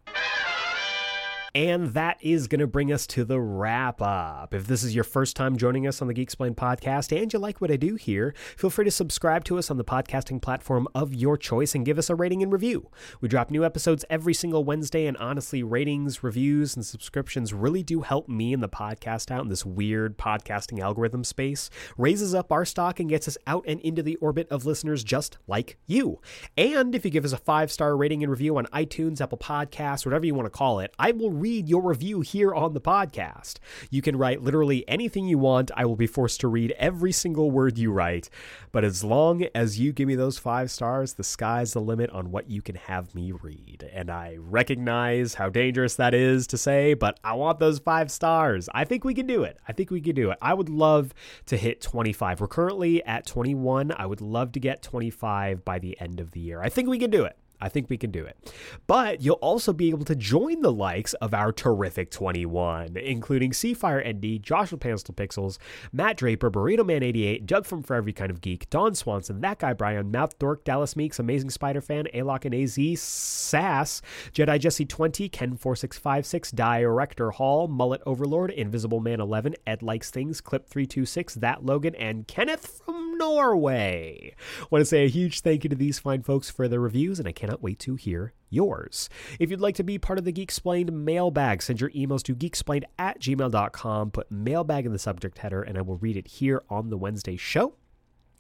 [1.56, 4.56] And that is going to bring us to the wrap up.
[4.56, 7.62] If this is your first time joining us on the Geeksplained podcast and you like
[7.62, 11.14] what I do here, feel free to subscribe to us on the podcasting platform of
[11.14, 12.90] your choice and give us a rating and review.
[13.22, 18.02] We drop new episodes every single Wednesday, and honestly, ratings, reviews, and subscriptions really do
[18.02, 21.70] help me and the podcast out in this weird podcasting algorithm space,
[22.00, 25.38] raises up our stock, and gets us out and into the orbit of listeners just
[25.46, 26.20] like you.
[26.58, 30.04] And if you give us a five star rating and review on iTunes, Apple Podcasts,
[30.04, 33.56] whatever you want to call it, I will read your review here on the podcast.
[33.90, 35.72] You can write literally anything you want.
[35.76, 38.30] I will be forced to read every single word you write.
[38.72, 42.32] But as long as you give me those five stars, the sky's the limit on
[42.32, 43.90] what you can have me read.
[43.92, 48.70] And I recognize how dangerous that is to say, but I want those five stars.
[48.74, 49.58] I think we can do it.
[49.68, 50.38] I think we can do it.
[50.42, 51.14] I would love
[51.48, 52.40] to hit 25.
[52.40, 53.92] We're currently at 21.
[53.98, 56.62] I would love to get 25 by the end of the year.
[56.62, 57.36] I think we can do it.
[57.64, 58.54] I think we can do it.
[58.88, 64.04] But you'll also be able to join the likes of our terrific 21, including Seafire
[64.06, 65.58] ND, Joshua Panstel Pixels,
[65.94, 69.60] Matt Draper, Burrito Man 88, Doug from For Every Kind of Geek, Don Swanson, That
[69.60, 74.02] Guy Brian, Mouth Dork, Dallas Meeks, Amazing Spider Fan, Alok and AZ, Sass,
[74.34, 80.42] Jedi Jesse 20, Ken 4656, Director Hall, Mullet Overlord, Invisible Man 11, Ed Likes Things,
[80.42, 84.36] Clip 326, That Logan, and Kenneth from Norway.
[84.70, 87.28] Want to say a huge thank you to these fine folks for their reviews, and
[87.28, 89.10] I cannot wait to hear yours.
[89.40, 92.84] If you'd like to be part of the Geeksplained mailbag, send your emails to geeksplained
[92.98, 96.90] at gmail.com, put mailbag in the subject header, and I will read it here on
[96.90, 97.74] the Wednesday show.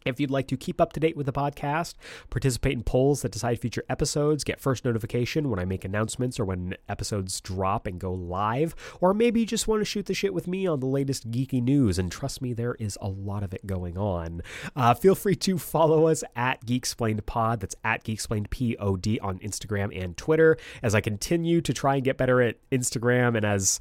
[0.05, 1.95] If you'd like to keep up to date with the podcast,
[2.29, 6.45] participate in polls that decide future episodes, get first notification when I make announcements or
[6.45, 10.33] when episodes drop and go live, or maybe you just want to shoot the shit
[10.33, 13.53] with me on the latest geeky news, and trust me, there is a lot of
[13.53, 14.41] it going on.
[14.75, 17.59] Uh, feel free to follow us at Geeksplained Pod.
[17.59, 20.57] That's at Geeksplained Pod on Instagram and Twitter.
[20.81, 23.79] As I continue to try and get better at Instagram, and as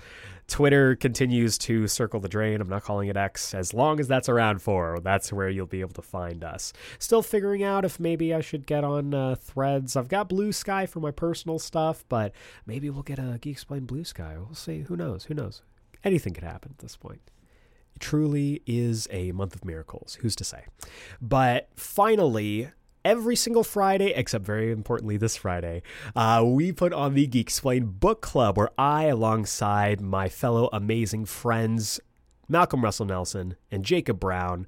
[0.52, 2.60] Twitter continues to circle the drain.
[2.60, 3.54] I'm not calling it X.
[3.54, 6.74] As long as that's around for, that's where you'll be able to find us.
[6.98, 9.96] Still figuring out if maybe I should get on uh, threads.
[9.96, 12.34] I've got Blue Sky for my personal stuff, but
[12.66, 14.34] maybe we'll get a Geeksplained Blue Sky.
[14.36, 14.80] We'll see.
[14.80, 15.24] Who knows?
[15.24, 15.62] Who knows?
[16.04, 17.30] Anything could happen at this point.
[17.94, 20.18] It truly is a month of miracles.
[20.20, 20.66] Who's to say?
[21.18, 22.68] But finally,
[23.04, 25.82] every single Friday, except very importantly this Friday,
[26.14, 32.00] uh, we put on the Geeksplained Book Club, where I, alongside my fellow amazing friends,
[32.48, 34.66] Malcolm Russell Nelson and Jacob Brown,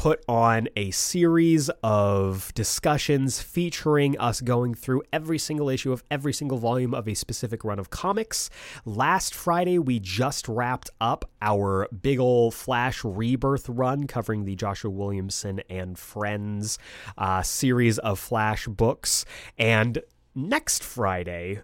[0.00, 6.32] put on a series of discussions featuring us going through every single issue of every
[6.32, 8.48] single volume of a specific run of comics.
[8.86, 14.90] Last Friday, we just wrapped up our big ol' Flash Rebirth run covering the Joshua
[14.90, 16.78] Williamson and Friends
[17.18, 19.26] uh, series of Flash books.
[19.58, 19.98] And
[20.34, 21.60] next Friday,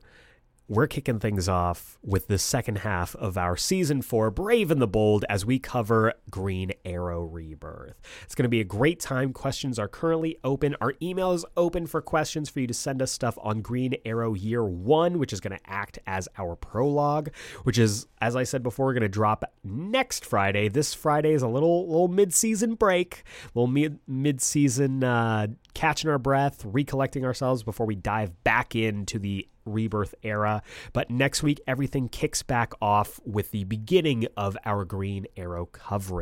[0.68, 4.88] we're kicking things off with the second half of our season four, Brave and the
[4.88, 8.00] Bold, as we cover Green Arrow Rebirth.
[8.24, 9.32] It's going to be a great time.
[9.32, 10.76] Questions are currently open.
[10.80, 14.34] Our email is open for questions for you to send us stuff on Green Arrow
[14.34, 17.30] Year One, which is going to act as our prologue,
[17.64, 20.68] which is, as I said before, going to drop next Friday.
[20.68, 23.24] This Friday is a little little mid season break,
[23.54, 29.18] little mid mid season uh, catching our breath, recollecting ourselves before we dive back into
[29.18, 30.62] the rebirth era.
[30.92, 36.15] But next week, everything kicks back off with the beginning of our Green Arrow coverage.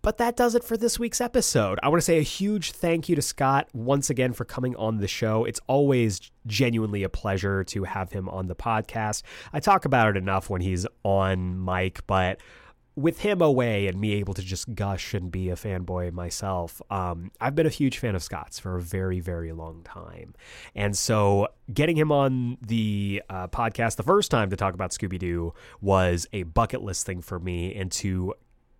[0.00, 1.78] But that does it for this week's episode.
[1.82, 4.98] I want to say a huge thank you to Scott once again for coming on
[4.98, 5.44] the show.
[5.44, 9.22] It's always genuinely a pleasure to have him on the podcast.
[9.52, 12.40] I talk about it enough when he's on mic, but
[12.98, 17.30] with him away and me able to just gush and be a fanboy myself, um,
[17.40, 20.34] I've been a huge fan of Scott's for a very, very long time.
[20.74, 25.18] And so getting him on the uh, podcast the first time to talk about Scooby
[25.18, 27.72] Doo was a bucket list thing for me.
[27.74, 28.34] And to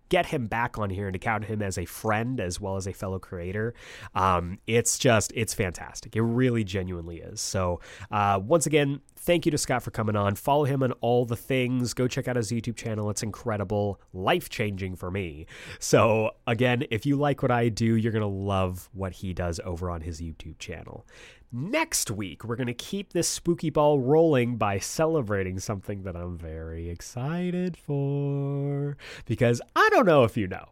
[0.09, 2.87] get him back on here and to count him as a friend as well as
[2.87, 3.73] a fellow creator.
[4.15, 6.15] Um, it's just, it's fantastic.
[6.15, 7.39] It really genuinely is.
[7.39, 7.79] So,
[8.11, 10.35] uh, once again, thank you to Scott for coming on.
[10.35, 11.93] Follow him on all the things.
[11.93, 13.09] Go check out his YouTube channel.
[13.09, 15.45] It's incredible, life changing for me.
[15.79, 19.59] So, again, if you like what I do, you're going to love what he does
[19.63, 21.05] over on his YouTube channel.
[21.51, 26.37] Next week, we're going to keep this spooky ball rolling by celebrating something that I'm
[26.37, 28.97] very excited for.
[29.25, 30.69] Because I don't know if you know.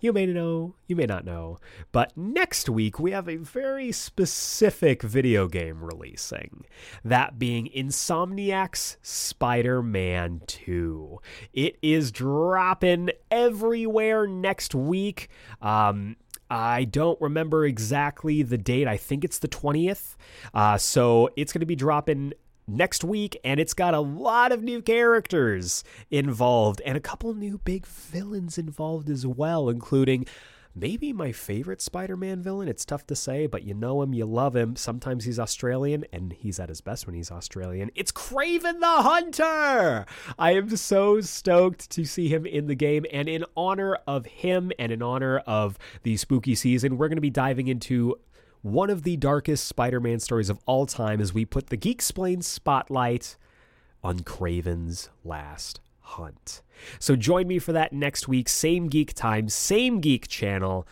[0.00, 1.58] You may know, you may not know.
[1.92, 6.64] But next week, we have a very specific video game releasing.
[7.04, 11.20] That being Insomniac's Spider Man 2.
[11.52, 15.28] It is dropping everywhere next week.
[15.60, 16.16] Um,
[16.50, 18.88] I don't remember exactly the date.
[18.88, 20.16] I think it's the 20th.
[20.52, 22.32] Uh, so it's going to be dropping
[22.76, 27.58] next week, and it's got a lot of new characters involved and a couple new
[27.58, 30.26] big villains involved as well, including
[30.74, 32.68] maybe my favorite Spider Man villain.
[32.68, 34.76] It's tough to say, but you know him, you love him.
[34.76, 37.90] Sometimes he's Australian, and he's at his best when he's Australian.
[37.94, 40.06] It's Kraven the Hunter!
[40.38, 44.72] I am so stoked to see him in the game, and in honor of him
[44.78, 48.16] and in honor of the spooky season, we're going to be diving into
[48.62, 52.44] one of the darkest Spider Man stories of all time as we put the Geeksplained
[52.44, 53.36] spotlight
[54.02, 56.62] on Kraven's last hunt.
[56.98, 58.48] So join me for that next week.
[58.48, 60.86] Same geek time, same geek channel.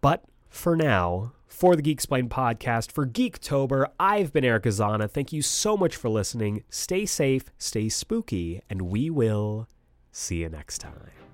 [0.00, 5.10] But for now, for the Geeksplained podcast, for Geektober, I've been Aeric Azana.
[5.10, 6.64] Thank you so much for listening.
[6.68, 9.68] Stay safe, stay spooky, and we will
[10.12, 11.25] see you next time.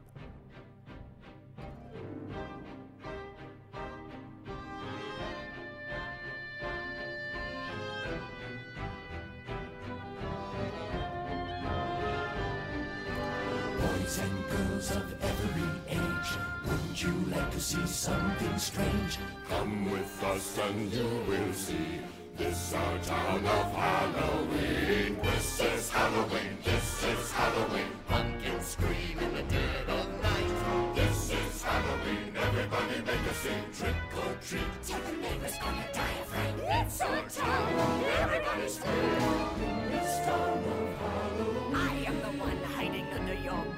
[17.02, 19.18] You like to see something strange?
[19.48, 22.00] Come with us and you will see.
[22.36, 25.18] This our town of Halloween.
[25.22, 26.56] This is Halloween.
[26.64, 27.92] This is Halloween.
[28.08, 30.94] Pumpkins scream in the dead of night.
[30.94, 32.36] This is Halloween.
[32.36, 33.66] Everybody make a scene.
[33.76, 34.72] Trick or treat.
[34.86, 35.58] Tell the neighbors
[35.92, 36.54] die of rain.
[36.86, 38.04] It's our town.
[38.20, 39.90] Everybody scream.
[39.90, 41.51] This town of Halloween.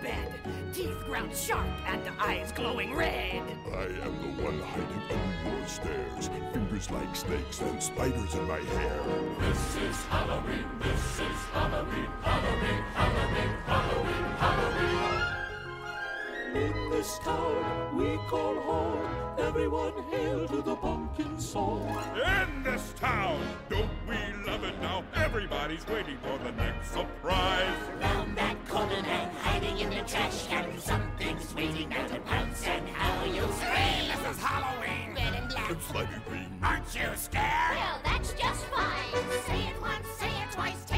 [0.05, 0.29] Bed.
[0.73, 3.43] Teeth ground sharp and eyes glowing red.
[3.73, 6.31] I am the one hiding under your stairs.
[6.53, 9.01] Fingers like snakes and spiders in my hair.
[9.41, 10.67] This is Halloween.
[10.81, 12.09] This is Halloween.
[12.23, 12.83] Halloween.
[12.95, 13.53] Halloween.
[13.67, 14.25] Halloween.
[14.37, 15.34] Halloween.
[16.55, 19.35] In this town we call home.
[19.39, 21.83] Everyone hail to the pumpkin song.
[22.15, 24.15] In this town, don't we
[24.47, 25.03] love it now?
[25.17, 27.77] Everybody's waiting for the next surprise.
[28.01, 30.79] Round that corner and hiding in the trash can.
[30.79, 34.13] Something's waiting there to pounce and how you'll scream.
[34.13, 35.15] This is Halloween.
[35.17, 35.83] Red and black.
[35.91, 36.59] Slimy green.
[36.63, 37.77] Aren't you scared?
[37.77, 39.25] Well, that's just fine.
[39.49, 40.94] Say it once, say it twice.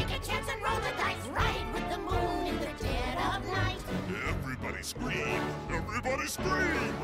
[5.11, 5.43] Scream.
[5.71, 6.95] Everybody scream.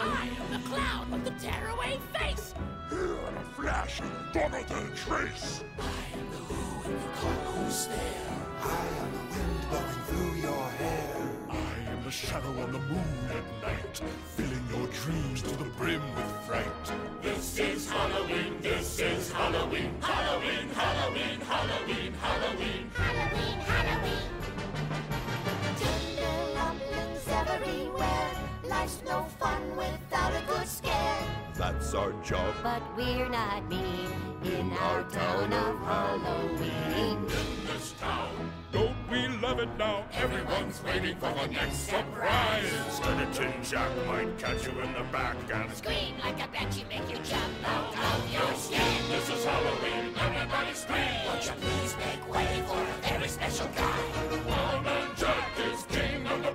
[0.00, 2.54] I am the clown with the tearaway face.
[2.90, 5.64] Here in a flash and gone than a trace.
[5.78, 7.98] I am the who and the call who's there.
[8.62, 11.16] I am the wind blowing through your hair.
[11.50, 14.02] I am the shadow on the moon at night,
[14.36, 17.22] filling your dreams to the brim with fright.
[17.22, 22.90] This is Halloween, this is Halloween, Halloween, Halloween, Halloween, Halloween.
[22.94, 24.16] Halloween, Halloween.
[24.16, 24.55] Tender lumplings
[27.44, 28.30] everywhere.
[28.68, 31.18] Life's no fun without a good scare.
[31.54, 32.54] That's our job.
[32.62, 34.10] But we're not mean
[34.44, 37.16] in our town of Halloween.
[37.16, 37.26] In
[37.66, 40.04] this town, Don't we love it now?
[40.12, 42.70] Everyone's waiting for the next surprise.
[42.90, 46.76] Skeleton Jack might catch you in the back and Scream like a bat.
[46.76, 49.02] You make you jump out of your skin.
[49.08, 51.14] This is Halloween, everybody scream.
[51.26, 53.98] Won't you please make way for a very special guy?
[54.46, 54.84] Wild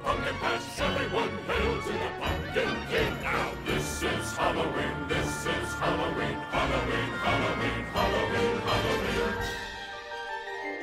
[0.04, 0.62] pumpkin patch.
[0.80, 3.14] Everyone hail to the pumpkin king.
[3.24, 9.36] Now this is Halloween, this is Halloween, Halloween, Halloween, Halloween, Halloween.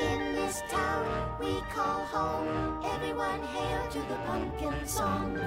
[0.01, 5.39] In this town we call home, everyone hail to the pumpkin song.